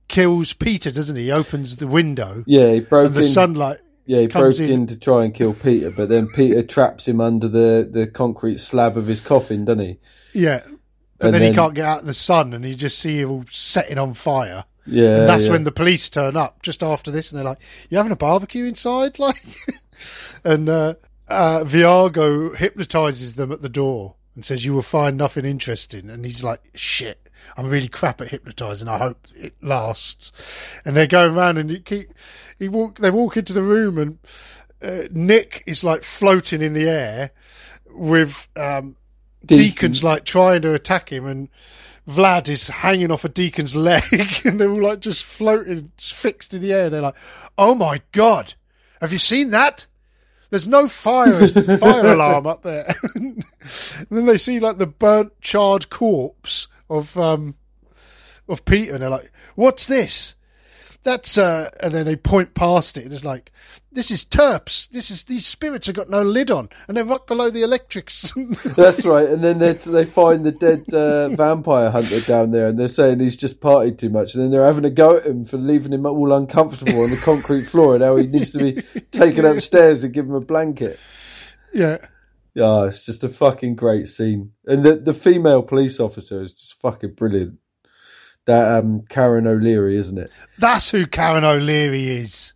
kills 0.09 0.53
Peter, 0.55 0.91
doesn't 0.91 1.17
he? 1.17 1.25
He 1.25 1.31
opens 1.33 1.77
the 1.77 1.87
window, 1.87 2.43
yeah, 2.47 2.73
he 2.73 2.81
broke 2.81 3.07
and 3.09 3.15
the 3.15 3.21
in. 3.21 3.27
sunlight. 3.27 3.79
Yeah, 4.09 4.21
he 4.21 4.27
broke 4.27 4.59
in. 4.59 4.71
in. 4.71 4.87
to 4.87 4.99
try 4.99 5.25
and 5.27 5.35
kill 5.35 5.53
Peter, 5.53 5.91
but 5.91 6.09
then 6.09 6.29
Peter 6.29 6.63
traps 6.63 7.07
him 7.07 7.21
under 7.21 7.47
the, 7.47 7.87
the 7.91 8.07
concrete 8.07 8.57
slab 8.59 8.97
of 8.97 9.07
his 9.07 9.21
coffin, 9.21 9.67
doesn't 9.67 9.85
he? 9.85 9.99
Yeah. 10.33 10.63
But 11.19 11.27
And 11.27 11.35
then, 11.35 11.43
he 11.43 11.53
can't 11.53 11.75
get 11.75 11.85
out 11.85 12.01
of 12.01 12.07
the 12.07 12.15
sun, 12.15 12.55
and 12.55 12.65
you 12.65 12.75
just 12.75 12.99
see 12.99 13.21
it 13.21 13.27
all 13.27 13.45
setting 13.51 13.99
on 13.99 14.15
fire. 14.15 14.65
Yeah, 14.87 15.19
And 15.19 15.29
that's 15.29 15.45
yeah. 15.45 15.53
when 15.53 15.65
the 15.65 15.73
police 15.73 16.09
turn 16.09 16.39
up 16.39 16.63
just 16.63 16.83
after 16.83 17.11
this, 17.11 17.31
and 17.31 17.37
they're 17.37 17.45
like, 17.45 17.61
"You 17.91 17.99
having 17.99 18.13
a 18.13 18.17
barbecue 18.17 18.65
inside?" 18.65 19.19
Like, 19.29 19.45
and 20.43 20.71
uh, 20.71 20.95
uh, 21.29 21.65
Viago 21.67 22.57
hypnotizes 22.57 23.35
them 23.35 23.53
at 23.53 23.61
the 23.61 23.69
door 23.69 24.15
and 24.35 24.43
says, 24.43 24.65
"You 24.65 24.73
will 24.73 24.81
find 24.81 25.19
nothing 25.19 25.45
interesting." 25.45 26.09
And 26.09 26.25
he's 26.25 26.43
like, 26.43 26.61
"Shit, 26.75 27.29
I'm 27.59 27.69
really 27.69 27.89
crap 27.89 28.23
at 28.23 28.29
hypnotizing. 28.29 28.89
I 28.89 28.97
hope 28.97 29.27
it 29.37 29.55
lasts." 29.61 30.33
And 30.87 30.97
they're 30.97 31.07
going 31.07 31.35
around, 31.35 31.59
and 31.59 31.71
you 31.71 31.81
keep 31.81 32.15
he 32.59 32.69
walk. 32.69 32.99
They 32.99 33.11
walk 33.11 33.37
into 33.37 33.53
the 33.53 33.63
room, 33.63 33.99
and 33.99 34.19
uh, 34.83 35.09
Nick 35.11 35.63
is 35.67 35.85
like 35.85 36.03
floating 36.03 36.63
in 36.63 36.73
the 36.73 36.89
air 36.89 37.31
with 37.91 38.49
um, 38.57 38.97
Deacon. 39.45 39.65
Deacon's 39.65 40.05
like 40.05 40.25
trying 40.25 40.63
to 40.63 40.75
attack 40.75 41.11
him, 41.11 41.27
and 41.27 41.49
Vlad 42.09 42.49
is 42.49 42.69
hanging 42.69 43.13
off 43.13 43.25
a 43.25 43.29
Deacon's 43.29 43.77
leg, 43.77 44.03
and 44.45 44.61
they're 44.61 44.71
all 44.71 44.83
like 44.83 45.01
just 45.01 45.25
floating, 45.25 45.93
fixed 45.99 46.55
in 46.55 46.63
the 46.63 46.73
air. 46.73 46.87
And 46.87 46.95
they're 46.95 47.03
like, 47.03 47.17
"Oh 47.57 47.75
my 47.75 48.01
god, 48.13 48.55
have 49.01 49.13
you 49.13 49.19
seen 49.19 49.51
that? 49.51 49.87
There's 50.51 50.67
no 50.67 50.89
fire 50.89 51.47
fire 51.79 52.07
alarm 52.07 52.47
up 52.47 52.63
there." 52.63 52.95
and 53.15 53.45
then 54.11 54.27
they 54.27 54.39
see 54.39 54.59
like 54.59 54.79
the 54.79 54.87
burnt, 54.87 55.41
charred 55.41 55.91
corpse 55.91 56.69
of 56.91 57.17
um 57.19 57.55
of 58.49 58.65
Peter, 58.65 58.95
and 58.95 59.03
they're 59.03 59.11
like, 59.11 59.31
"What's 59.55 59.87
this?" 59.87 60.35
That's 61.05 61.39
uh, 61.39 61.71
and 61.81 61.93
then 61.93 62.07
they 62.07 62.17
point 62.17 62.55
past 62.55 62.99
it, 62.99 63.05
and 63.05 63.13
it's 63.13 63.25
like, 63.25 63.53
"This 63.93 64.11
is 64.11 64.25
Terps. 64.25 64.89
This 64.91 65.11
is 65.11 65.25
these 65.25 65.47
spirits 65.47 65.87
have 65.87 65.95
got 65.97 66.11
no 66.11 66.23
lid 66.23 66.51
on, 66.51 66.69
and 66.87 66.97
they're 66.97 67.05
right 67.05 67.25
below 67.25 67.51
the 67.51 67.63
electrics." 67.63 68.33
That's 68.77 69.07
right. 69.07 69.29
And 69.29 69.43
then 69.43 69.59
they 69.59 69.75
they 69.75 70.05
find 70.05 70.45
the 70.45 70.53
dead 70.53 70.85
uh, 70.93 71.29
vampire 71.37 71.91
hunter 71.91 72.21
down 72.21 72.51
there, 72.51 72.69
and 72.69 72.79
they're 72.79 72.89
saying 72.89 73.21
he's 73.21 73.37
just 73.37 73.61
partied 73.61 73.99
too 73.99 74.11
much. 74.11 74.35
And 74.35 74.43
then 74.43 74.51
they're 74.51 74.67
having 74.67 74.85
a 74.85 74.91
go 74.91 75.17
at 75.17 75.27
him 75.27 75.45
for 75.45 75.57
leaving 75.57 75.93
him 75.93 76.05
all 76.05 76.33
uncomfortable 76.33 77.01
on 77.03 77.11
the 77.11 77.23
concrete 77.25 77.65
floor, 77.65 77.95
and 77.95 78.03
how 78.03 78.17
he 78.17 78.27
needs 78.27 78.51
to 78.53 78.59
be 78.59 78.83
taken 79.13 79.45
upstairs 79.45 80.03
and 80.03 80.13
give 80.13 80.27
him 80.27 80.35
a 80.35 80.41
blanket. 80.41 80.99
yeah. 81.73 81.99
Yeah, 82.55 82.87
it's 82.87 83.07
just 83.07 83.23
a 83.23 83.29
fucking 83.29 83.77
great 83.77 84.09
scene, 84.09 84.53
and 84.67 84.83
the 84.83 84.97
the 84.97 85.15
female 85.15 85.63
police 85.63 86.01
officer 86.01 86.43
is 86.43 86.53
just 86.53 86.81
fucking 86.81 87.15
brilliant. 87.15 87.61
That 88.49 88.83
um, 88.83 89.03
Karen 89.11 89.47
O'Leary, 89.47 89.95
isn't 89.97 90.17
it? 90.17 90.31
That's 90.59 90.89
who 90.89 91.07
Karen 91.07 91.45
O'Leary 91.45 92.09
is. 92.09 92.55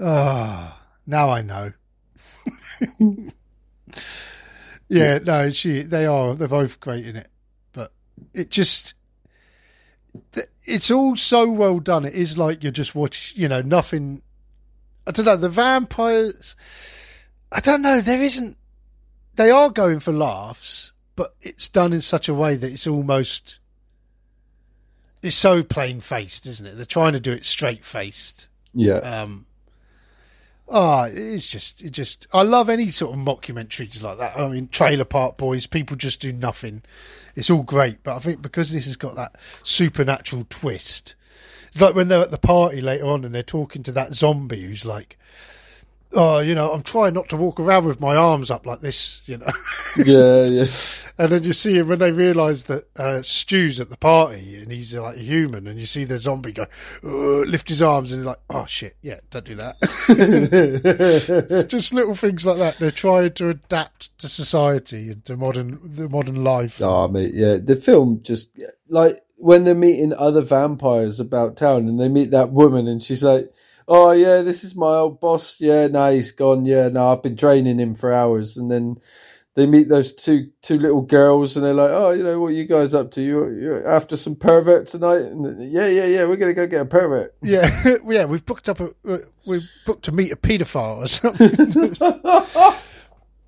Oh, 0.00 0.74
now 1.06 1.28
I 1.28 1.42
know. 1.42 1.74
yeah, 4.88 5.18
no, 5.18 5.50
she. 5.50 5.82
They 5.82 6.06
are. 6.06 6.34
They're 6.34 6.48
both 6.48 6.80
great 6.80 7.06
in 7.06 7.16
it, 7.16 7.28
but 7.74 7.92
it 8.32 8.50
just. 8.50 8.94
It's 10.64 10.90
all 10.90 11.16
so 11.16 11.46
well 11.50 11.78
done. 11.78 12.06
It 12.06 12.14
is 12.14 12.38
like 12.38 12.62
you're 12.62 12.72
just 12.72 12.94
watch. 12.94 13.34
You 13.36 13.48
know, 13.48 13.60
nothing. 13.60 14.22
I 15.06 15.10
don't 15.10 15.26
know. 15.26 15.36
The 15.36 15.50
vampires. 15.50 16.56
I 17.52 17.60
don't 17.60 17.82
know. 17.82 18.00
There 18.00 18.22
isn't. 18.22 18.56
They 19.34 19.50
are 19.50 19.68
going 19.68 20.00
for 20.00 20.14
laughs, 20.14 20.94
but 21.16 21.34
it's 21.42 21.68
done 21.68 21.92
in 21.92 22.00
such 22.00 22.30
a 22.30 22.34
way 22.34 22.54
that 22.54 22.72
it's 22.72 22.86
almost. 22.86 23.58
It's 25.22 25.36
so 25.36 25.62
plain 25.62 26.00
faced, 26.00 26.46
isn't 26.46 26.66
it? 26.66 26.76
They're 26.76 26.84
trying 26.84 27.12
to 27.12 27.20
do 27.20 27.32
it 27.32 27.44
straight 27.44 27.84
faced. 27.84 28.48
Yeah, 28.74 28.96
Um, 28.96 29.46
ah, 30.68 31.06
it's 31.10 31.48
just, 31.50 31.82
it 31.82 31.90
just. 31.90 32.26
I 32.32 32.42
love 32.42 32.68
any 32.68 32.88
sort 32.88 33.14
of 33.16 33.24
mockumentaries 33.24 34.02
like 34.02 34.18
that. 34.18 34.36
I 34.36 34.48
mean, 34.48 34.68
Trailer 34.68 35.04
Park 35.04 35.36
Boys, 35.36 35.66
people 35.66 35.96
just 35.96 36.20
do 36.20 36.32
nothing. 36.32 36.82
It's 37.36 37.50
all 37.50 37.62
great, 37.62 38.02
but 38.02 38.16
I 38.16 38.18
think 38.18 38.42
because 38.42 38.72
this 38.72 38.86
has 38.86 38.96
got 38.96 39.14
that 39.16 39.36
supernatural 39.62 40.46
twist, 40.48 41.14
it's 41.70 41.80
like 41.80 41.94
when 41.94 42.08
they're 42.08 42.20
at 42.20 42.30
the 42.30 42.38
party 42.38 42.80
later 42.80 43.06
on 43.06 43.24
and 43.24 43.34
they're 43.34 43.42
talking 43.42 43.82
to 43.84 43.92
that 43.92 44.14
zombie 44.14 44.62
who's 44.64 44.84
like, 44.84 45.18
"Oh, 46.14 46.40
you 46.40 46.54
know, 46.54 46.72
I'm 46.72 46.82
trying 46.82 47.14
not 47.14 47.28
to 47.30 47.36
walk 47.36 47.58
around 47.60 47.84
with 47.84 48.00
my 48.00 48.16
arms 48.16 48.50
up 48.50 48.66
like 48.66 48.80
this," 48.80 49.22
you 49.28 49.38
know. 49.38 49.50
yeah, 49.96 50.44
yeah. 50.44 50.66
And 51.18 51.30
then 51.30 51.44
you 51.44 51.52
see 51.52 51.74
him 51.74 51.88
when 51.88 51.98
they 51.98 52.10
realise 52.10 52.62
that 52.64 52.88
uh, 52.96 53.20
Stu's 53.20 53.78
at 53.80 53.90
the 53.90 53.98
party 53.98 54.56
and 54.56 54.72
he's 54.72 54.94
like 54.94 55.16
a 55.16 55.20
human, 55.20 55.68
and 55.68 55.78
you 55.78 55.84
see 55.84 56.04
the 56.04 56.16
zombie 56.16 56.52
go, 56.52 56.66
lift 57.02 57.68
his 57.68 57.82
arms, 57.82 58.12
and 58.12 58.22
you're 58.22 58.30
like, 58.30 58.40
oh 58.48 58.64
shit, 58.64 58.96
yeah, 59.02 59.20
don't 59.30 59.44
do 59.44 59.54
that. 59.56 59.76
Just 61.68 61.92
little 61.92 62.14
things 62.14 62.46
like 62.46 62.56
that. 62.56 62.78
They're 62.78 62.90
trying 62.90 63.34
to 63.34 63.50
adapt 63.50 64.18
to 64.18 64.28
society 64.28 65.10
and 65.10 65.22
to 65.26 65.36
modern 65.36 65.80
the 65.82 66.08
modern 66.08 66.42
life. 66.42 66.80
Oh, 66.80 67.08
mate, 67.08 67.32
yeah. 67.34 67.58
The 67.62 67.76
film 67.76 68.22
just 68.22 68.58
like 68.88 69.20
when 69.36 69.64
they're 69.64 69.74
meeting 69.74 70.14
other 70.16 70.42
vampires 70.42 71.20
about 71.20 71.56
town, 71.56 71.88
and 71.88 72.00
they 72.00 72.08
meet 72.08 72.30
that 72.30 72.52
woman, 72.52 72.88
and 72.88 73.02
she's 73.02 73.22
like, 73.22 73.52
"Oh 73.88 74.12
yeah, 74.12 74.42
this 74.42 74.64
is 74.64 74.76
my 74.76 74.86
old 74.86 75.20
boss. 75.20 75.60
Yeah, 75.60 75.86
no, 75.88 76.12
he's 76.12 76.32
gone. 76.32 76.64
Yeah, 76.64 76.88
no, 76.88 77.08
I've 77.12 77.22
been 77.22 77.34
draining 77.36 77.78
him 77.78 77.94
for 77.94 78.12
hours." 78.12 78.56
And 78.56 78.70
then 78.70 78.96
they 79.54 79.66
meet 79.66 79.88
those 79.88 80.12
two 80.12 80.48
two 80.62 80.78
little 80.78 81.02
girls, 81.02 81.56
and 81.56 81.64
they're 81.66 81.74
like, 81.74 81.90
"Oh, 81.92 82.10
you 82.12 82.22
know 82.22 82.40
what, 82.40 82.48
are 82.48 82.52
you 82.52 82.66
guys 82.66 82.94
up 82.94 83.10
to? 83.12 83.22
You 83.22 83.50
you're 83.50 83.86
after 83.86 84.16
some 84.16 84.34
pervert 84.34 84.86
tonight?" 84.86 85.20
And 85.20 85.70
yeah, 85.70 85.88
yeah, 85.88 86.06
yeah, 86.06 86.26
we're 86.26 86.36
gonna 86.38 86.54
go 86.54 86.66
get 86.66 86.86
a 86.86 86.88
pervert. 86.88 87.34
Yeah, 87.42 87.96
yeah, 88.06 88.24
we've 88.24 88.44
booked 88.46 88.68
up 88.68 88.80
a 88.80 88.90
uh, 89.06 89.18
we've 89.46 89.68
booked 89.86 90.04
to 90.06 90.12
meet 90.12 90.32
a 90.32 90.36
paedophile 90.36 91.02
or 91.02 91.06
something. 91.08 91.94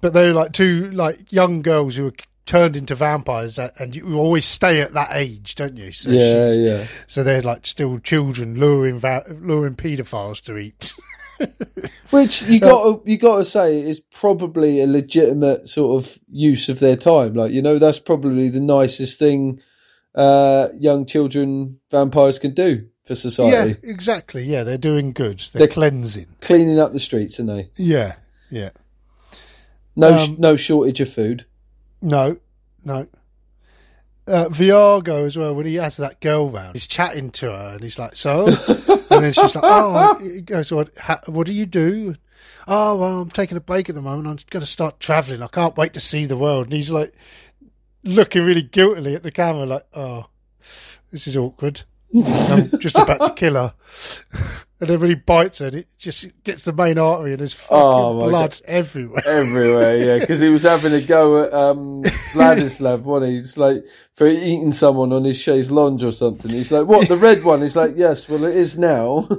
but 0.01 0.13
they're 0.13 0.35
like 0.35 0.53
two 0.53 0.91
like 0.91 1.33
young 1.33 1.63
girls 1.63 1.97
who 1.97 2.09
are 2.09 2.13
turned 2.47 2.77
into 2.77 2.95
vampires, 2.95 3.59
uh, 3.59 3.71
and 3.79 3.97
you 3.97 4.19
always 4.19 4.45
stay 4.45 4.81
at 4.81 4.93
that 4.95 5.11
age, 5.13 5.55
don't 5.55 5.77
you? 5.77 5.91
So 5.93 6.11
Yeah, 6.11 6.53
yeah. 6.53 6.85
So 7.07 7.23
they're 7.23 7.43
like 7.43 7.67
still 7.67 7.99
children 7.99 8.59
luring 8.61 8.99
va- 8.99 9.25
luring 9.29 9.77
paedophiles 9.77 10.41
to 10.43 10.57
eat. 10.59 10.95
Which 12.11 12.43
you 12.43 12.61
got 12.61 13.07
you 13.07 13.19
got 13.19 13.39
to 13.39 13.45
say 13.45 13.81
is 13.81 14.01
probably 14.01 14.81
a 14.81 14.87
legitimate 14.87 15.67
sort 15.67 16.05
of 16.05 16.19
use 16.31 16.69
of 16.69 16.79
their 16.81 16.97
time. 16.97 17.35
Like 17.35 17.51
you 17.53 17.61
know, 17.63 17.79
that's 17.79 17.99
probably 17.99 18.49
the 18.49 18.61
nicest 18.61 19.19
thing 19.19 19.61
uh, 20.15 20.69
young 20.79 21.07
children 21.07 21.81
vampires 21.91 22.39
can 22.39 22.53
do 22.53 22.89
for 23.03 23.15
society. 23.17 23.79
Yeah, 23.83 23.91
exactly. 23.91 24.45
Yeah, 24.45 24.63
they're 24.63 24.79
doing 24.79 25.13
good. 25.13 25.41
They're, 25.53 25.61
They're- 25.61 25.69
cleansing. 25.69 26.27
Cleaning 26.41 26.79
up 26.79 26.93
the 26.93 27.01
streets, 27.01 27.41
aren't 27.41 27.51
they? 27.51 27.69
Yeah, 27.83 28.15
yeah. 28.51 28.71
No, 29.97 30.15
Um, 30.17 30.37
no 30.39 30.57
shortage 30.57 31.01
of 31.01 31.13
food. 31.13 31.45
No, 32.05 32.37
no. 32.85 33.07
Uh, 34.27 34.49
Viago 34.51 35.25
as 35.25 35.39
well, 35.39 35.55
when 35.55 35.65
he 35.65 35.77
has 35.77 35.97
that 35.97 36.21
girl 36.21 36.51
round, 36.51 36.75
he's 36.75 36.87
chatting 36.87 37.31
to 37.31 37.51
her 37.51 37.73
and 37.73 37.83
he's 37.83 37.99
like, 37.99 38.15
so? 38.15 38.47
and 39.11 39.25
then 39.25 39.33
she's 39.33 39.55
like, 39.55 39.65
oh, 39.67 40.19
he 40.19 40.43
goes, 40.43 40.71
what, 40.71 40.97
ha, 40.99 41.21
what 41.27 41.47
do 41.47 41.55
you 41.55 41.65
do? 41.65 42.15
Oh, 42.69 42.99
well, 42.99 43.23
I'm 43.23 43.31
taking 43.31 43.57
a 43.57 43.61
break 43.61 43.89
at 43.89 43.95
the 43.95 44.03
moment. 44.03 44.29
I'm 44.29 44.37
going 44.51 44.61
to 44.61 44.67
start 44.67 45.01
travelling. 45.01 45.43
I 45.43 45.47
can't 45.47 45.77
wait 45.79 45.95
to 45.95 46.01
see 46.01 46.27
the 46.27 46.37
world. 46.37 46.67
And 46.67 46.75
he's 46.75 46.91
like, 46.91 47.15
looking 48.03 48.45
really 48.45 48.63
guiltily 48.63 49.15
at 49.15 49.23
the 49.23 49.31
camera, 49.31 49.65
like, 49.65 49.87
oh, 49.95 50.27
this 51.11 51.27
is 51.27 51.39
awkward. 51.39 51.83
I'm 52.15 52.81
just 52.81 52.99
about 52.99 53.21
to 53.27 53.33
kill 53.35 53.55
her. 53.55 53.75
And 54.85 54.91
then 54.91 55.01
when 55.01 55.09
he 55.09 55.15
bites 55.17 55.61
her, 55.61 55.69
it 55.69 55.89
just 55.97 56.29
gets 56.45 56.65
the 56.65 56.75
main 56.75 56.99
artery 56.99 57.31
and 57.33 57.41
there's 57.41 57.55
fucking 57.55 57.75
Oh, 57.75 58.29
blood 58.29 58.61
everywhere. 58.67 59.23
Everywhere, 59.27 59.97
yeah, 59.97 60.19
because 60.19 60.41
he 60.41 60.51
was 60.51 60.65
having 60.65 60.93
a 60.93 61.01
go 61.01 61.43
at 61.43 61.55
um, 61.55 62.03
Vladislav, 62.35 63.05
wasn't 63.05 63.33
he? 63.33 63.39
It's 63.39 63.57
like 63.57 63.83
for 64.13 64.27
eating 64.27 64.73
someone 64.73 65.11
on 65.15 65.25
his 65.25 65.41
chaise 65.41 65.71
lounge 65.71 66.03
or 66.03 66.13
something. 66.13 66.51
He's 66.51 66.71
like, 66.71 66.87
"What? 66.87 67.09
The 67.09 67.17
red 67.17 67.43
one?" 67.45 67.63
He's 67.63 67.77
like, 67.77 67.93
"Yes, 67.97 68.29
well, 68.29 68.45
it 68.45 68.55
is 68.55 68.77
now." 68.77 69.27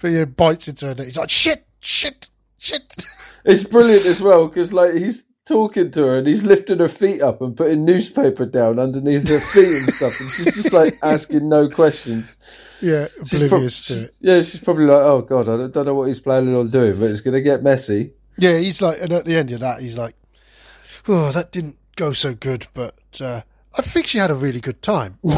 But 0.00 0.08
yeah, 0.08 0.24
bites 0.26 0.68
into 0.68 0.90
it. 0.90 0.98
He's 1.00 1.16
like, 1.16 1.30
shit, 1.30 1.66
shit, 1.80 2.28
shit. 2.56 3.04
It's 3.44 3.64
brilliant 3.64 4.06
as 4.06 4.22
well 4.22 4.46
because 4.46 4.72
like 4.72 4.94
he's 4.94 5.24
talking 5.48 5.90
to 5.92 6.04
her 6.04 6.18
and 6.18 6.26
he's 6.26 6.44
lifting 6.44 6.78
her 6.78 6.88
feet 6.88 7.22
up 7.22 7.40
and 7.40 7.56
putting 7.56 7.84
newspaper 7.84 8.46
down 8.46 8.78
underneath 8.78 9.28
her 9.28 9.40
feet 9.40 9.78
and 9.78 9.88
stuff, 9.88 10.20
and 10.20 10.30
she's 10.30 10.54
just 10.54 10.72
like 10.72 10.98
asking 11.02 11.48
no 11.48 11.68
questions. 11.68 12.38
Yeah, 12.82 13.06
She's 13.24 13.42
oblivious 13.42 13.86
to 13.88 14.04
it. 14.04 14.16
Yeah, 14.20 14.36
she's 14.36 14.60
probably 14.60 14.84
like, 14.84 15.02
"Oh 15.02 15.22
God, 15.22 15.48
I 15.48 15.56
don't, 15.56 15.72
don't 15.72 15.86
know 15.86 15.94
what 15.94 16.08
he's 16.08 16.20
planning 16.20 16.54
on 16.54 16.68
doing, 16.68 17.00
but 17.00 17.10
it's 17.10 17.22
going 17.22 17.34
to 17.34 17.42
get 17.42 17.62
messy." 17.62 18.12
Yeah, 18.36 18.58
he's 18.58 18.80
like, 18.80 18.98
and 19.00 19.12
at 19.12 19.24
the 19.24 19.36
end 19.36 19.50
of 19.50 19.60
that, 19.60 19.80
he's 19.80 19.98
like, 19.98 20.14
oh, 21.08 21.32
that 21.32 21.50
didn't 21.50 21.76
go 21.96 22.12
so 22.12 22.34
good, 22.34 22.68
but 22.72 22.94
uh, 23.20 23.40
I 23.76 23.82
think 23.82 24.06
she 24.06 24.18
had 24.18 24.30
a 24.30 24.34
really 24.34 24.60
good 24.60 24.82
time. 24.82 25.18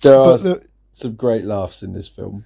There 0.00 0.16
are 0.16 0.38
the, 0.38 0.64
some 0.92 1.16
great 1.16 1.44
laughs 1.44 1.82
in 1.82 1.92
this 1.92 2.08
film. 2.08 2.44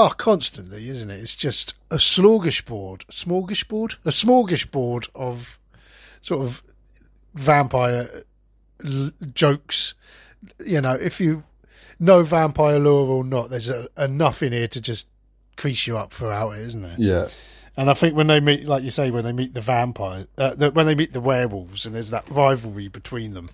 Oh, 0.00 0.14
constantly, 0.16 0.88
isn't 0.88 1.10
it? 1.10 1.20
It's 1.20 1.36
just 1.36 1.74
a 1.90 1.96
smorgasbord, 1.96 3.04
smorgasbord, 3.06 3.96
a 4.04 4.10
smorgasbord 4.10 5.10
of 5.14 5.58
sort 6.20 6.42
of 6.42 6.62
vampire 7.34 8.24
l- 8.84 9.12
jokes. 9.34 9.94
You 10.64 10.80
know, 10.80 10.94
if 10.94 11.20
you 11.20 11.44
know 11.98 12.22
vampire 12.22 12.78
lore 12.78 13.08
or 13.08 13.24
not, 13.24 13.50
there's 13.50 13.68
a, 13.68 13.88
enough 13.98 14.42
in 14.42 14.52
here 14.52 14.68
to 14.68 14.80
just 14.80 15.06
crease 15.56 15.86
you 15.86 15.98
up 15.98 16.12
throughout 16.12 16.52
it, 16.52 16.60
isn't 16.60 16.82
there? 16.82 16.96
Yeah. 16.98 17.28
And 17.76 17.88
I 17.88 17.94
think 17.94 18.16
when 18.16 18.26
they 18.26 18.40
meet, 18.40 18.66
like 18.66 18.82
you 18.82 18.90
say, 18.90 19.10
when 19.10 19.24
they 19.24 19.32
meet 19.32 19.54
the 19.54 19.60
vampire, 19.60 20.26
uh, 20.36 20.54
the, 20.54 20.70
when 20.70 20.86
they 20.86 20.94
meet 20.94 21.12
the 21.12 21.20
werewolves, 21.20 21.86
and 21.86 21.94
there's 21.94 22.10
that 22.10 22.28
rivalry 22.30 22.88
between 22.88 23.34
them, 23.34 23.48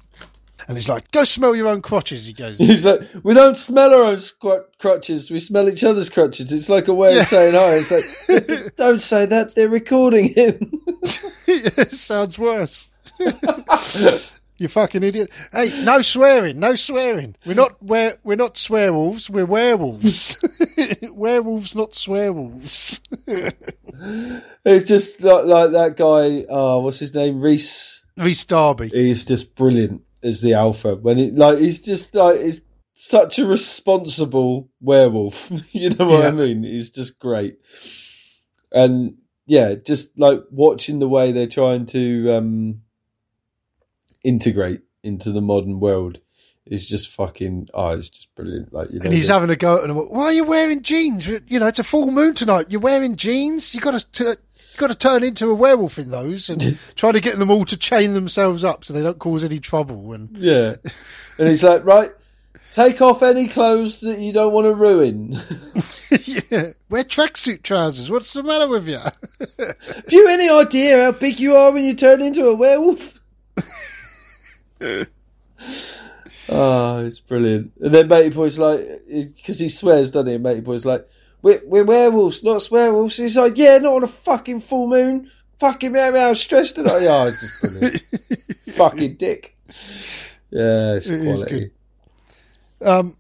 and 0.69 0.77
he's 0.77 0.89
like, 0.89 1.11
"Go 1.13 1.25
smell 1.25 1.55
your 1.55 1.69
own 1.69 1.83
crotches." 1.83 2.27
He 2.27 2.33
goes, 2.33 2.59
He's 2.59 2.85
like, 2.87 3.01
we 3.23 3.35
don't 3.35 3.57
smell 3.57 3.93
our 3.95 4.05
own 4.07 4.17
squ- 4.17 4.65
crutches, 4.79 5.31
we 5.31 5.41
smell 5.41 5.69
each 5.69 5.85
other's 5.85 6.09
crutches. 6.09 6.53
It's 6.53 6.69
like 6.69 6.89
a 6.89 6.95
way 6.95 7.15
Yeah. 7.15 7.21
of 7.23 7.27
saying 7.29 7.55
hi. 7.55 7.75
It's 7.77 7.91
like, 7.91 8.75
don't 8.77 9.01
say 9.01 9.27
that, 9.27 9.55
they're 9.55 9.69
recording 9.69 10.33
it. 10.37 10.63
it 11.47 11.93
"Sounds 11.93 12.39
worse." 12.39 12.89
you 14.59 14.69
fucking 14.69 15.03
idiot! 15.03 15.31
Hey, 15.53 15.71
no 15.85 16.03
swearing, 16.03 16.59
no 16.61 16.75
swearing. 16.75 17.35
We're 17.47 17.55
not 17.55 17.83
we're 17.83 18.19
we're 18.25 18.37
not 18.37 18.55
swearwolves. 18.55 19.31
We're 19.31 19.47
werewolves. 19.47 20.37
werewolves, 21.11 21.75
not 21.75 21.93
swearwolves. 21.93 23.01
it's 24.65 24.89
just 24.89 25.23
like, 25.23 25.45
like 25.45 25.71
that 25.73 25.97
guy, 25.97 26.45
uh, 26.53 26.79
what's 26.81 26.99
his 26.99 27.15
name? 27.15 27.41
Rhys. 27.41 28.05
Rhys 28.19 28.45
Darby. 28.45 28.89
He's 28.89 29.25
just 29.25 29.55
brilliant 29.57 30.03
as 30.27 30.41
the 30.41 30.55
alpha. 30.55 30.97
When 30.97 31.17
he, 31.17 31.31
like, 31.31 31.59
he's 31.59 31.81
just 31.81 32.15
like, 32.15 32.41
he's 32.41 32.63
such 32.93 33.39
a 33.39 33.47
responsible 33.47 34.69
werewolf. 34.81 35.51
you 35.73 35.91
know 35.91 36.11
what 36.11 36.27
I 36.27 36.31
mean? 36.33 36.65
He's 36.65 36.91
just 36.91 37.19
great. 37.19 37.59
And 38.73 39.19
yeah, 39.47 39.75
just 39.75 40.19
like 40.19 40.41
watching 40.51 40.99
the 40.99 41.09
way 41.09 41.33
they're 41.33 41.47
trying 41.47 41.87
to, 41.87 42.33
um, 42.33 42.83
integrate 44.25 44.83
into 45.05 45.31
the 45.31 45.41
modern 45.41 45.79
world 45.79 46.19
is 46.67 46.89
just 46.89 47.09
fucking, 47.13 47.69
oh, 47.73 47.91
it's 47.91 48.09
just 48.09 48.35
brilliant. 48.35 48.73
Like, 48.73 48.91
you 48.91 48.99
know, 48.99 49.05
And 49.05 49.15
he's 49.15 49.29
having 49.29 49.51
a 49.51 49.57
go 49.57 49.85
at 49.85 49.89
him. 49.89 49.97
Why 49.97 50.25
are 50.25 50.33
you 50.33 50.45
wearing 50.45 50.83
jeans? 50.83 51.29
You 51.29 51.61
know, 51.61 51.69
it's 51.69 51.79
a 51.79 51.85
full 51.85 52.11
moon 52.11 52.35
tonight. 52.35 52.67
You're 52.71 52.81
wearing 52.81 53.15
jeans. 53.15 53.75
You 53.75 53.81
got 53.81 54.01
to. 54.01 54.37
You 54.77 54.81
got 54.81 54.89
to 54.89 54.95
turn 54.95 55.25
into 55.25 55.49
a 55.49 55.55
werewolf 55.55 55.99
in 55.99 56.11
those 56.11 56.51
and 56.51 56.79
try 56.97 57.11
to 57.11 57.19
get 57.19 57.39
them 57.39 57.51
all 57.51 57.65
to 57.65 57.79
chain 57.79 58.13
themselves 58.13 58.63
up 58.63 58.85
so 58.85 58.93
they 58.93 59.03
don't 59.03 59.19
cause 59.19 59.43
any 59.43 59.59
trouble. 59.59 60.13
And 60.13 60.37
yeah. 60.37 60.75
And 61.39 61.49
he's 61.49 61.65
like, 61.65 61.83
right, 61.85 62.11
take 62.71 63.01
off 63.01 63.23
any 63.23 63.47
clothes 63.47 64.01
that 64.01 64.19
you 64.19 64.35
don't 64.35 64.53
want 64.53 64.67
to 64.67 64.75
ruin. 64.75 65.33
yeah, 66.25 66.73
wear 66.91 67.05
tracksuit 67.05 67.63
trousers. 67.63 68.11
What's 68.11 68.33
the 68.33 68.43
matter 68.43 68.69
with 68.69 68.89
you? 68.89 68.99
Have 68.99 70.05
you 70.11 70.29
any 70.31 70.49
idea 70.49 71.05
how 71.05 71.13
big 71.13 71.39
you 71.39 71.55
are 71.55 71.73
when 71.73 71.85
you 71.85 71.95
turn 71.95 72.23
into 72.23 72.45
a 72.45 72.57
werewolf? 72.57 73.19
oh, 76.51 77.05
it's 77.05 77.21
brilliant. 77.21 77.73
And 77.81 77.93
then 77.93 78.09
Matey 78.09 78.31
Boy's 78.31 78.59
like, 78.59 78.81
because 79.37 79.59
he 79.59 79.69
swears, 79.69 80.11
doesn't 80.11 80.29
he? 80.29 80.35
And 80.35 80.43
Matey 80.43 80.61
Boy's 80.61 80.87
like, 80.87 81.07
we're, 81.47 81.61
we're 81.65 81.85
werewolves, 81.85 82.43
not 82.43 82.57
swearwolves. 82.57 83.19
He's 83.19 83.37
like, 83.37 83.57
yeah, 83.57 83.79
not 83.79 83.93
on 83.93 84.03
a 84.03 84.09
fucking 84.09 84.59
full 84.59 84.89
moon. 84.89 85.31
Fucking 85.61 85.93
meow 85.93 86.11
meow, 86.11 86.33
stressed 86.33 86.77
I, 86.77 86.83
oh, 86.83 87.27
it's 87.29 87.41
just 87.41 87.61
brilliant. 87.63 88.03
fucking 88.73 89.15
dick. 89.15 89.57
Yeah, 90.51 90.97
it's 90.97 91.09
It 91.09 91.23
quality. 91.23 91.71
Um, 92.85 93.17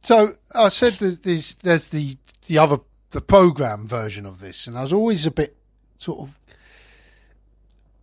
so 0.00 0.34
I 0.52 0.68
said 0.68 0.94
that 0.94 1.22
there's 1.22 1.54
there's 1.54 1.86
the 1.86 2.16
the 2.48 2.58
other 2.58 2.78
the 3.10 3.20
program 3.20 3.86
version 3.86 4.26
of 4.26 4.40
this, 4.40 4.66
and 4.66 4.76
I 4.76 4.82
was 4.82 4.92
always 4.92 5.24
a 5.24 5.30
bit 5.30 5.56
sort 5.96 6.28
of 6.28 6.34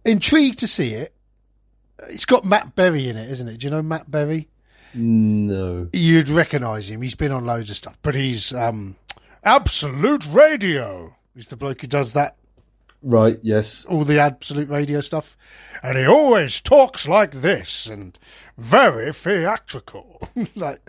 intrigued 0.06 0.60
to 0.60 0.68
see 0.68 0.94
it. 0.94 1.14
It's 2.08 2.26
got 2.26 2.46
Matt 2.46 2.74
Berry 2.74 3.10
in 3.10 3.18
it, 3.18 3.30
isn't 3.32 3.48
it? 3.50 3.60
Do 3.60 3.68
you 3.68 3.72
know 3.72 3.82
Matt 3.82 4.10
Berry? 4.10 4.48
No. 4.94 5.90
You'd 5.92 6.30
recognise 6.30 6.90
him. 6.90 7.02
He's 7.02 7.16
been 7.16 7.34
on 7.34 7.46
loads 7.46 7.70
of 7.70 7.76
stuff, 7.76 7.98
but 8.02 8.16
he's 8.16 8.54
um, 8.54 8.96
Absolute 9.44 10.28
Radio. 10.28 11.16
He's 11.36 11.48
the 11.48 11.58
bloke 11.58 11.82
who 11.82 11.88
does 11.88 12.14
that 12.14 12.36
Right, 13.04 13.38
yes. 13.44 13.86
all 13.86 14.04
the 14.04 14.20
absolute 14.20 14.70
radio 14.70 15.02
stuff. 15.02 15.38
And 15.84 15.98
he 15.98 16.06
always 16.06 16.60
talks 16.60 17.08
like 17.08 17.32
this 17.32 17.88
and 17.88 18.18
very 18.58 19.14
theatrical. 19.14 20.20
like, 20.56 20.80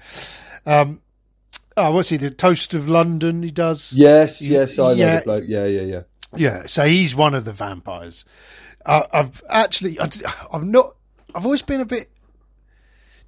um, 0.65 1.03
oh, 1.77 1.93
what's 1.93 2.09
he, 2.09 2.17
the 2.17 2.31
Toast 2.31 2.73
of 2.73 2.89
London 2.89 3.43
he 3.43 3.51
does? 3.51 3.93
Yes, 3.95 4.47
yes, 4.49 4.79
I 4.79 4.83
know 4.85 4.93
Yeah. 4.95 5.19
the 5.19 5.25
bloke. 5.25 5.45
Yeah, 5.47 5.67
yeah, 5.67 5.83
yeah. 5.83 6.03
Yeah, 6.35 6.63
so 6.67 6.85
he's 6.87 7.15
one 7.15 7.35
of 7.35 7.45
the 7.45 7.53
vampires. 7.53 8.25
Uh, 8.87 9.03
I've 9.13 9.43
actually, 9.51 10.01
I, 10.01 10.09
I'm 10.53 10.71
not, 10.71 10.97
I've 11.35 11.45
always 11.45 11.63
been 11.63 11.81
a 11.81 11.87
bit 11.87 12.11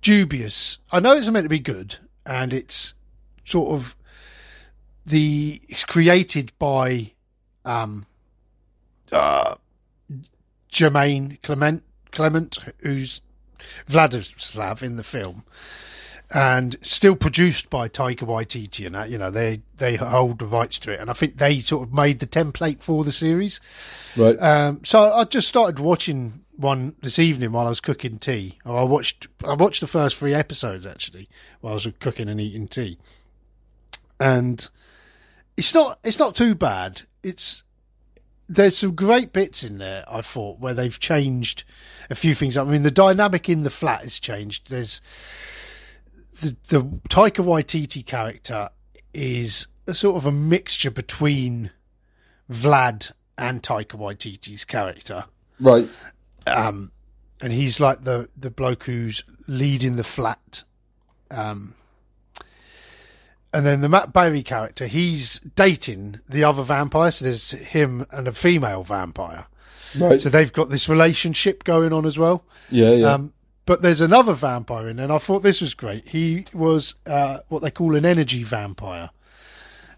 dubious. 0.03 0.79
I 0.91 1.01
know 1.01 1.13
it's 1.17 1.29
meant 1.29 1.45
to 1.45 1.49
be 1.51 1.59
good 1.59 1.97
and 2.25 2.53
it's 2.53 2.95
sort 3.45 3.73
of 3.73 3.95
the, 5.07 5.61
it's 5.69 5.85
created 5.85 6.53
by, 6.59 7.13
um, 7.65 8.07
uh, 9.13 9.57
Jemaine 10.71 11.41
Clement, 11.43 11.83
Clement, 12.13 12.59
who's 12.79 13.23
Vladislav 13.89 14.83
in 14.83 14.97
the 14.97 15.03
film, 15.03 15.45
and 16.33 16.77
still 16.81 17.17
produced 17.17 17.71
by 17.71 17.89
Taika 17.89 18.21
Waititi, 18.21 18.87
and 18.87 18.95
that 18.95 19.11
you 19.11 19.19
know 19.19 19.31
they 19.31 19.63
they 19.77 19.97
hold 19.97 20.39
the 20.39 20.47
rights 20.47 20.79
to 20.81 20.93
it, 20.93 21.01
and 21.01 21.11
I 21.11 21.13
think 21.13 21.39
they 21.39 21.59
sort 21.59 21.89
of 21.89 21.95
made 21.95 22.21
the 22.21 22.27
template 22.27 22.83
for 22.83 23.05
the 23.05 23.13
series. 23.13 23.61
Right. 24.17 24.37
Um, 24.37 24.83
so 24.85 25.13
I 25.13 25.25
just 25.25 25.49
started 25.49 25.79
watching 25.79 26.45
one 26.57 26.95
this 27.03 27.19
evening 27.19 27.53
while 27.53 27.67
I 27.67 27.71
was 27.71 27.81
cooking 27.81 28.19
tea. 28.19 28.59
Or 28.65 28.79
I 28.79 28.85
watched 28.85 29.29
I 29.47 29.55
watched 29.55 29.81
the 29.81 29.87
first 29.87 30.17
three 30.17 30.35
episodes 30.35 30.87
actually 30.87 31.29
while 31.61 31.73
I 31.73 31.75
was 31.75 31.89
cooking 31.99 32.29
and 32.29 32.41
eating 32.41 32.69
tea, 32.69 32.99
and 34.21 34.69
it's 35.61 35.75
not 35.75 35.99
it's 36.03 36.19
not 36.19 36.35
too 36.35 36.55
bad. 36.55 37.03
It's 37.23 37.65
there's 38.49 38.79
some 38.79 38.95
great 38.95 39.35
bits 39.35 39.63
in 39.63 39.77
there. 39.77 40.05
I 40.11 40.23
thought 40.23 40.59
where 40.59 40.73
they've 40.73 40.99
changed 40.99 41.65
a 42.09 42.15
few 42.15 42.35
things. 42.35 42.57
I 42.57 42.65
mean, 42.65 42.83
the 42.83 42.91
dynamic 42.91 43.47
in 43.51 43.63
the 43.63 43.69
flat 43.69 44.01
has 44.01 44.19
changed. 44.19 44.71
There's 44.71 45.03
the, 46.41 46.57
the 46.69 46.81
Taika 47.11 47.45
Waititi 47.45 48.07
character 48.07 48.71
is 49.13 49.69
a 49.87 49.93
sort 49.93 50.17
of 50.17 50.25
a 50.25 50.33
mixture 50.33 50.91
between 50.91 51.71
Vlad 52.51 53.13
and 53.37 53.63
Taika 53.63 53.99
Waititi's 53.99 54.65
character. 54.65 55.27
Right. 55.61 55.87
Um, 56.47 56.91
and 57.43 57.53
he's 57.53 57.81
like 57.81 58.05
the, 58.05 58.31
the 58.35 58.51
bloke 58.51 58.85
who's 58.85 59.25
leading 59.47 59.97
the 59.97 60.05
flat. 60.05 60.65
Um, 61.31 61.75
and 63.53 63.67
then 63.67 63.81
the 63.81 63.89
Matt 63.89 64.13
Berry 64.13 64.43
character, 64.43 64.87
he's 64.87 65.41
dating 65.41 66.21
the 66.29 66.45
other 66.45 66.63
vampire. 66.63 67.11
So 67.11 67.25
there's 67.25 67.51
him 67.51 68.07
and 68.11 68.29
a 68.29 68.33
female 68.33 68.85
vampire. 68.85 69.47
Right. 69.99 70.21
So 70.21 70.29
they've 70.29 70.53
got 70.53 70.71
this 70.71 70.89
relationship 70.89 71.65
going 71.65 71.93
on 71.93 72.07
as 72.07 72.19
well. 72.19 72.45
yeah, 72.71 72.93
yeah. 72.93 73.13
Um, 73.15 73.33
but 73.67 73.83
there's 73.83 74.01
another 74.01 74.33
vampire 74.33 74.89
in 74.89 74.97
there, 74.97 75.05
and 75.05 75.13
I 75.13 75.19
thought 75.19 75.45
this 75.45 75.61
was 75.61 75.75
great. 75.75 76.09
He 76.09 76.45
was 76.53 76.97
uh, 77.07 77.39
what 77.49 77.63
they 77.63 77.71
call 77.71 77.95
an 77.95 78.05
energy 78.05 78.43
vampire. 78.43 79.11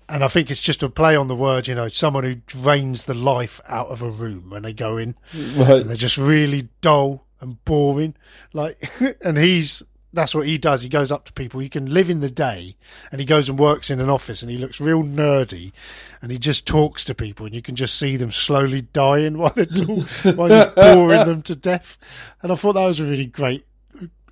And 0.09 0.22
I 0.22 0.28
think 0.28 0.50
it's 0.50 0.61
just 0.61 0.82
a 0.82 0.90
play 0.90 1.16
on 1.16 1.28
the 1.28 1.36
word, 1.36 1.68
you 1.68 1.74
know, 1.74 1.88
someone 1.88 2.24
who 2.24 2.34
drains 2.34 3.05
the 3.05 3.14
life 3.14 3.62
out 3.66 3.88
of 3.88 4.03
a 4.03 4.11
room 4.11 4.50
when 4.50 4.62
they 4.62 4.74
go 4.74 4.98
in. 4.98 5.14
right. 5.57 5.80
And 5.80 5.88
they're 5.88 5.96
just 5.96 6.18
really 6.18 6.68
dull 6.82 7.24
and 7.40 7.64
boring. 7.64 8.14
Like, 8.53 8.82
and 9.24 9.38
he's, 9.38 9.82
that's 10.12 10.34
what 10.34 10.46
he 10.46 10.58
does. 10.58 10.82
He 10.82 10.88
goes 10.88 11.10
up 11.10 11.24
to 11.24 11.32
people. 11.32 11.60
He 11.60 11.68
can 11.68 11.92
live 11.92 12.10
in 12.10 12.20
the 12.20 12.30
day 12.30 12.76
and 13.10 13.20
he 13.20 13.24
goes 13.26 13.48
and 13.48 13.58
works 13.58 13.90
in 13.90 14.00
an 14.00 14.10
office 14.10 14.42
and 14.42 14.50
he 14.50 14.58
looks 14.58 14.80
real 14.80 15.02
nerdy 15.02 15.72
and 16.20 16.30
he 16.30 16.38
just 16.38 16.66
talks 16.66 17.04
to 17.06 17.14
people 17.14 17.46
and 17.46 17.54
you 17.54 17.62
can 17.62 17.76
just 17.76 17.98
see 17.98 18.16
them 18.16 18.30
slowly 18.30 18.82
dying 18.82 19.38
while 19.38 19.52
they're 19.54 19.64
talk, 19.66 20.36
while 20.36 20.48
he's 20.50 20.66
boring 20.76 21.26
them 21.26 21.42
to 21.42 21.56
death. 21.56 22.34
And 22.42 22.52
I 22.52 22.54
thought 22.54 22.74
that 22.74 22.86
was 22.86 23.00
a 23.00 23.04
really 23.04 23.26
great, 23.26 23.64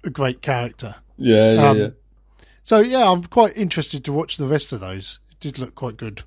a 0.05 0.11
great 0.11 0.43
character. 0.43 0.97
Yeah, 1.17 1.53
yeah, 1.55 1.69
Um, 1.69 1.79
yeah. 1.79 1.89
So 2.63 2.81
yeah, 2.81 3.11
I'm 3.11 3.25
quite 3.25 3.57
interested 3.57 4.05
to 4.05 4.13
watch 4.13 4.37
the 4.37 4.47
rest 4.47 4.73
of 4.73 4.81
those. 4.81 5.21
It 5.31 5.41
did 5.41 5.59
look 5.59 5.75
quite 5.75 5.97
good. 5.97 6.23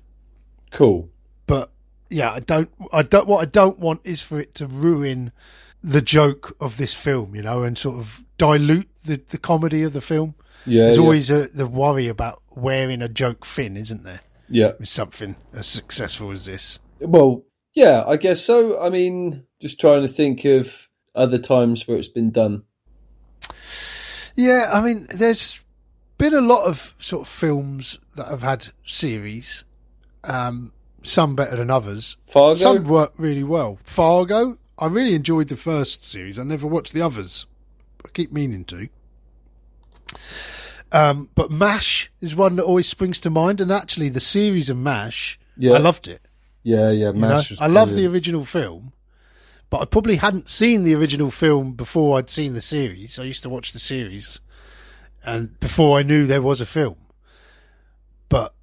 Cool. 0.70 1.08
but 1.46 1.70
yeah, 2.10 2.32
I 2.32 2.40
don't, 2.40 2.70
I 2.92 3.02
don't, 3.02 3.26
what 3.28 3.40
I 3.40 3.44
don't 3.44 3.78
want 3.78 4.00
is 4.04 4.20
for 4.22 4.40
it 4.40 4.54
to 4.56 4.66
ruin 4.66 5.30
the 5.84 6.00
joke 6.00 6.56
of 6.60 6.78
this 6.78 6.94
film, 6.94 7.34
you 7.34 7.42
know, 7.42 7.62
and 7.62 7.76
sort 7.76 7.98
of 7.98 8.24
dilute 8.38 8.88
the, 9.04 9.20
the 9.28 9.36
comedy 9.36 9.82
of 9.82 9.92
the 9.92 10.00
film. 10.00 10.34
Yeah, 10.64 10.84
There's 10.84 10.96
yeah. 10.96 11.02
always 11.02 11.30
a, 11.30 11.46
the 11.48 11.66
worry 11.66 12.08
about 12.08 12.42
wearing 12.56 13.02
a 13.02 13.08
joke 13.08 13.44
fin, 13.44 13.76
isn't 13.76 14.02
there? 14.02 14.20
Yeah. 14.48 14.72
With 14.80 14.88
something 14.88 15.36
as 15.52 15.66
successful 15.66 16.30
as 16.30 16.46
this. 16.46 16.80
Well, 17.00 17.44
yeah, 17.74 18.02
I 18.06 18.16
guess 18.16 18.40
so. 18.40 18.80
I 18.80 18.88
mean, 18.88 19.46
just 19.60 19.78
trying 19.78 20.00
to 20.00 20.08
think 20.08 20.46
of 20.46 20.88
other 21.14 21.38
times 21.38 21.86
where 21.86 21.98
it's 21.98 22.08
been 22.08 22.30
done. 22.30 22.64
Yeah, 24.34 24.70
I 24.72 24.80
mean, 24.80 25.06
there's 25.10 25.60
been 26.16 26.32
a 26.34 26.40
lot 26.40 26.64
of 26.64 26.94
sort 26.98 27.22
of 27.22 27.28
films 27.28 27.98
that 28.16 28.28
have 28.28 28.42
had 28.42 28.68
series, 28.86 29.64
um, 30.24 30.72
some 31.02 31.36
better 31.36 31.56
than 31.56 31.70
others. 31.70 32.16
Fargo. 32.24 32.54
Some 32.54 32.84
work 32.84 33.12
really 33.18 33.44
well. 33.44 33.78
Fargo, 33.84 34.56
I 34.78 34.86
really 34.86 35.14
enjoyed 35.14 35.48
the 35.48 35.56
first 35.56 36.02
series. 36.04 36.38
I 36.38 36.42
never 36.42 36.66
watched 36.66 36.92
the 36.92 37.02
others. 37.02 37.46
I 38.04 38.08
keep 38.08 38.32
meaning 38.32 38.64
to. 38.66 38.88
Um, 40.92 41.30
but 41.34 41.50
MASH 41.50 42.10
is 42.20 42.36
one 42.36 42.56
that 42.56 42.64
always 42.64 42.88
springs 42.88 43.18
to 43.20 43.30
mind, 43.30 43.60
and 43.60 43.70
actually, 43.70 44.08
the 44.08 44.20
series 44.20 44.70
of 44.70 44.76
MASH, 44.76 45.38
Yeah. 45.56 45.72
I 45.72 45.78
loved 45.78 46.06
it. 46.08 46.20
yeah, 46.62 46.90
yeah. 46.90 47.08
you 47.08 47.12
know? 47.14 47.28
Mash 47.28 47.50
was 47.50 47.60
I 47.60 47.66
love 47.66 47.94
the 47.94 48.06
original 48.06 48.44
film, 48.44 48.92
but 49.70 49.80
I 49.80 49.86
probably 49.86 50.16
hadn't 50.16 50.48
seen 50.48 50.84
the 50.84 50.94
original 50.94 51.30
film 51.30 51.72
before 51.72 52.18
I'd 52.18 52.30
seen 52.30 52.54
the 52.54 52.60
series. 52.60 53.18
I 53.18 53.24
used 53.24 53.42
to 53.42 53.48
watch 53.48 53.72
the 53.72 53.78
series, 53.78 54.40
and 55.24 55.58
before 55.60 55.98
I 55.98 56.02
knew 56.02 56.26
there 56.26 56.42
was 56.42 56.60
a 56.60 56.66
film. 56.66 56.96
But 58.28 58.54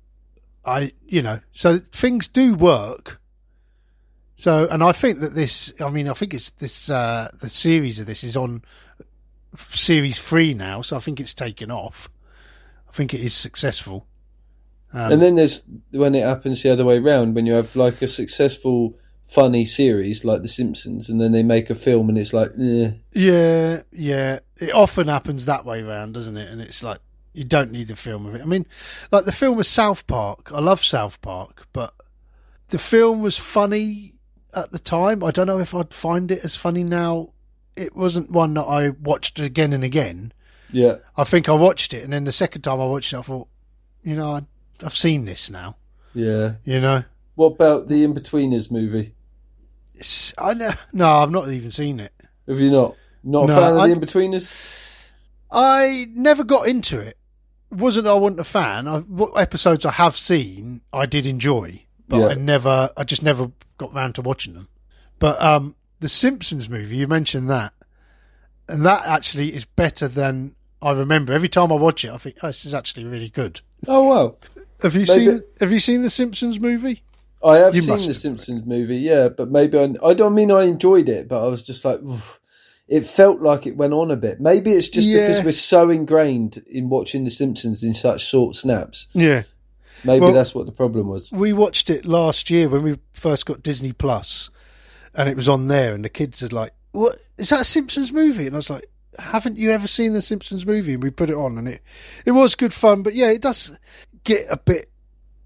I, 0.66 0.92
you 1.06 1.22
know, 1.22 1.40
so 1.54 1.80
things 1.92 2.28
do 2.28 2.54
work. 2.54 3.21
So, 4.42 4.68
and 4.72 4.82
I 4.82 4.92
think 4.92 5.20
that 5.20 5.36
this, 5.36 5.72
I 5.80 5.92
mean, 5.92 6.08
I 6.10 6.14
think 6.14 6.34
it's 6.34 6.50
this, 6.50 6.90
uh, 6.90 7.30
the 7.42 7.48
series 7.48 8.00
of 8.00 8.08
this 8.08 8.24
is 8.24 8.36
on 8.36 8.64
series 9.56 10.18
three 10.18 10.56
now, 10.56 10.82
so 10.82 10.98
I 10.98 11.00
think 11.00 11.20
it's 11.20 11.36
taken 11.36 11.70
off. 11.70 12.10
I 12.90 12.92
think 12.92 13.14
it 13.14 13.20
is 13.20 13.36
successful. 13.36 14.08
Um, 14.94 15.12
and 15.12 15.22
then 15.22 15.36
there's 15.36 15.62
when 15.92 16.16
it 16.16 16.24
happens 16.24 16.64
the 16.64 16.72
other 16.72 16.84
way 16.84 16.98
round 16.98 17.36
when 17.36 17.46
you 17.46 17.54
have 17.54 17.76
like 17.76 18.02
a 18.02 18.08
successful, 18.08 18.98
funny 19.22 19.64
series 19.64 20.26
like 20.26 20.42
The 20.42 20.48
Simpsons, 20.48 21.08
and 21.08 21.22
then 21.22 21.34
they 21.34 21.44
make 21.44 21.70
a 21.70 21.76
film 21.76 22.10
and 22.10 22.18
it's 22.18 22.34
like, 22.34 22.50
eh. 22.60 22.94
Yeah, 23.12 23.82
yeah. 23.92 24.40
It 24.58 24.74
often 24.74 25.08
happens 25.08 25.46
that 25.46 25.66
way 25.66 25.84
round, 25.84 26.16
doesn't 26.16 26.38
it? 26.38 26.50
And 26.50 26.60
it's 26.60 26.82
like 26.82 26.98
you 27.34 27.44
don't 27.44 27.70
need 27.70 27.90
the 27.90 27.96
film 27.96 28.26
of 28.26 28.34
it. 28.34 28.42
I 28.42 28.46
mean, 28.46 28.66
like 29.12 29.26
the 29.26 29.32
film 29.32 29.60
of 29.60 29.68
South 29.68 30.08
Park. 30.08 30.52
I 30.52 30.62
love 30.62 30.84
South 30.84 31.22
Park, 31.22 31.68
but 31.74 31.94
the 32.70 32.80
film 32.80 33.22
was 33.22 33.38
funny 33.38 34.11
at 34.56 34.72
the 34.72 34.80
time. 34.80 35.24
I 35.24 35.32
don't 35.32 35.48
know 35.48 35.60
if 35.60 35.74
I'd 35.74 35.94
find 35.94 36.32
it 36.32 36.44
as 36.44 36.56
funny 36.56 36.84
now. 36.84 37.30
It 37.76 37.96
wasn't 37.96 38.32
one 38.32 38.54
that 38.56 38.64
I 38.64 38.90
watched 38.90 39.40
again 39.40 39.74
and 39.74 39.84
again. 39.84 40.34
yeah, 40.72 40.96
I 41.18 41.24
think 41.24 41.48
I 41.50 41.54
watched 41.54 41.94
it, 41.94 42.04
and 42.04 42.12
then 42.14 42.26
the 42.26 42.32
second 42.32 42.62
time 42.64 42.80
I 42.82 42.86
watched 42.86 43.14
it, 43.14 43.18
I 43.18 43.22
thought, 43.22 43.48
you 44.04 44.16
know, 44.16 44.32
I, 44.36 44.42
I've 44.86 44.94
seen 44.94 45.26
this 45.26 45.50
now. 45.50 45.76
yeah. 46.14 46.54
You 46.66 46.80
know, 46.82 47.04
What 47.36 47.54
about 47.54 47.88
the 47.88 48.04
Inbetweeners 48.06 48.70
movie? 48.72 49.14
it's, 49.96 50.34
I 50.38 50.54
know. 50.54 50.72
No, 50.94 51.08
I've 51.08 51.32
not 51.32 51.50
even 51.50 51.72
seen 51.72 52.00
it. 52.00 52.12
Have 52.48 52.60
you 52.60 52.72
not? 52.72 52.96
Not 53.24 53.44
a 53.46 53.48
No, 53.48 53.56
fan 53.56 53.74
of 53.74 53.80
I- 53.80 53.88
the 53.88 53.96
Inbetweeners? 53.96 55.10
I 55.52 56.08
never 56.14 56.44
got 56.44 56.68
into 56.68 57.00
it. 57.00 57.18
It 57.72 57.78
wasn't 57.78 58.08
I 58.08 58.14
wasn't 58.14 58.40
a 58.40 58.46
fan. 58.46 58.88
I, 58.88 59.00
what 59.00 59.38
episodes 59.40 59.86
I 59.86 59.92
have 59.92 60.16
seen, 60.18 60.82
I 60.92 61.06
did 61.06 61.26
enjoy, 61.26 61.86
but 62.08 62.18
Yeah. 62.20 62.28
I 62.28 62.34
never, 62.36 62.90
I 62.98 63.04
just 63.04 63.24
never 63.24 63.52
got 63.82 63.94
round 63.94 64.16
to 64.16 64.22
watching 64.22 64.54
them. 64.54 64.68
But 65.20 65.42
um, 65.42 65.76
the 66.00 66.10
Simpsons 66.10 66.70
movie, 66.70 66.98
you 66.98 67.08
mentioned 67.08 67.50
that, 67.50 67.74
and 68.70 68.86
that 68.86 69.06
actually 69.06 69.54
is 69.54 69.66
better 69.66 70.08
than 70.08 70.56
I 70.82 70.92
remember. 70.92 71.34
Every 71.34 71.50
time 71.50 71.72
I 71.72 71.76
watch 71.76 72.06
it, 72.06 72.12
I 72.12 72.18
think 72.18 72.38
oh, 72.44 72.48
this 72.48 72.66
is 72.66 72.74
actually 72.74 73.06
really 73.06 73.30
good. 73.30 73.62
Oh 73.88 74.08
wow, 74.10 74.36
Have 74.84 74.94
you 74.96 75.06
Maybe- 75.08 75.26
seen 75.26 75.44
Have 75.60 75.72
you 75.72 75.80
seen 75.80 76.02
the 76.04 76.10
Simpsons 76.10 76.60
movie? 76.60 77.04
I 77.44 77.58
have 77.58 77.74
You 77.74 77.82
seen 77.82 77.98
the 77.98 78.04
have. 78.06 78.16
Simpsons 78.16 78.66
movie, 78.68 78.98
yeah, 78.98 79.30
but 79.30 79.50
maybe 79.50 79.78
I, 79.80 79.94
I 80.06 80.14
don't 80.14 80.36
mean 80.36 80.52
I 80.52 80.64
enjoyed 80.66 81.10
it, 81.10 81.28
but 81.28 81.44
I 81.44 81.50
was 81.50 81.64
just 81.64 81.84
like, 81.84 82.00
oof. 82.04 82.40
it 82.88 83.04
felt 83.04 83.42
like 83.42 83.66
it 83.66 83.76
went 83.76 83.94
on 83.94 84.12
a 84.12 84.16
bit. 84.16 84.40
Maybe 84.40 84.70
it's 84.72 84.90
just 84.90 85.08
Yeah. 85.08 85.22
because 85.22 85.44
we're 85.44 85.52
so 85.54 85.90
ingrained 85.90 86.60
in 86.72 86.90
watching 86.90 87.24
the 87.24 87.32
Simpsons 87.32 87.82
in 87.84 87.96
such 87.96 88.22
short 88.28 88.56
snaps. 88.56 89.08
Yeah, 89.14 89.42
Maybe 90.04 90.22
Well- 90.26 90.34
that's 90.34 90.56
what 90.56 90.66
the 90.66 90.72
problem 90.72 91.08
was. 91.08 91.32
we 91.32 91.54
watched 91.54 91.90
it 91.90 92.06
last 92.06 92.50
year 92.50 92.68
when 92.70 92.84
we 92.84 92.98
first 93.14 93.46
got 93.46 93.64
Disney 93.64 93.94
Plus, 93.94 94.50
and 95.16 95.28
it 95.30 95.36
was 95.36 95.48
on 95.50 95.68
there, 95.68 95.94
and 95.94 96.04
the 96.06 96.10
kids 96.10 96.42
are 96.42 96.48
like, 96.50 96.74
"What 96.92 97.18
is 97.38 97.50
that 97.50 97.62
a 97.62 97.66
Simpsons 97.66 98.12
movie?" 98.12 98.48
And 98.48 98.56
I 98.56 98.58
was 98.58 98.70
like, 98.70 98.90
"Haven't 99.20 99.58
you 99.58 99.72
ever 99.72 99.88
seen 99.88 100.14
the 100.14 100.22
Simpsons 100.22 100.66
movie?" 100.66 100.94
And 100.94 101.04
we 101.04 101.10
put 101.12 101.30
it 101.30 101.36
on, 101.36 101.58
and 101.58 101.68
it 101.68 101.82
it 102.26 102.32
was 102.32 102.56
good 102.56 102.74
fun, 102.74 103.02
but 103.04 103.14
yeah, 103.14 103.30
it 103.32 103.42
does 103.42 103.72
get 104.24 104.46
a 104.50 104.58
bit 104.58 104.90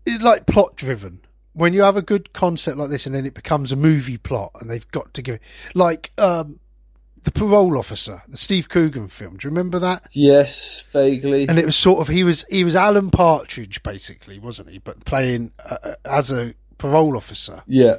it, 0.05 0.21
like 0.21 0.45
plot 0.45 0.75
driven. 0.75 1.19
When 1.53 1.73
you 1.73 1.83
have 1.83 1.95
a 1.95 2.01
good 2.01 2.33
concept 2.33 2.77
like 2.77 2.89
this, 2.89 3.05
and 3.05 3.15
then 3.15 3.25
it 3.25 3.33
becomes 3.33 3.71
a 3.71 3.77
movie 3.77 4.17
plot, 4.17 4.51
and 4.59 4.69
they've 4.69 4.89
got 4.91 5.13
to 5.13 5.21
give 5.21 5.35
it 5.35 5.41
like 5.73 6.11
um, 6.17 6.59
the 7.25 7.31
parole 7.31 7.77
officer, 7.77 8.23
the 8.27 8.37
Steve 8.37 8.69
Coogan 8.69 9.07
film. 9.09 9.37
Do 9.37 9.45
you 9.45 9.49
remember 9.51 9.77
that? 9.79 10.07
Yes, 10.13 10.81
vaguely. 10.91 11.47
and 11.47 11.59
it 11.59 11.65
was 11.65 11.75
sort 11.75 11.99
of 11.99 12.07
he 12.07 12.23
was 12.23 12.45
he 12.49 12.63
was 12.63 12.75
Alan 12.75 13.11
Partridge 13.11 13.83
basically, 13.83 14.39
wasn't 14.39 14.69
he? 14.69 14.77
But 14.79 15.03
playing 15.05 15.51
uh, 15.69 15.95
as 16.05 16.31
a 16.31 16.53
parole 16.77 17.17
officer. 17.17 17.61
yeah, 17.67 17.97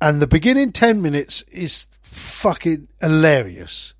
And 0.00 0.22
the 0.22 0.26
beginning 0.26 0.72
ten 0.72 1.02
minutes 1.02 1.42
is 1.42 1.86
fucking 2.02 2.88
hilarious, 3.00 3.94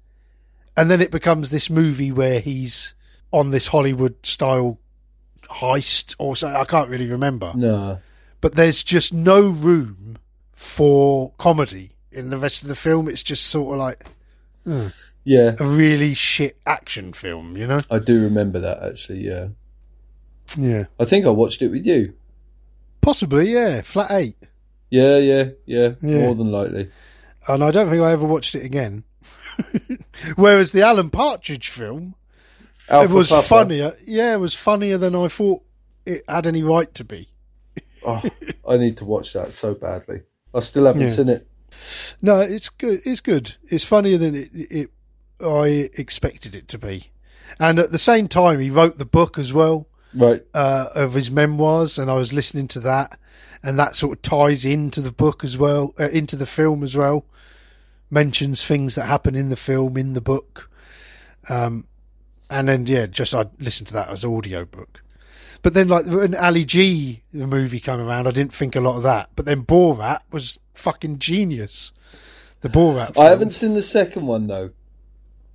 and 0.77 0.91
then 0.91 1.01
it 1.01 1.11
becomes 1.11 1.51
this 1.51 1.69
movie 1.69 2.11
where 2.13 2.41
he's 2.41 2.95
on 3.31 3.51
this 3.51 3.67
Hollywood 3.69 4.25
style 4.25 4.79
heist 5.51 6.15
or 6.19 6.37
so. 6.37 6.49
I 6.49 6.65
can't 6.65 6.89
really 6.89 7.11
remember, 7.11 7.53
no, 7.55 8.01
but 8.41 8.55
there's 8.55 8.83
just 8.85 9.13
no 9.13 9.49
room 9.49 10.17
for 10.53 11.33
comedy 11.39 11.93
in 12.11 12.31
the 12.31 12.39
rest 12.39 12.63
of 12.63 12.69
the 12.69 12.75
film. 12.75 13.09
It's 13.09 13.23
just 13.23 13.47
sort 13.47 13.75
of 13.75 13.79
like 13.81 14.07
yeah, 15.25 15.55
a 15.61 15.65
really 15.67 16.15
shit 16.15 16.57
action 16.67 17.13
film, 17.13 17.57
you 17.57 17.67
know? 17.67 17.81
I 17.91 17.99
do 17.99 18.23
remember 18.25 18.59
that 18.61 18.83
actually. 18.83 19.21
Yeah, 19.27 19.49
Yeah, 20.57 20.85
I 21.01 21.05
think 21.05 21.27
I 21.27 21.31
watched 21.31 21.63
it 21.63 21.71
with 21.71 21.87
you. 21.87 22.15
possibly. 23.01 23.53
Yeah, 23.53 23.83
flat 23.83 24.11
eight. 24.11 24.37
Yeah, 24.91 25.19
yeah, 25.19 25.45
yeah, 25.67 25.91
Yeah. 26.03 26.21
more 26.21 26.35
than 26.35 26.51
likely. 26.51 26.91
and 27.47 27.63
I 27.65 27.71
don't 27.71 27.89
think 27.91 28.03
I 28.03 28.13
ever 28.13 28.27
watched 28.27 28.55
it 28.55 28.65
again. 28.65 29.05
Whereas 30.37 30.73
the 30.73 30.83
Alan 30.83 31.11
Partridge 31.11 31.69
film, 31.69 32.15
Alpha 32.91 33.13
it 33.13 33.17
was 33.17 33.29
Papa. 33.31 33.47
funnier. 33.47 33.93
Yeah, 34.07 34.35
it 34.35 34.39
was 34.41 34.55
funnier 34.55 34.99
than 34.99 35.15
I 35.15 35.29
thought 35.29 35.63
it 36.07 36.23
had 36.29 36.47
any 36.47 36.63
right 36.63 36.93
to 36.95 37.05
be. 37.05 37.29
Oh, 38.07 38.23
I 38.69 38.77
need 38.77 38.97
to 38.99 39.05
watch 39.05 39.33
that 39.33 39.53
so 39.53 39.75
badly. 39.75 40.19
I 40.55 40.61
still 40.61 40.87
haven't 40.87 41.03
Yeah. 41.03 41.09
seen 41.09 41.29
it. 41.29 41.47
No, 42.23 42.41
it's 42.41 42.69
good. 42.69 43.01
It's 43.05 43.21
good. 43.21 43.57
It's 43.69 43.85
funnier 43.85 44.19
than 44.19 44.35
it, 44.35 44.51
it 44.53 44.91
I 45.41 45.91
expected 45.97 46.55
it 46.55 46.69
to 46.69 46.79
be. 46.79 47.11
And 47.61 47.79
at 47.79 47.93
the 47.93 47.99
same 47.99 48.29
time, 48.29 48.61
he 48.61 48.71
wrote 48.71 48.99
the 48.99 49.05
book 49.07 49.39
as 49.39 49.53
well 49.53 49.87
Right. 50.15 50.43
uh, 50.55 50.87
of 50.95 51.15
his 51.15 51.31
memoirs, 51.31 51.99
and 51.99 52.11
I 52.11 52.15
was 52.15 52.33
listening 52.33 52.69
to 52.69 52.81
that, 52.81 53.19
and 53.63 53.79
that 53.79 53.95
sort 53.95 54.19
of 54.19 54.23
ties 54.23 54.65
into 54.65 55.01
the 55.01 55.13
book 55.13 55.45
as 55.45 55.57
well, 55.59 55.95
uh, 55.99 56.09
into 56.11 56.37
the 56.37 56.47
film 56.47 56.83
as 56.83 56.97
well. 56.97 57.25
Mentions 58.11 58.65
things 58.65 58.95
that 58.95 59.07
happen 59.07 59.35
in 59.35 59.51
the 59.51 59.57
film 59.57 59.97
in 59.99 60.15
the 60.15 60.21
book, 60.23 60.71
um, 61.51 61.87
and 62.49 62.69
then 62.69 62.87
yeah, 62.87 63.07
just 63.07 63.35
I 63.35 63.47
listened 63.59 63.89
to 63.89 63.95
that 63.95 64.09
as 64.09 64.25
audio 64.25 64.65
book. 64.65 65.03
But 65.63 65.75
then, 65.75 65.89
like 65.89 66.07
when 66.07 66.35
Ali 66.35 66.65
G 66.65 67.23
the 67.33 67.47
movie 67.47 67.81
came 67.81 68.01
around, 68.01 68.27
I 68.27 68.31
didn't 68.31 68.55
think 68.55 68.77
a 68.77 68.81
lot 68.81 68.97
of 68.97 69.03
that. 69.03 69.31
But 69.37 69.47
then 69.47 69.63
Borat 69.63 70.21
was 70.31 70.59
fucking 70.75 71.19
genius. 71.19 71.93
The 72.61 72.69
Borat. 72.69 73.19
I 73.19 73.31
haven't 73.31 73.53
seen 73.53 73.75
the 73.75 73.83
second 73.83 74.27
one 74.27 74.47
though. 74.47 74.71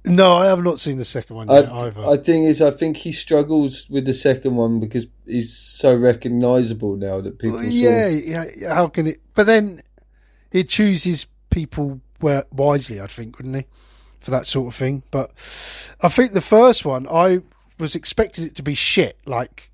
No, 0.05 0.35
I 0.35 0.47
have 0.47 0.63
not 0.63 0.81
seen 0.81 0.97
the 0.97 1.05
second 1.05 1.37
one 1.37 1.49
I, 1.49 1.59
yet 1.59 1.69
either. 1.71 2.01
I 2.01 2.17
think 2.17 2.45
is 2.47 2.61
I 2.61 2.71
think 2.71 2.97
he 2.97 3.13
struggles 3.13 3.87
with 3.89 4.05
the 4.05 4.13
second 4.13 4.55
one 4.55 4.81
because 4.81 5.07
he's 5.25 5.55
so 5.55 5.95
recognisable 5.95 6.97
now 6.97 7.21
that 7.21 7.39
people. 7.39 7.57
Well, 7.57 7.63
sort 7.63 7.73
yeah, 7.73 8.05
of- 8.07 8.23
yeah, 8.25 8.43
yeah, 8.57 8.75
how 8.75 8.87
can 8.87 9.07
it? 9.07 9.21
But 9.33 9.45
then 9.45 9.81
he 10.51 10.63
chooses 10.65 11.27
people 11.49 12.01
wisely, 12.19 12.99
I 13.01 13.07
think, 13.07 13.37
wouldn't 13.37 13.55
he, 13.55 13.65
for 14.19 14.31
that 14.31 14.45
sort 14.45 14.67
of 14.67 14.75
thing? 14.75 15.03
But 15.11 15.31
I 16.01 16.09
think 16.09 16.33
the 16.33 16.41
first 16.41 16.85
one, 16.85 17.07
I 17.09 17.41
was 17.79 17.95
expecting 17.95 18.45
it 18.45 18.55
to 18.55 18.63
be 18.63 18.75
shit, 18.75 19.17
like 19.25 19.71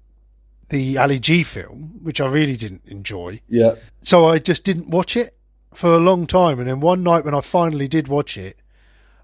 the 0.69 0.97
Ali 0.97 1.19
G 1.19 1.43
film, 1.43 1.99
which 2.03 2.21
I 2.21 2.27
really 2.27 2.55
didn't 2.55 2.83
enjoy. 2.85 3.41
yeah. 3.47 3.75
So 4.01 4.25
I 4.27 4.39
just 4.39 4.63
didn't 4.63 4.89
watch 4.89 5.17
it 5.17 5.35
for 5.73 5.93
a 5.93 5.97
long 5.99 6.25
time, 6.27 6.59
and 6.59 6.67
then 6.67 6.79
one 6.79 7.03
night 7.03 7.25
when 7.25 7.35
I 7.35 7.41
finally 7.41 7.87
did 7.87 8.07
watch 8.07 8.37
it, 8.37 8.57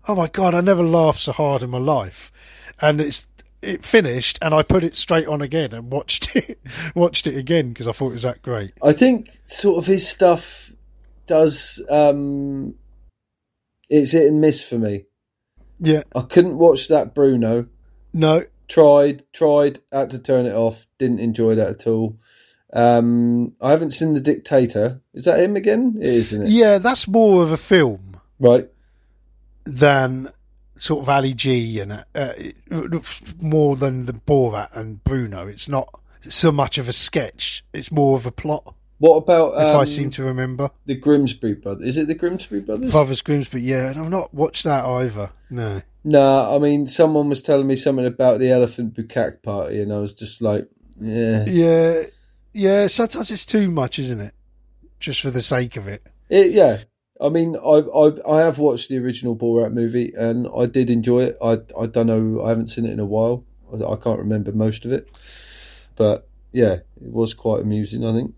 oh 0.08 0.16
my 0.16 0.28
god, 0.28 0.54
I 0.54 0.62
never 0.62 0.84
laughed 0.84 1.20
so 1.20 1.32
hard 1.32 1.62
in 1.64 1.70
my 1.70 1.78
life, 1.80 2.32
and 2.82 3.00
it's. 3.02 3.28
It 3.62 3.84
finished, 3.84 4.38
and 4.44 4.54
I 4.54 4.62
put 4.62 4.84
it 4.84 4.96
straight 4.96 5.26
on 5.26 5.42
again 5.42 5.74
and 5.74 5.92
watched 5.92 6.36
it. 6.36 6.60
watched 6.94 7.26
it 7.26 7.36
again 7.36 7.70
because 7.70 7.88
I 7.88 7.94
thought 7.94 8.10
it 8.10 8.14
was 8.14 8.22
that 8.22 8.44
great. 8.44 8.72
I 8.84 8.92
think 8.92 9.28
sort 9.46 9.80
of 9.80 9.88
his 9.88 10.08
stuff 10.08 10.72
does. 11.26 11.84
um 11.90 12.76
It's 13.90 14.12
hit 14.12 14.28
and 14.28 14.40
miss 14.40 14.64
for 14.64 14.78
me. 14.78 15.06
Yeah, 15.80 16.04
I 16.16 16.22
couldn't 16.22 16.60
watch 16.60 16.90
that 16.90 17.16
Bruno. 17.16 17.68
no, 18.14 18.44
Tried, 18.68 19.24
tried, 19.34 19.80
had 19.92 20.10
to 20.12 20.20
turn 20.20 20.46
it 20.46 20.54
off. 20.54 20.88
Didn't 20.98 21.20
enjoy 21.20 21.56
that 21.56 21.70
at 21.70 21.88
all. 21.88 22.18
Um, 22.74 23.54
I 23.62 23.72
haven't 23.72 23.92
seen 23.92 24.14
the 24.14 24.20
Dictator. 24.20 25.02
Is 25.14 25.26
that 25.26 25.40
him 25.40 25.56
again? 25.56 25.96
It 25.98 26.08
is, 26.08 26.34
isn't 26.34 26.48
it? 26.48 26.50
yeah, 26.50 26.78
that's 26.78 27.08
more 27.08 27.42
of 27.44 27.52
a 27.52 27.58
film 27.58 28.20
Right. 28.40 28.68
than 29.66 30.30
sort 30.78 31.04
of 31.04 31.10
Ali 31.10 31.34
G 31.34 31.80
and 31.80 32.04
uh, 32.14 32.34
more 33.42 33.76
than 33.78 34.06
the 34.06 34.14
Borat 34.14 34.76
and 34.76 35.02
Bruno. 35.04 35.48
It's 35.48 35.70
not 35.70 35.88
so 36.22 36.52
much 36.52 36.78
of 36.78 36.90
a 36.90 36.94
sketch; 36.94 37.64
it's 37.72 37.92
more 37.92 38.18
of 38.18 38.26
a 38.26 38.32
plot. 38.32 38.76
What 39.06 39.18
about 39.18 39.54
If 39.54 39.76
um, 39.76 39.82
I 39.82 39.86
seem 39.86 40.10
to 40.12 40.24
remember, 40.24 40.68
the 40.88 40.96
Grimsby 40.96 41.54
brothers? 41.54 41.86
Is 41.86 41.98
it 41.98 42.08
the 42.08 42.16
Grimsby 42.16 42.62
brothers? 42.62 42.92
Brothers 42.92 43.22
Grimsby. 43.22 43.62
Yeah, 43.62 43.92
and 43.92 44.00
I've 44.00 44.10
not 44.10 44.34
watched 44.34 44.64
that 44.64 44.84
either. 44.84 45.30
No. 45.52 45.84
No, 46.04 46.56
I 46.56 46.58
mean, 46.58 46.88
someone 46.88 47.30
was 47.30 47.44
telling 47.44 47.68
me 47.68 47.76
something 47.76 48.08
about 48.08 48.40
the 48.40 48.50
Elephant 48.50 48.96
Bukak 48.96 49.44
party, 49.44 49.80
and 49.80 49.94
I 49.94 50.00
was 50.00 50.16
just 50.16 50.42
like, 50.42 50.68
yeah. 51.00 51.46
Yeah, 51.46 52.02
yeah. 52.54 52.88
Sometimes 52.88 53.30
it's 53.30 53.46
too 53.46 53.70
much, 53.70 54.00
isn't 54.00 54.22
it? 54.22 54.34
Just 55.00 55.22
for 55.22 55.30
the 55.30 55.44
sake 55.44 55.76
of 55.78 55.88
it. 55.88 56.02
It, 56.30 56.54
yeah. 56.54 56.78
I 57.22 57.30
mean, 57.30 57.56
I, 57.58 57.84
I 57.96 58.38
I 58.38 58.42
have 58.42 58.58
watched 58.58 58.90
the 58.90 58.98
original 58.98 59.38
Borat 59.38 59.72
movie, 59.72 60.14
and 60.18 60.48
I 60.58 60.66
did 60.66 60.90
enjoy 60.90 61.26
it. 61.26 61.36
I 61.44 61.60
I 61.80 61.86
don't 61.86 62.08
know, 62.08 62.44
I 62.44 62.50
haven't 62.50 62.68
seen 62.68 62.86
it 62.86 62.92
in 62.92 63.00
a 63.00 63.06
while. 63.06 63.46
I, 63.72 63.84
I 63.86 63.98
can't 63.98 64.18
remember 64.18 64.52
most 64.52 64.84
of 64.84 64.92
it, 64.92 65.12
but 65.96 66.28
yeah, 66.52 66.74
it 66.74 67.12
was 67.12 67.36
quite 67.36 67.62
amusing. 67.62 68.04
I 68.04 68.12
think. 68.12 68.34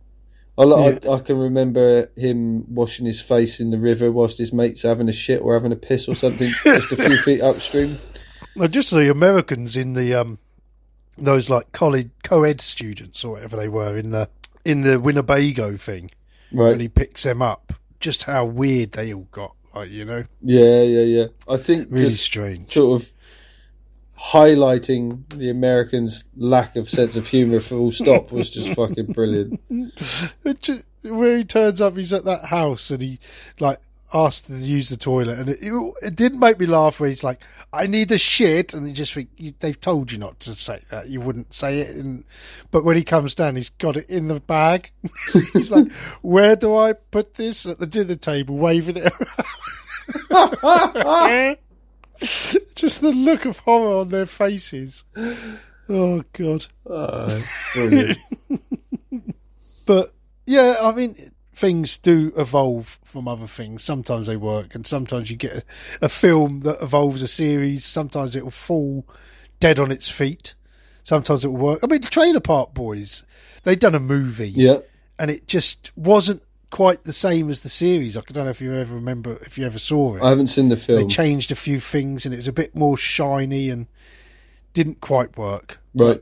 I, 0.57 0.63
li- 0.63 0.99
I, 1.07 1.11
I 1.13 1.19
can 1.19 1.37
remember 1.37 2.09
him 2.15 2.73
washing 2.73 3.05
his 3.05 3.21
face 3.21 3.59
in 3.59 3.69
the 3.71 3.77
river 3.77 4.11
whilst 4.11 4.37
his 4.39 4.51
mates 4.51 4.81
having 4.83 5.07
a 5.09 5.13
shit 5.13 5.41
or 5.41 5.53
having 5.53 5.71
a 5.71 5.75
piss 5.75 6.07
or 6.07 6.15
something, 6.15 6.49
just 6.63 6.91
a 6.91 6.95
few 6.95 7.17
feet 7.17 7.41
upstream. 7.41 7.95
Well, 8.55 8.67
just 8.67 8.89
the 8.91 9.11
Americans 9.11 9.77
in 9.77 9.93
the 9.93 10.15
um, 10.15 10.39
those 11.17 11.49
like 11.49 11.71
college 11.71 12.09
co-ed 12.23 12.59
students 12.61 13.23
or 13.23 13.33
whatever 13.33 13.55
they 13.57 13.69
were 13.69 13.97
in 13.97 14.11
the 14.11 14.29
in 14.65 14.81
the 14.81 14.99
Winnebago 14.99 15.77
thing 15.77 16.09
when 16.51 16.71
Right. 16.71 16.79
he 16.81 16.87
picks 16.87 17.23
them 17.23 17.41
up. 17.41 17.73
Just 17.99 18.23
how 18.23 18.45
weird 18.45 18.91
they 18.93 19.13
all 19.13 19.27
got, 19.31 19.55
like 19.75 19.89
you 19.89 20.05
know, 20.05 20.23
Yeah, 20.41 20.81
yeah, 20.83 21.01
yeah. 21.01 21.25
I 21.47 21.57
think 21.57 21.87
really 21.91 22.05
just 22.05 22.23
strange. 22.23 22.63
sort 22.65 23.01
of 23.01 23.11
highlighting 24.19 25.27
the 25.29 25.49
Americans' 25.49 26.25
lack 26.35 26.75
of 26.75 26.89
sense 26.89 27.15
of 27.15 27.27
humour 27.27 27.59
full 27.59 27.91
stop 27.91 28.31
was 28.31 28.49
just 28.49 28.73
fucking 28.75 29.13
brilliant. 29.13 29.59
Where 31.03 31.37
he 31.37 31.43
turns 31.43 31.79
up, 31.79 31.95
he's 31.95 32.11
at 32.11 32.25
that 32.25 32.45
house 32.45 32.89
and 32.89 33.01
he 33.01 33.19
like 33.59 33.79
asked 34.13 34.47
to 34.47 34.53
use 34.53 34.89
the 34.89 34.97
toilet, 34.97 35.37
and 35.37 35.49
it, 35.49 35.59
it, 35.61 35.93
it 36.01 36.15
didn't 36.15 36.39
make 36.39 36.59
me 36.59 36.65
laugh. 36.65 36.99
Where 36.99 37.09
he's 37.09 37.23
like, 37.23 37.41
"I 37.71 37.87
need 37.87 38.09
the 38.09 38.17
shit," 38.17 38.73
and 38.73 38.87
you 38.87 38.93
just 38.93 39.13
think 39.13 39.29
they've 39.59 39.79
told 39.79 40.11
you 40.11 40.17
not 40.17 40.39
to 40.41 40.55
say 40.55 40.79
that. 40.89 41.09
You 41.09 41.21
wouldn't 41.21 41.53
say 41.53 41.79
it, 41.79 41.95
and 41.95 42.23
but 42.71 42.83
when 42.83 42.97
he 42.97 43.03
comes 43.03 43.35
down, 43.35 43.55
he's 43.55 43.69
got 43.69 43.97
it 43.97 44.09
in 44.09 44.27
the 44.27 44.39
bag. 44.39 44.91
he's 45.53 45.71
like, 45.71 45.91
"Where 46.21 46.55
do 46.55 46.75
I 46.75 46.93
put 46.93 47.35
this?" 47.35 47.65
At 47.65 47.79
the 47.79 47.87
dinner 47.87 48.15
table, 48.15 48.57
waving 48.57 48.97
it. 48.97 49.13
just 52.75 53.01
the 53.01 53.11
look 53.11 53.45
of 53.45 53.59
horror 53.59 54.01
on 54.01 54.09
their 54.09 54.25
faces. 54.25 55.05
Oh 55.89 56.23
god. 56.33 56.65
Brilliant. 57.73 58.17
But 59.85 60.07
yeah, 60.45 60.75
I 60.81 60.91
mean, 60.91 61.31
things 61.53 61.97
do 61.97 62.31
evolve 62.37 62.99
from 63.03 63.27
other 63.27 63.47
things. 63.47 63.83
Sometimes 63.83 64.27
they 64.27 64.37
work, 64.37 64.75
and 64.75 64.85
sometimes 64.85 65.31
you 65.31 65.37
get 65.37 65.57
a, 66.01 66.05
a 66.05 66.09
film 66.09 66.61
that 66.61 66.81
evolves 66.81 67.21
a 67.21 67.27
series. 67.27 67.85
Sometimes 67.85 68.35
it 68.35 68.43
will 68.43 68.51
fall 68.51 69.07
dead 69.59 69.79
on 69.79 69.91
its 69.91 70.09
feet. 70.09 70.53
Sometimes 71.03 71.43
it 71.43 71.47
will 71.47 71.57
work. 71.57 71.79
I 71.83 71.87
mean, 71.87 72.01
the 72.01 72.09
Trailer 72.09 72.41
Park 72.41 72.73
Boys, 72.73 73.25
they'd 73.63 73.79
done 73.79 73.95
a 73.95 73.99
movie, 73.99 74.49
yeah. 74.49 74.79
and 75.17 75.31
it 75.31 75.47
just 75.47 75.91
wasn't 75.95 76.43
quite 76.69 77.03
the 77.03 77.13
same 77.13 77.49
as 77.49 77.61
the 77.61 77.69
series. 77.69 78.17
I 78.17 78.21
don't 78.21 78.43
know 78.45 78.49
if 78.49 78.61
you 78.61 78.73
ever 78.73 78.95
remember, 78.95 79.37
if 79.43 79.57
you 79.57 79.65
ever 79.65 79.79
saw 79.79 80.15
it. 80.15 80.21
I 80.23 80.29
haven't 80.29 80.47
seen 80.47 80.69
the 80.69 80.75
film. 80.75 81.01
they 81.01 81.07
changed 81.07 81.51
a 81.51 81.55
few 81.55 81.79
things, 81.79 82.25
and 82.25 82.33
it 82.33 82.37
was 82.37 82.47
a 82.47 82.53
bit 82.53 82.75
more 82.75 82.97
shiny 82.97 83.69
and 83.69 83.87
didn't 84.73 85.01
quite 85.01 85.37
work. 85.37 85.79
right. 85.95 86.21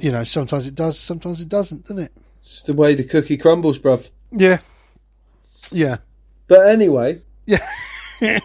You 0.00 0.12
know, 0.12 0.24
sometimes 0.24 0.66
it 0.66 0.74
does, 0.74 0.98
sometimes 0.98 1.40
it 1.40 1.48
doesn't, 1.48 1.84
doesn't 1.84 1.98
it? 2.04 2.12
It's 2.40 2.60
the 2.62 2.74
way 2.74 2.94
the 2.94 3.02
cookie 3.04 3.38
crumbles, 3.38 3.78
bruv. 3.78 4.10
Yeah. 4.30 4.58
Yeah. 5.72 5.96
But 6.48 6.66
anyway, 6.68 7.22
Yeah. 7.46 7.58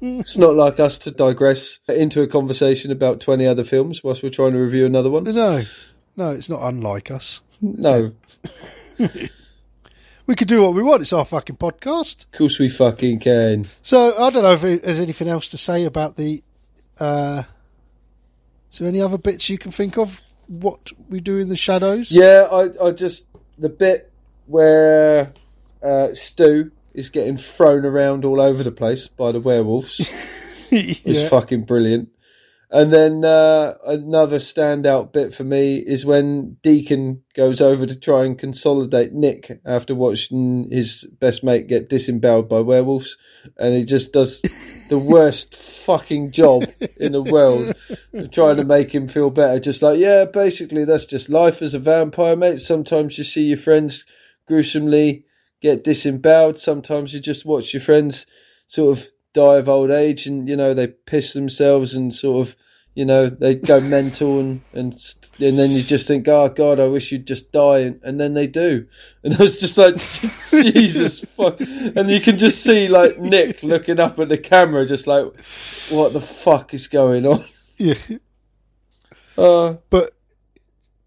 it's 0.00 0.38
not 0.38 0.54
like 0.54 0.78
us 0.78 0.98
to 1.00 1.10
digress 1.10 1.80
into 1.88 2.22
a 2.22 2.28
conversation 2.28 2.92
about 2.92 3.20
20 3.20 3.44
other 3.44 3.64
films 3.64 4.04
whilst 4.04 4.22
we're 4.22 4.30
trying 4.30 4.52
to 4.52 4.58
review 4.58 4.86
another 4.86 5.10
one. 5.10 5.24
No, 5.24 5.62
no, 6.16 6.30
it's 6.30 6.48
not 6.48 6.60
unlike 6.62 7.10
us. 7.10 7.42
No, 7.60 8.12
We 10.26 10.34
could 10.34 10.48
do 10.48 10.62
what 10.62 10.74
we 10.74 10.82
want. 10.82 11.02
It's 11.02 11.12
our 11.12 11.24
fucking 11.24 11.56
podcast. 11.56 12.24
of 12.26 12.32
course 12.32 12.58
we 12.58 12.68
fucking 12.68 13.20
can. 13.20 13.66
So 13.82 14.16
I 14.16 14.30
don't 14.30 14.42
know 14.42 14.52
if 14.52 14.82
there's 14.82 15.00
anything 15.00 15.28
else 15.28 15.48
to 15.48 15.58
say 15.58 15.84
about 15.84 16.16
the. 16.16 16.42
Uh, 16.98 17.42
is 18.72 18.78
there 18.78 18.88
any 18.88 19.00
other 19.00 19.18
bits 19.18 19.50
you 19.50 19.58
can 19.58 19.70
think 19.70 19.98
of? 19.98 20.20
What 20.46 20.92
we 21.08 21.20
do 21.20 21.38
in 21.38 21.48
the 21.48 21.56
shadows? 21.56 22.10
Yeah, 22.10 22.48
I, 22.50 22.68
I 22.82 22.92
just 22.92 23.28
the 23.58 23.68
bit 23.68 24.12
where 24.46 25.32
uh, 25.82 26.08
Stu 26.08 26.70
is 26.92 27.10
getting 27.10 27.36
thrown 27.36 27.84
around 27.84 28.24
all 28.24 28.40
over 28.40 28.62
the 28.62 28.70
place 28.70 29.08
by 29.08 29.32
the 29.32 29.40
werewolves 29.40 30.00
is 30.70 31.00
yeah. 31.04 31.28
fucking 31.28 31.64
brilliant. 31.64 32.08
And 32.74 32.92
then 32.92 33.24
uh, 33.24 33.74
another 33.86 34.38
standout 34.38 35.12
bit 35.12 35.32
for 35.32 35.44
me 35.44 35.76
is 35.76 36.04
when 36.04 36.54
Deacon 36.60 37.22
goes 37.32 37.60
over 37.60 37.86
to 37.86 37.94
try 37.94 38.24
and 38.24 38.36
consolidate 38.36 39.12
Nick 39.12 39.60
after 39.64 39.94
watching 39.94 40.68
his 40.72 41.04
best 41.20 41.44
mate 41.44 41.68
get 41.68 41.88
disemboweled 41.88 42.48
by 42.48 42.62
werewolves, 42.62 43.16
and 43.58 43.74
he 43.74 43.84
just 43.84 44.12
does 44.12 44.42
the 44.90 44.98
worst 44.98 45.54
fucking 45.54 46.32
job 46.32 46.64
in 46.96 47.12
the 47.12 47.22
world 47.22 47.76
of 48.12 48.32
trying 48.32 48.56
to 48.56 48.64
make 48.64 48.92
him 48.92 49.06
feel 49.06 49.30
better. 49.30 49.60
Just 49.60 49.80
like, 49.80 50.00
yeah, 50.00 50.24
basically 50.24 50.84
that's 50.84 51.06
just 51.06 51.28
life 51.28 51.62
as 51.62 51.74
a 51.74 51.78
vampire, 51.78 52.34
mate. 52.34 52.58
Sometimes 52.58 53.16
you 53.16 53.22
see 53.22 53.44
your 53.44 53.56
friends 53.56 54.04
gruesomely 54.48 55.26
get 55.62 55.84
disemboweled. 55.84 56.58
Sometimes 56.58 57.14
you 57.14 57.20
just 57.20 57.46
watch 57.46 57.72
your 57.72 57.82
friends 57.82 58.26
sort 58.66 58.98
of 58.98 59.06
die 59.32 59.58
of 59.58 59.68
old 59.68 59.90
age 59.90 60.26
and 60.26 60.48
you 60.48 60.56
know 60.56 60.74
they 60.74 60.86
piss 60.86 61.34
themselves 61.34 61.94
and 61.94 62.14
sort 62.14 62.48
of 62.48 62.56
you 62.94 63.04
know 63.04 63.28
they 63.28 63.54
go 63.54 63.80
mental 63.96 64.40
and 64.40 64.60
and 64.72 64.92
and 65.40 65.58
then 65.58 65.70
you 65.70 65.82
just 65.82 66.06
think 66.06 66.28
oh 66.28 66.48
god 66.48 66.78
i 66.78 66.86
wish 66.86 67.10
you'd 67.10 67.26
just 67.26 67.50
die 67.52 67.80
and, 67.80 68.00
and 68.02 68.20
then 68.20 68.34
they 68.34 68.46
do. 68.46 68.86
And 69.22 69.34
i 69.34 69.38
was 69.38 69.58
just 69.60 69.76
like 69.78 69.94
jesus 70.72 71.20
fuck. 71.34 71.58
And 71.96 72.10
you 72.10 72.20
can 72.20 72.38
just 72.38 72.62
see 72.62 72.88
like 72.88 73.18
nick 73.18 73.62
looking 73.62 74.00
up 74.00 74.18
at 74.18 74.28
the 74.28 74.38
camera 74.38 74.86
just 74.86 75.06
like 75.06 75.24
what 75.90 76.12
the 76.12 76.20
fuck 76.20 76.72
is 76.74 76.88
going 76.88 77.26
on? 77.26 77.40
Yeah. 77.78 77.94
Uh, 79.36 79.74
But 79.90 80.12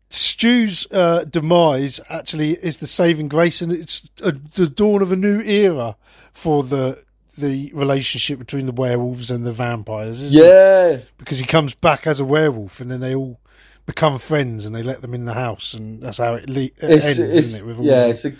Stu's 0.10 0.88
uh, 0.92 1.26
demise 1.26 2.00
actually 2.10 2.52
is 2.52 2.78
the 2.78 2.88
saving 2.88 3.28
grace, 3.28 3.62
and 3.62 3.72
it's 3.72 4.10
uh 4.24 4.32
the 4.56 4.68
dawn 4.68 5.02
of 5.02 5.12
a 5.12 5.16
new 5.18 5.42
era 5.42 5.98
for 6.32 6.64
the 6.64 7.04
the 7.38 7.72
relationship 7.74 8.40
between 8.40 8.66
the 8.66 8.72
werewolves 8.72 9.32
and 9.32 9.46
the 9.46 9.52
vampires. 9.52 10.22
Isn't 10.22 10.40
it? 10.40 10.46
yeah, 10.46 10.98
because 11.18 11.40
he 11.40 11.46
comes 11.46 11.76
back 11.76 12.08
as 12.08 12.20
a 12.20 12.26
werewolf, 12.26 12.82
and 12.82 12.92
then 12.92 13.00
they 13.00 13.16
all 13.16 13.40
become 13.86 14.20
friends, 14.20 14.66
and 14.66 14.76
they 14.76 14.84
let 14.84 15.02
them 15.02 15.14
in 15.14 15.26
the 15.26 15.34
house, 15.34 15.74
and 15.74 16.02
that's 16.02 16.18
how 16.18 16.36
it, 16.36 16.50
le- 16.50 16.62
it 16.62 16.74
it's, 16.82 17.06
ends, 17.06 17.20
it's 17.20 17.48
isn't 17.62 17.70
it? 17.70 17.84
Yeah, 17.84 18.08
it's 18.08 18.26
a 18.26 18.34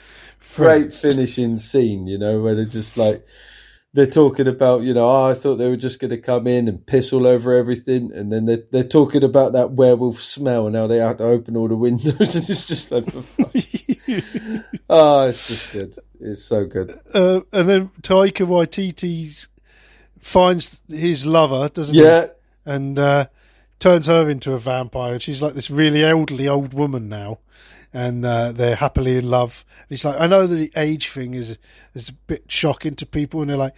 great 0.56 0.94
finishing 0.94 1.58
scene, 1.58 2.08
you 2.08 2.18
know, 2.18 2.42
where 2.42 2.56
they're 2.56 2.66
just 2.66 2.98
like 2.98 3.26
they're 3.94 4.06
talking 4.06 4.48
about, 4.48 4.82
you 4.84 4.94
know, 4.94 5.10
oh, 5.10 5.32
I 5.32 5.34
thought 5.34 5.56
they 5.56 5.70
were 5.70 5.76
just 5.76 6.00
going 6.00 6.12
to 6.12 6.20
come 6.20 6.46
in 6.46 6.68
and 6.68 6.86
piss 6.86 7.14
all 7.14 7.26
over 7.26 7.54
everything, 7.54 8.12
and 8.14 8.32
then 8.32 8.46
they're 8.46 8.64
they're 8.72 8.84
talking 8.84 9.24
about 9.24 9.54
that 9.54 9.72
werewolf 9.72 10.22
smell. 10.22 10.68
And 10.68 10.74
now 10.74 10.86
they 10.88 10.98
have 10.98 11.18
to 11.18 11.24
open 11.24 11.58
all 11.58 11.68
the 11.68 11.76
windows, 11.76 12.06
and 12.36 12.50
it's 12.50 12.68
just 12.68 12.92
like, 12.92 13.06
oh, 14.90 15.28
it's 15.30 15.48
just 15.48 15.74
good. 15.74 15.96
It's 16.20 16.44
so 16.44 16.66
good. 16.66 16.92
Uh, 17.14 17.42
and 17.52 17.70
then 17.70 17.90
Taika 18.02 18.46
Waititi 18.46 19.48
finds 20.20 20.82
his 20.90 21.26
lover, 21.26 21.70
doesn't 21.70 21.96
he? 21.96 22.04
Yeah, 22.04 22.26
and 22.66 23.00
uh, 23.00 23.28
turns 23.80 24.08
her 24.08 24.30
into 24.30 24.54
a 24.54 24.60
vampire. 24.60 25.20
She's 25.20 25.42
like 25.42 25.54
this 25.54 25.72
really 25.72 26.04
elderly 26.04 26.48
old 26.48 26.74
woman 26.74 27.10
now, 27.10 27.40
and 27.94 28.26
uh, 28.26 28.52
they're 28.52 28.76
happily 28.76 29.18
in 29.18 29.30
love. 29.30 29.66
And 29.80 29.88
he's 29.90 30.06
like, 30.06 30.20
I 30.20 30.28
know 30.28 30.46
that 30.46 30.56
the 30.56 30.72
age 30.76 31.10
thing 31.10 31.34
is 31.34 31.58
is 31.94 32.10
a 32.10 32.14
bit 32.14 32.44
shocking 32.48 32.96
to 32.96 33.06
people, 33.06 33.42
and 33.42 33.50
they're 33.50 33.58
like, 33.58 33.76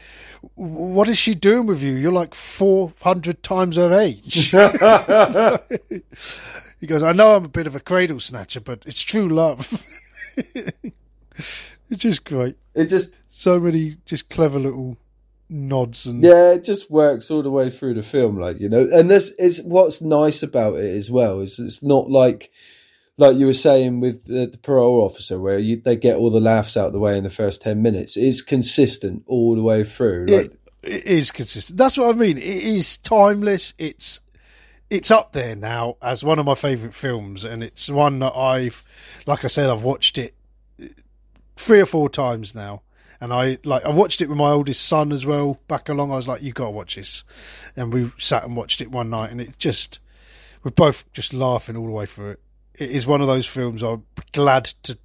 "What 0.55 1.09
is 1.09 1.17
she 1.17 1.35
doing 1.35 1.67
with 1.67 1.83
you? 1.83 1.93
You're 1.93 2.11
like 2.11 2.33
four 2.33 2.93
hundred 3.01 3.43
times 3.43 3.75
her 3.75 3.93
age." 3.93 4.51
he 6.79 6.87
goes, 6.87 7.03
"I 7.03 7.13
know 7.13 7.35
I'm 7.35 7.45
a 7.45 7.49
bit 7.49 7.67
of 7.67 7.75
a 7.75 7.79
cradle 7.79 8.19
snatcher, 8.19 8.61
but 8.61 8.83
it's 8.85 9.03
true 9.03 9.27
love." 9.27 9.85
it's 11.89 12.01
just 12.01 12.23
great. 12.23 12.57
it 12.75 12.87
just 12.87 13.15
So 13.29 13.59
many 13.59 13.97
just 14.05 14.29
clever 14.29 14.59
little 14.59 14.97
nods 15.49 16.05
and 16.05 16.23
Yeah, 16.23 16.53
it 16.53 16.63
just 16.63 16.91
works 16.91 17.31
all 17.31 17.41
the 17.41 17.51
way 17.51 17.69
through 17.69 17.95
the 17.95 18.03
film, 18.03 18.37
like 18.37 18.59
you 18.59 18.69
know. 18.69 18.87
And 18.91 19.09
this 19.09 19.31
is 19.31 19.63
what's 19.63 20.01
nice 20.01 20.43
about 20.43 20.75
it 20.75 20.95
as 20.95 21.09
well 21.09 21.39
is 21.39 21.59
it's 21.59 21.83
not 21.83 22.09
like 22.09 22.51
like 23.17 23.35
you 23.35 23.47
were 23.47 23.53
saying 23.53 23.99
with 23.99 24.25
the, 24.25 24.47
the 24.47 24.57
parole 24.57 25.01
officer, 25.01 25.39
where 25.39 25.59
you, 25.59 25.75
they 25.75 25.97
get 25.97 26.15
all 26.15 26.29
the 26.29 26.39
laughs 26.39 26.77
out 26.77 26.87
of 26.87 26.93
the 26.93 26.99
way 26.99 27.17
in 27.17 27.23
the 27.23 27.29
first 27.29 27.61
ten 27.61 27.81
minutes. 27.81 28.15
It's 28.15 28.41
consistent 28.41 29.23
all 29.27 29.55
the 29.55 29.61
way 29.61 29.83
through. 29.83 30.27
Like, 30.27 30.45
it, 30.45 30.57
it 30.83 31.05
is 31.05 31.31
consistent. 31.31 31.77
That's 31.77 31.97
what 31.97 32.15
I 32.15 32.17
mean. 32.17 32.37
It 32.37 32.43
is 32.43 32.97
timeless. 32.97 33.73
It's 33.77 34.21
it's 34.89 35.11
up 35.11 35.33
there 35.33 35.55
now 35.55 35.97
as 36.01 36.23
one 36.23 36.39
of 36.39 36.45
my 36.45 36.55
favourite 36.55 36.93
films, 36.93 37.43
and 37.43 37.63
it's 37.63 37.89
one 37.89 38.19
that 38.19 38.35
I've, 38.35 38.83
like 39.27 39.43
I 39.43 39.47
said, 39.47 39.69
I've 39.69 39.83
watched 39.83 40.17
it 40.17 40.33
three 41.60 41.80
or 41.80 41.86
four 41.86 42.10
times 42.10 42.55
now. 42.55 42.82
And 43.22 43.34
I 43.34 43.57
like 43.66 43.86
I 43.86 43.89
watched 43.89 44.22
it 44.22 44.30
with 44.30 44.38
my 44.38 44.49
oldest 44.49 44.86
son 44.86 45.12
as 45.12 45.26
well 45.26 45.60
back 45.68 45.89
along. 45.89 46.12
I 46.12 46.16
was 46.16 46.28
like, 46.28 46.41
"You 46.41 46.53
got 46.53 46.66
to 46.66 46.72
watch 46.72 46.95
this," 46.95 47.26
and 47.76 47.93
we 47.93 48.12
sat 48.18 48.45
and 48.45 48.55
watched 48.55 48.80
it 48.80 48.91
one 48.91 49.10
night, 49.10 49.32
and 49.32 49.41
it 49.41 49.57
just 49.57 49.99
we're 50.64 50.72
both 50.72 51.12
just 51.12 51.34
laughing 51.34 51.76
all 51.76 51.86
the 51.86 51.91
way 51.91 52.05
through 52.05 52.32
it. 52.32 52.39
It 52.76 52.91
is 52.91 53.05
one 53.05 53.20
of 53.20 53.28
those 53.28 53.45
films 53.45 53.84
I'm 53.84 54.05
glad 54.32 54.66
to 54.84 54.97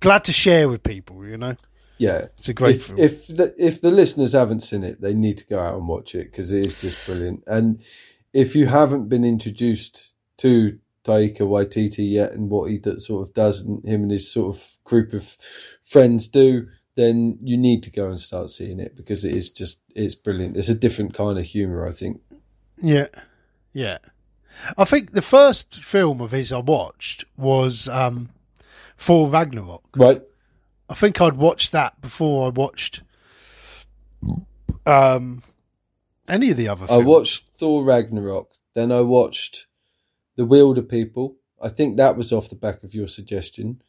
glad 0.00 0.24
to 0.24 0.34
share 0.34 0.68
with 0.68 0.82
people. 0.82 1.26
You 1.26 1.38
know, 1.38 1.56
yeah, 1.96 2.26
it's 2.36 2.50
a 2.50 2.54
great 2.54 2.76
if, 2.76 2.86
film. 2.88 2.98
if 2.98 3.26
the 3.28 3.54
if 3.56 3.80
the 3.80 3.90
listeners 3.90 4.34
haven't 4.34 4.60
seen 4.60 4.84
it, 4.84 5.00
they 5.00 5.14
need 5.14 5.38
to 5.38 5.46
go 5.46 5.58
out 5.58 5.76
and 5.76 5.88
watch 5.88 6.14
it 6.14 6.24
because 6.24 6.52
it 6.52 6.66
is 6.66 6.78
just 6.82 7.06
brilliant. 7.06 7.42
And 7.46 7.80
if 8.34 8.54
you 8.54 8.66
haven't 8.66 9.08
been 9.08 9.24
introduced 9.24 10.12
to 10.38 10.78
Taika 11.04 11.40
Waititi 11.40 12.10
yet 12.10 12.32
and 12.32 12.50
what 12.50 12.70
he 12.70 12.80
sort 12.98 13.26
of 13.26 13.34
does, 13.34 13.62
and 13.62 13.84
him 13.84 14.02
and 14.02 14.10
his 14.10 14.30
sort 14.30 14.54
of 14.54 14.72
group 14.84 15.12
of 15.12 15.36
friends 15.92 16.28
do, 16.28 16.66
then 16.96 17.38
you 17.40 17.56
need 17.56 17.82
to 17.84 17.90
go 17.90 18.08
and 18.08 18.20
start 18.20 18.50
seeing 18.50 18.80
it 18.80 18.96
because 18.96 19.24
it 19.24 19.34
is 19.34 19.50
just 19.50 19.82
it's 19.94 20.14
brilliant. 20.14 20.56
It's 20.56 20.68
a 20.68 20.74
different 20.74 21.14
kind 21.14 21.38
of 21.38 21.44
humor, 21.44 21.86
I 21.86 21.92
think. 21.92 22.20
Yeah, 22.78 23.08
yeah. 23.72 23.98
I 24.76 24.84
think 24.84 25.12
the 25.12 25.22
first 25.22 25.82
film 25.82 26.20
of 26.20 26.32
his 26.32 26.52
I 26.52 26.58
watched 26.58 27.24
was 27.36 27.88
um, 27.88 28.30
Thor 28.96 29.28
Ragnarok. 29.28 29.84
Right? 29.96 30.22
I 30.88 30.94
think 30.94 31.20
I'd 31.20 31.36
watched 31.36 31.72
that 31.72 32.00
before 32.00 32.46
I 32.46 32.50
watched 32.50 33.02
um, 34.84 35.42
any 36.28 36.50
of 36.50 36.56
the 36.56 36.68
other 36.68 36.86
I 36.90 36.98
watched 36.98 37.44
Thor 37.54 37.84
Ragnarok, 37.84 38.50
then 38.74 38.92
I 38.92 39.00
watched 39.00 39.66
The 40.36 40.44
Wilder 40.44 40.82
People. 40.82 41.36
I 41.62 41.68
think 41.68 41.96
that 41.96 42.16
was 42.16 42.32
off 42.32 42.50
the 42.50 42.56
back 42.56 42.82
of 42.82 42.94
your 42.94 43.08
suggestion. 43.08 43.80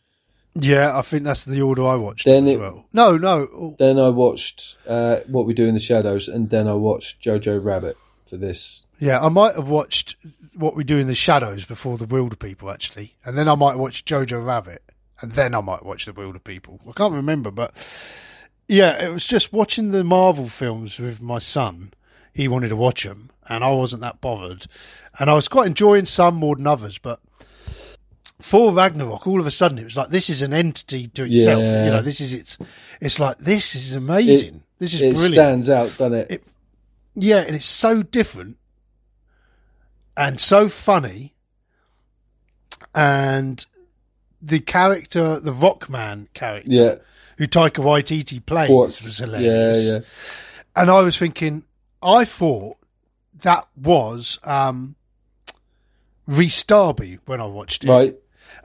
Yeah, 0.56 0.98
I 0.98 1.02
think 1.02 1.24
that's 1.24 1.46
the 1.46 1.62
order 1.62 1.84
I 1.86 1.96
watched 1.96 2.26
Then 2.26 2.48
it 2.48 2.54
as 2.54 2.60
well. 2.60 2.86
No, 2.94 3.18
no. 3.18 3.76
Then 3.80 3.98
I 3.98 4.10
watched 4.10 4.78
uh, 4.88 5.18
What 5.28 5.46
We 5.46 5.54
Do 5.54 5.68
in 5.68 5.74
the 5.74 5.80
Shadows, 5.80 6.28
and 6.28 6.50
then 6.50 6.68
I 6.68 6.74
watched 6.74 7.22
Jojo 7.22 7.64
Rabbit 7.64 7.98
for 8.28 8.38
this. 8.38 8.88
Yeah, 9.00 9.20
I 9.20 9.30
might 9.30 9.56
have 9.56 9.68
watched 9.68 10.16
What 10.54 10.76
We 10.76 10.84
Do 10.84 11.00
in 11.00 11.08
the 11.08 11.16
Shadows 11.16 11.66
before 11.66 11.98
The 11.98 12.06
Wilder 12.06 12.36
People, 12.36 12.70
actually. 12.70 13.16
And 13.26 13.38
then 13.38 13.48
I 13.48 13.56
might 13.56 13.78
watch 13.78 14.06
Jojo 14.06 14.46
Rabbit. 14.46 14.84
And 15.22 15.32
then 15.34 15.56
I 15.56 15.62
might 15.62 15.86
watch 15.86 16.06
The 16.06 16.14
Wilder 16.14 16.40
People. 16.40 16.80
I 16.88 16.92
can't 16.92 17.14
remember, 17.14 17.50
but 17.50 17.76
yeah, 18.68 19.04
it 19.04 19.12
was 19.12 19.26
just 19.26 19.54
watching 19.54 19.92
the 19.92 20.04
Marvel 20.04 20.48
films 20.48 21.00
with 21.00 21.22
my 21.22 21.40
son. 21.40 21.94
He 22.34 22.48
wanted 22.48 22.70
to 22.70 22.76
watch 22.76 23.04
them, 23.04 23.30
and 23.48 23.64
I 23.64 23.72
wasn't 23.72 24.02
that 24.02 24.22
bothered. 24.22 24.68
And 25.20 25.30
I 25.30 25.34
was 25.34 25.48
quite 25.48 25.68
enjoying 25.68 26.06
some 26.06 26.36
more 26.36 26.56
than 26.56 26.68
others, 26.68 26.98
but 26.98 27.20
Thor 28.44 28.74
Ragnarok, 28.74 29.26
all 29.26 29.40
of 29.40 29.48
a 29.48 29.52
sudden 29.52 29.78
it 29.80 29.86
was 29.86 29.96
like 29.96 30.10
this 30.10 30.30
is 30.30 30.42
an 30.42 30.52
entity 30.54 31.08
to 31.08 31.24
itself. 31.24 31.62
Yeah. 31.64 31.86
You 31.86 31.92
know, 31.92 32.02
this 32.02 32.20
is 32.20 32.34
its. 32.34 32.58
It's 33.00 33.18
like 33.18 33.38
this 33.38 33.74
is 33.74 33.96
amazing. 33.96 34.64
this 34.80 34.94
is 34.94 35.00
brilliant. 35.00 35.18
It 35.18 35.22
brilliant. 35.22 35.64
stands 35.64 35.70
out, 35.70 35.98
doesn't 35.98 36.14
it? 36.14 36.28
It- 36.32 36.44
Yeah, 37.16 37.38
and 37.38 37.56
it's 37.56 37.66
so 37.66 38.04
different 38.04 38.58
and 40.18 40.42
so 40.42 40.68
funny. 40.68 41.36
And 42.94 43.66
the 44.42 44.60
character, 44.60 45.40
the 45.40 45.52
Rockman 45.54 46.28
character, 46.34 46.70
yeah. 46.70 46.96
who 47.38 47.48
Taika 47.48 47.82
Waititi 47.84 48.46
plays, 48.46 48.70
Korg. 48.70 49.04
was 49.04 49.20
Yeah, 49.20 49.26
hilarious. 49.26 49.86
yeah. 49.88 50.00
And 50.82 50.90
I 50.92 51.02
was 51.02 51.18
thinking, 51.18 51.64
I 52.02 52.26
thought 52.26 52.78
that 53.42 53.68
was 53.76 54.40
um, 54.44 54.96
Rhys 56.28 56.64
Darby 56.66 57.20
when 57.26 57.40
I 57.42 57.46
watched 57.46 57.84
it. 57.86 57.90
Right. 57.90 58.16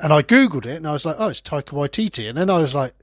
And 0.01 0.12
I 0.12 0.22
Googled 0.22 0.66
it 0.66 0.76
and 0.76 0.86
I 0.86 0.92
was 0.92 1.05
like, 1.05 1.16
oh, 1.18 1.28
it's 1.28 1.40
Taika 1.40 1.70
Waititi. 1.70 2.28
And 2.28 2.38
then 2.38 2.51
I 2.51 2.59
was 2.59 2.74
like, 2.74 2.94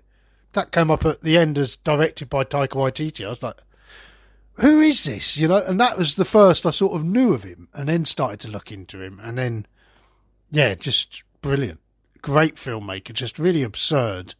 that 0.53 0.71
came 0.71 0.89
up 0.89 1.05
at 1.05 1.21
the 1.21 1.37
end 1.37 1.57
as 1.57 1.75
directed 1.77 2.29
by 2.29 2.43
Taika 2.45 2.69
Waititi. 2.69 3.25
I 3.25 3.29
was 3.29 3.43
like, 3.43 3.59
who 4.53 4.79
is 4.79 5.03
this? 5.03 5.37
You 5.37 5.49
know, 5.49 5.61
and 5.65 5.79
that 5.79 5.97
was 5.97 6.15
the 6.15 6.23
first 6.25 6.65
I 6.65 6.71
sort 6.71 6.95
of 6.95 7.05
knew 7.05 7.33
of 7.33 7.43
him 7.43 7.67
and 7.73 7.89
then 7.89 8.05
started 8.05 8.39
to 8.41 8.47
look 8.49 8.71
into 8.71 9.01
him. 9.01 9.19
And 9.21 9.37
then, 9.37 9.67
yeah, 10.49 10.75
just 10.75 11.23
brilliant. 11.41 11.81
Great 12.21 12.55
filmmaker, 12.55 13.11
just 13.13 13.37
really 13.37 13.63
absurd. 13.63 14.35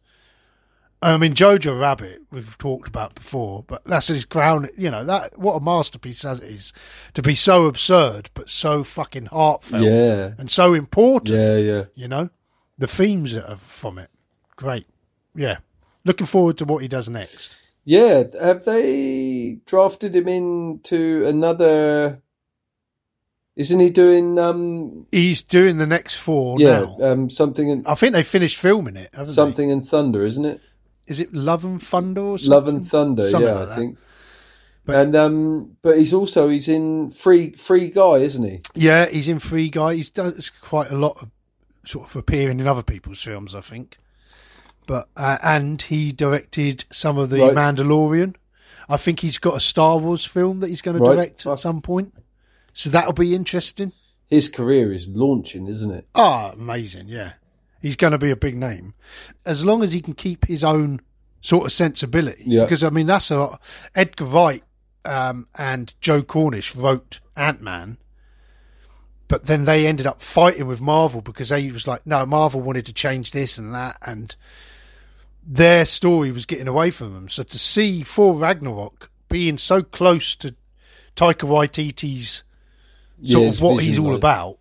I 1.02 1.18
mean, 1.18 1.34
Jojo 1.34 1.78
Rabbit, 1.78 2.22
we've 2.32 2.56
talked 2.56 2.88
about 2.88 3.14
before, 3.14 3.64
but 3.68 3.84
that's 3.84 4.06
his 4.08 4.24
ground. 4.24 4.70
You 4.78 4.90
know, 4.90 5.04
that 5.04 5.38
what 5.38 5.52
a 5.54 5.60
masterpiece 5.60 6.22
that 6.22 6.42
is 6.42 6.72
to 7.12 7.20
be 7.20 7.34
so 7.34 7.66
absurd, 7.66 8.30
but 8.32 8.48
so 8.48 8.82
fucking 8.82 9.26
heartfelt 9.26 9.84
Yeah. 9.84 10.30
and 10.38 10.50
so 10.50 10.72
important 10.72 11.36
Yeah, 11.38 11.56
yeah. 11.58 11.84
you 11.94 12.08
know 12.08 12.30
the 12.78 12.86
themes 12.86 13.34
that 13.34 13.48
are 13.50 13.56
from 13.56 13.98
it 13.98 14.10
great 14.56 14.86
yeah 15.34 15.58
looking 16.04 16.26
forward 16.26 16.56
to 16.58 16.64
what 16.64 16.82
he 16.82 16.88
does 16.88 17.08
next 17.08 17.56
Yeah. 17.84 18.24
Have 18.42 18.64
they 18.64 19.60
drafted 19.66 20.14
him 20.16 20.26
into 20.28 21.24
another. 21.26 22.20
Isn't 23.54 23.80
he 23.80 23.90
doing 23.90 24.38
um 24.38 25.06
he's 25.10 25.40
doing 25.42 25.78
the 25.78 25.86
next 25.86 26.18
Thor 26.20 26.56
yeah 26.58 26.80
now 27.00 27.12
um 27.12 27.30
something 27.30 27.68
in 27.70 27.84
i 27.86 27.94
think 27.94 28.12
they 28.12 28.22
finished 28.22 28.58
filming 28.58 28.96
it 28.96 29.08
haven't 29.12 29.32
something 29.32 29.70
in 29.70 29.80
Thunder, 29.80 30.22
isn't 30.22 30.44
it? 30.44 30.60
Is 31.06 31.20
it 31.20 31.32
love 31.32 31.64
and 31.64 31.80
thunder 31.82 32.20
or 32.20 32.36
something? 32.38 32.50
Love 32.50 32.68
and 32.68 32.84
Thunder, 32.86 33.22
Something 33.28 33.48
yeah, 33.48 33.54
like 33.54 33.62
I 33.62 33.70
that. 33.70 33.76
think. 33.76 33.98
But- 34.84 34.96
and 34.96 35.16
um, 35.16 35.76
but 35.82 35.96
he's 35.98 36.12
also 36.12 36.48
he's 36.48 36.68
in 36.68 37.10
Free 37.10 37.52
Free 37.52 37.90
Guy, 37.90 38.16
isn't 38.18 38.44
he? 38.44 38.60
yeah 38.74 39.06
he's 39.06 39.28
in 39.28 39.38
free 39.38 39.68
guy 39.70 39.94
he's 39.94 40.10
done 40.10 40.38
quite 40.60 40.90
a 40.90 40.96
lot 40.96 41.16
of 41.22 41.30
sort 41.86 42.08
of 42.08 42.16
appearing 42.16 42.60
in 42.60 42.66
other 42.66 42.82
people's 42.82 43.22
films 43.22 43.54
i 43.54 43.60
think 43.60 43.96
but 44.86 45.08
uh, 45.16 45.38
and 45.42 45.82
he 45.82 46.12
directed 46.12 46.84
some 46.90 47.16
of 47.18 47.30
the 47.30 47.40
Right. 47.40 47.54
mandalorian 47.54 48.34
i 48.88 48.96
think 48.96 49.20
he's 49.20 49.38
got 49.38 49.56
a 49.56 49.60
star 49.60 49.98
wars 49.98 50.24
film 50.24 50.60
that 50.60 50.68
he's 50.68 50.82
going 50.82 50.98
to 50.98 51.04
direct 51.04 51.46
at 51.46 51.58
some 51.58 51.80
point 51.80 52.12
so 52.72 52.90
that'll 52.90 53.12
be 53.12 53.34
interesting 53.34 53.92
His 54.28 54.48
career 54.48 54.92
is 54.92 55.06
launching, 55.08 55.66
isn't 55.68 55.92
it? 55.92 56.06
Ah, 56.16 56.50
amazing, 56.52 57.06
yeah. 57.08 57.34
He's 57.80 57.94
going 57.96 58.10
to 58.10 58.18
be 58.18 58.32
a 58.32 58.36
big 58.36 58.56
name. 58.56 58.94
As 59.46 59.64
long 59.64 59.82
as 59.84 59.92
he 59.92 60.00
can 60.02 60.14
keep 60.14 60.46
his 60.46 60.64
own 60.64 61.00
sort 61.40 61.64
of 61.66 61.70
sensibility. 61.72 62.42
Yeah. 62.44 62.64
Because, 62.64 62.82
I 62.82 62.90
mean, 62.90 63.06
that's 63.06 63.30
a. 63.30 63.56
Edgar 63.94 64.24
Wright 64.24 64.64
um, 65.04 65.46
and 65.56 65.94
Joe 66.00 66.22
Cornish 66.22 66.74
wrote 66.74 67.20
Ant 67.36 67.62
Man. 67.62 67.98
But 69.28 69.46
then 69.46 69.64
they 69.64 69.86
ended 69.86 70.06
up 70.06 70.20
fighting 70.20 70.66
with 70.66 70.80
Marvel 70.80 71.20
because 71.20 71.48
they 71.48 71.70
was 71.70 71.86
like, 71.86 72.06
no, 72.06 72.24
Marvel 72.26 72.60
wanted 72.60 72.86
to 72.86 72.92
change 72.92 73.32
this 73.32 73.58
and 73.58 73.74
that, 73.74 73.96
and 74.02 74.36
their 75.46 75.84
story 75.86 76.30
was 76.32 76.46
getting 76.46 76.68
away 76.68 76.90
from 76.90 77.14
them. 77.14 77.28
So 77.28 77.42
to 77.42 77.58
see 77.58 78.02
Thor 78.02 78.34
Ragnarok 78.36 79.10
being 79.28 79.58
so 79.58 79.82
close 79.82 80.34
to 80.36 80.54
Taika 81.14 81.48
Waititi's 81.48 82.42
sort 83.22 83.42
Yeah, 83.44 83.48
of 83.48 83.60
what 83.60 83.82
he's 83.82 83.98
all 83.98 84.08
like- 84.10 84.16
about 84.18 84.58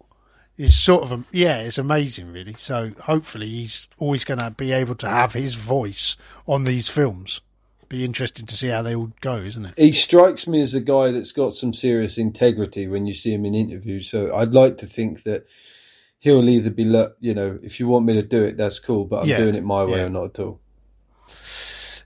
is 0.58 0.78
sort 0.78 1.04
of 1.04 1.12
a, 1.12 1.24
yeah, 1.32 1.60
it's 1.60 1.78
amazing 1.78 2.32
really. 2.32 2.54
So 2.54 2.92
hopefully 3.04 3.48
he's 3.48 3.90
always 3.98 4.24
going 4.24 4.38
to 4.40 4.52
be 4.52 4.72
able 4.72 4.96
to 4.96 5.10
have 5.10 5.34
his 5.34 5.56
voice 5.56 6.16
on 6.48 6.64
these 6.64 6.88
films. 6.90 7.42
Be 7.90 8.04
interesting 8.06 8.46
to 8.48 8.56
see 8.58 8.68
how 8.70 8.82
they 8.82 8.96
all 8.96 9.12
go, 9.22 9.38
isn't 9.38 9.66
it? 9.66 9.74
He 9.78 9.92
strikes 9.92 10.48
me 10.48 10.62
as 10.62 10.74
a 10.74 10.82
guy 10.82 11.12
that's 11.12 11.32
got 11.32 11.54
some 11.54 11.74
serious 11.74 12.18
integrity 12.18 12.88
when 12.88 13.06
you 13.08 13.14
see 13.14 13.34
him 13.34 13.46
in 13.46 13.56
interviews. 13.56 14.10
So 14.10 14.36
I'd 14.36 14.54
like 14.54 14.78
to 14.78 14.86
think 14.86 15.24
that 15.24 15.46
he'll 16.20 16.48
either 16.50 16.72
be, 16.72 16.86
look, 16.86 17.16
you 17.20 17.34
know, 17.34 17.60
if 17.62 17.80
you 17.80 17.88
want 17.88 18.06
me 18.06 18.14
to 18.14 18.24
do 18.24 18.44
it, 18.44 18.58
that's 18.58 18.80
cool, 18.80 19.06
but 19.06 19.24
I'm 19.24 19.28
Yeah, 19.30 19.38
doing 19.38 19.56
it 19.56 19.64
my 19.64 19.86
way 19.86 20.00
yeah. 20.00 20.06
or 20.06 20.10
not 20.10 20.26
at 20.26 20.40
all. 20.40 20.60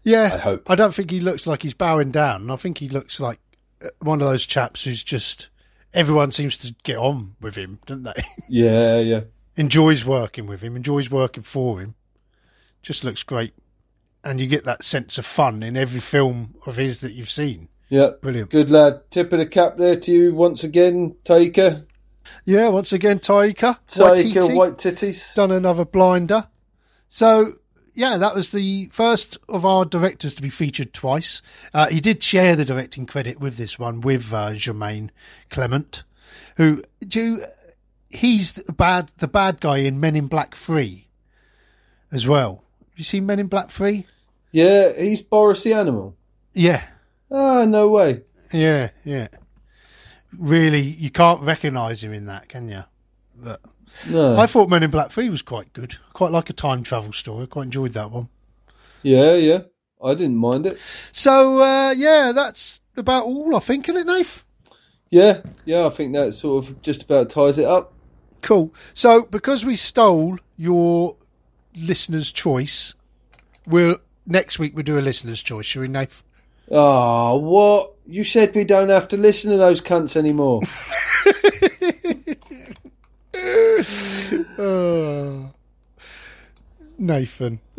Yeah, 0.03 0.31
I 0.33 0.37
hope. 0.37 0.69
I 0.69 0.75
don't 0.75 0.93
think 0.93 1.11
he 1.11 1.19
looks 1.19 1.45
like 1.45 1.61
he's 1.61 1.73
bowing 1.73 2.11
down. 2.11 2.49
I 2.49 2.55
think 2.55 2.77
he 2.77 2.89
looks 2.89 3.19
like 3.19 3.39
uh, 3.83 3.89
one 3.99 4.21
of 4.21 4.27
those 4.27 4.45
chaps 4.45 4.85
who's 4.85 5.03
just 5.03 5.49
everyone 5.93 6.31
seems 6.31 6.57
to 6.57 6.73
get 6.83 6.97
on 6.97 7.35
with 7.41 7.55
him, 7.55 7.79
don't 7.85 8.03
they? 8.03 8.13
Yeah, 8.49 8.99
yeah. 8.99 9.21
enjoys 9.55 10.05
working 10.05 10.47
with 10.47 10.61
him, 10.61 10.75
enjoys 10.75 11.09
working 11.11 11.43
for 11.43 11.79
him. 11.79 11.95
Just 12.81 13.03
looks 13.03 13.23
great, 13.23 13.53
and 14.29 14.39
you 14.39 14.45
get 14.45 14.63
that 14.65 14.83
sense 14.83 15.17
of 15.17 15.25
fun 15.25 15.63
in 15.63 15.75
every 15.75 15.99
film 15.99 16.53
of 16.67 16.75
his 16.75 17.01
that 17.01 17.15
you've 17.15 17.31
seen. 17.31 17.67
Yeah. 17.89 18.11
Brilliant. 18.21 18.51
Good 18.51 18.69
lad. 18.69 19.01
Tip 19.09 19.33
of 19.33 19.39
the 19.39 19.47
cap 19.47 19.77
there 19.77 19.99
to 19.99 20.11
you 20.11 20.35
once 20.35 20.63
again, 20.63 21.15
Taika. 21.25 21.87
Yeah, 22.45 22.67
once 22.67 22.93
again, 22.93 23.17
Taika, 23.17 23.79
Taika, 23.87 24.55
white 24.55 24.73
titties. 24.73 25.33
done 25.33 25.51
another 25.51 25.83
blinder. 25.83 26.47
So 27.07 27.53
yeah, 27.95 28.17
that 28.17 28.35
was 28.35 28.51
the 28.51 28.89
first 28.91 29.39
of 29.49 29.65
our 29.65 29.83
directors 29.83 30.35
to 30.35 30.43
be 30.43 30.51
featured 30.51 30.93
twice. 30.93 31.41
Uh, 31.73 31.87
he 31.87 31.99
did 31.99 32.21
share 32.21 32.55
the 32.55 32.65
directing 32.65 33.07
credit 33.07 33.39
with 33.39 33.57
this 33.57 33.79
one 33.79 33.99
with 34.01 34.31
uh, 34.31 34.53
Jemaine 34.53 35.09
Clement, 35.49 36.03
who 36.57 36.83
do 36.99 37.19
you, 37.19 37.43
he's 38.11 38.51
the 38.51 38.73
bad 38.73 39.11
the 39.17 39.27
bad 39.27 39.59
guy 39.59 39.77
in 39.77 39.99
Men 39.99 40.15
in 40.15 40.27
Black 40.27 40.53
Three 40.55 41.07
as 42.11 42.27
well. 42.27 42.63
Have 42.91 42.99
you 42.99 43.05
seen 43.05 43.25
Men 43.25 43.39
in 43.39 43.47
Black 43.47 43.71
Three? 43.71 44.05
Yeah, 44.51 44.91
he's 44.97 45.21
Boris 45.21 45.63
the 45.63 45.73
Animal. 45.73 46.15
Yeah, 46.53 46.83
Ah, 47.31 47.65
no 47.67 47.89
way. 47.89 48.23
yeah, 48.51 48.89
yeah. 49.03 49.27
Really, 50.37 50.81
you 50.81 51.09
can't 51.09 51.41
recognise 51.41 52.03
him 52.03 52.13
in 52.13 52.25
that, 52.27 52.47
can 52.49 52.69
you? 52.69 52.83
But 53.35 53.61
No. 54.09 54.37
I 54.37 54.45
thought 54.45 54.69
Men 54.69 54.83
in 54.83 54.91
Black 54.91 55.11
Three 55.11 55.29
was 55.29 55.41
quite 55.41 55.73
good. 55.73 55.97
Quite 56.13 56.31
like 56.31 56.49
a 56.49 56.53
time 56.53 56.83
travel 56.83 57.13
story. 57.13 57.43
I 57.43 57.45
quite 57.47 57.63
enjoyed 57.63 57.93
that 57.93 58.11
one. 58.11 58.29
Yeah, 59.01 59.35
yeah. 59.35 59.59
I 60.03 60.13
didn't 60.13 60.37
mind 60.37 60.65
it. 60.65 60.77
So 60.79 61.61
uh, 61.61 61.91
yeah, 61.97 62.31
that's 62.33 62.81
about 62.97 63.25
all 63.25 63.55
I 63.55 63.59
think, 63.59 63.89
isn't 63.89 63.99
it, 64.01 64.05
Nath? 64.07 64.45
Yeah, 65.09 65.41
yeah, 65.65 65.87
I 65.87 65.89
think 65.89 66.13
that 66.13 66.33
sort 66.33 66.63
of 66.69 66.81
just 66.83 67.03
about 67.03 67.29
ties 67.29 67.57
it 67.57 67.65
up. 67.65 67.93
Cool. 68.41 68.73
So 68.93 69.25
because 69.25 69.65
we 69.65 69.75
stole 69.75 70.37
your 70.57 71.17
listener's 71.75 72.31
choice, 72.31 72.93
we'll 73.67 73.97
next 74.29 74.59
week 74.59 74.75
we'll 74.75 74.83
do 74.83 74.97
a 74.97 75.01
listener's 75.01 75.41
choice, 75.41 75.65
shall 75.65 75.81
we, 75.81 75.87
Nath? 75.87 76.23
Oh, 76.71 77.37
what? 77.39 77.93
You 78.05 78.23
said 78.23 78.53
we 78.55 78.63
don't 78.63 78.89
have 78.89 79.07
to 79.09 79.17
listen 79.17 79.51
to 79.51 79.57
those 79.57 79.81
cunts 79.81 80.15
anymore. 80.15 80.61
Oh, 84.57 85.51
Nathan. 86.99 87.59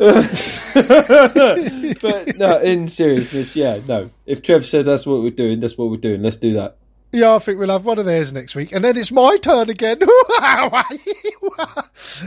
but 2.01 2.37
no, 2.37 2.59
in 2.59 2.87
seriousness, 2.87 3.55
yeah, 3.55 3.79
no. 3.87 4.09
If 4.25 4.41
Trev 4.41 4.65
said 4.65 4.85
that's 4.85 5.05
what 5.05 5.21
we're 5.21 5.31
doing, 5.31 5.59
that's 5.59 5.77
what 5.77 5.89
we're 5.89 5.97
doing. 5.97 6.21
Let's 6.21 6.37
do 6.37 6.53
that. 6.53 6.77
Yeah, 7.13 7.35
I 7.35 7.39
think 7.39 7.59
we'll 7.59 7.69
have 7.69 7.85
one 7.85 7.99
of 7.99 8.05
theirs 8.05 8.31
next 8.31 8.55
week, 8.55 8.71
and 8.71 8.83
then 8.83 8.95
it's 8.97 9.11
my 9.11 9.37
turn 9.41 9.69
again. 9.69 9.97
I 10.01 10.83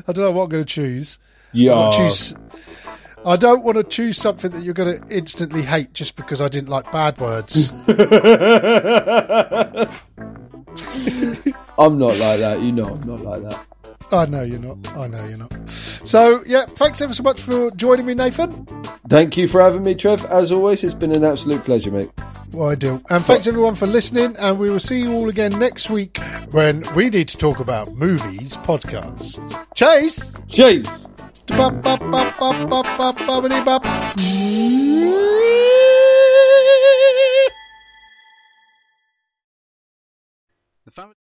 don't 0.06 0.18
know 0.18 0.30
what 0.30 0.44
I'm 0.44 0.48
going 0.50 0.64
to 0.64 0.64
choose. 0.64 1.18
Yeah. 1.52 1.90
Choose. 1.94 2.34
I 3.26 3.36
don't 3.36 3.64
want 3.64 3.76
to 3.78 3.84
choose 3.84 4.18
something 4.18 4.50
that 4.52 4.62
you're 4.62 4.74
going 4.74 5.00
to 5.00 5.14
instantly 5.14 5.62
hate 5.62 5.94
just 5.94 6.16
because 6.16 6.40
I 6.40 6.48
didn't 6.48 6.68
like 6.68 6.90
bad 6.92 7.18
words. 7.18 7.88
I'm 11.78 11.98
not 11.98 12.18
like 12.18 12.38
that. 12.40 12.58
You 12.60 12.72
know, 12.72 12.86
I'm 12.86 13.06
not 13.06 13.20
like 13.20 13.42
that. 13.42 13.66
I 14.12 14.26
know 14.26 14.42
you're 14.42 14.60
not. 14.60 14.96
I 14.96 15.06
know 15.06 15.24
you're 15.24 15.38
not. 15.38 15.68
So, 15.68 16.42
yeah, 16.46 16.66
thanks 16.66 17.00
ever 17.00 17.14
so 17.14 17.22
much 17.22 17.40
for 17.40 17.70
joining 17.70 18.06
me, 18.06 18.14
Nathan. 18.14 18.66
Thank 19.08 19.36
you 19.36 19.48
for 19.48 19.60
having 19.60 19.82
me, 19.82 19.94
Trev. 19.94 20.24
As 20.26 20.52
always, 20.52 20.84
it's 20.84 20.94
been 20.94 21.16
an 21.16 21.24
absolute 21.24 21.64
pleasure, 21.64 21.90
mate. 21.90 22.10
Well, 22.52 22.68
I 22.68 22.74
do. 22.74 23.02
And 23.10 23.24
thanks 23.24 23.46
everyone 23.46 23.74
for 23.74 23.86
listening. 23.86 24.36
And 24.38 24.58
we 24.58 24.70
will 24.70 24.80
see 24.80 25.00
you 25.00 25.12
all 25.12 25.28
again 25.28 25.58
next 25.58 25.90
week 25.90 26.18
when 26.50 26.84
we 26.94 27.10
need 27.10 27.28
to 27.28 27.38
talk 27.38 27.60
about 27.60 27.94
movies 27.94 28.56
podcast. 28.58 29.40
Chase! 29.74 30.34
Cheers. 30.48 31.08
The 31.46 31.56
family 40.92 41.12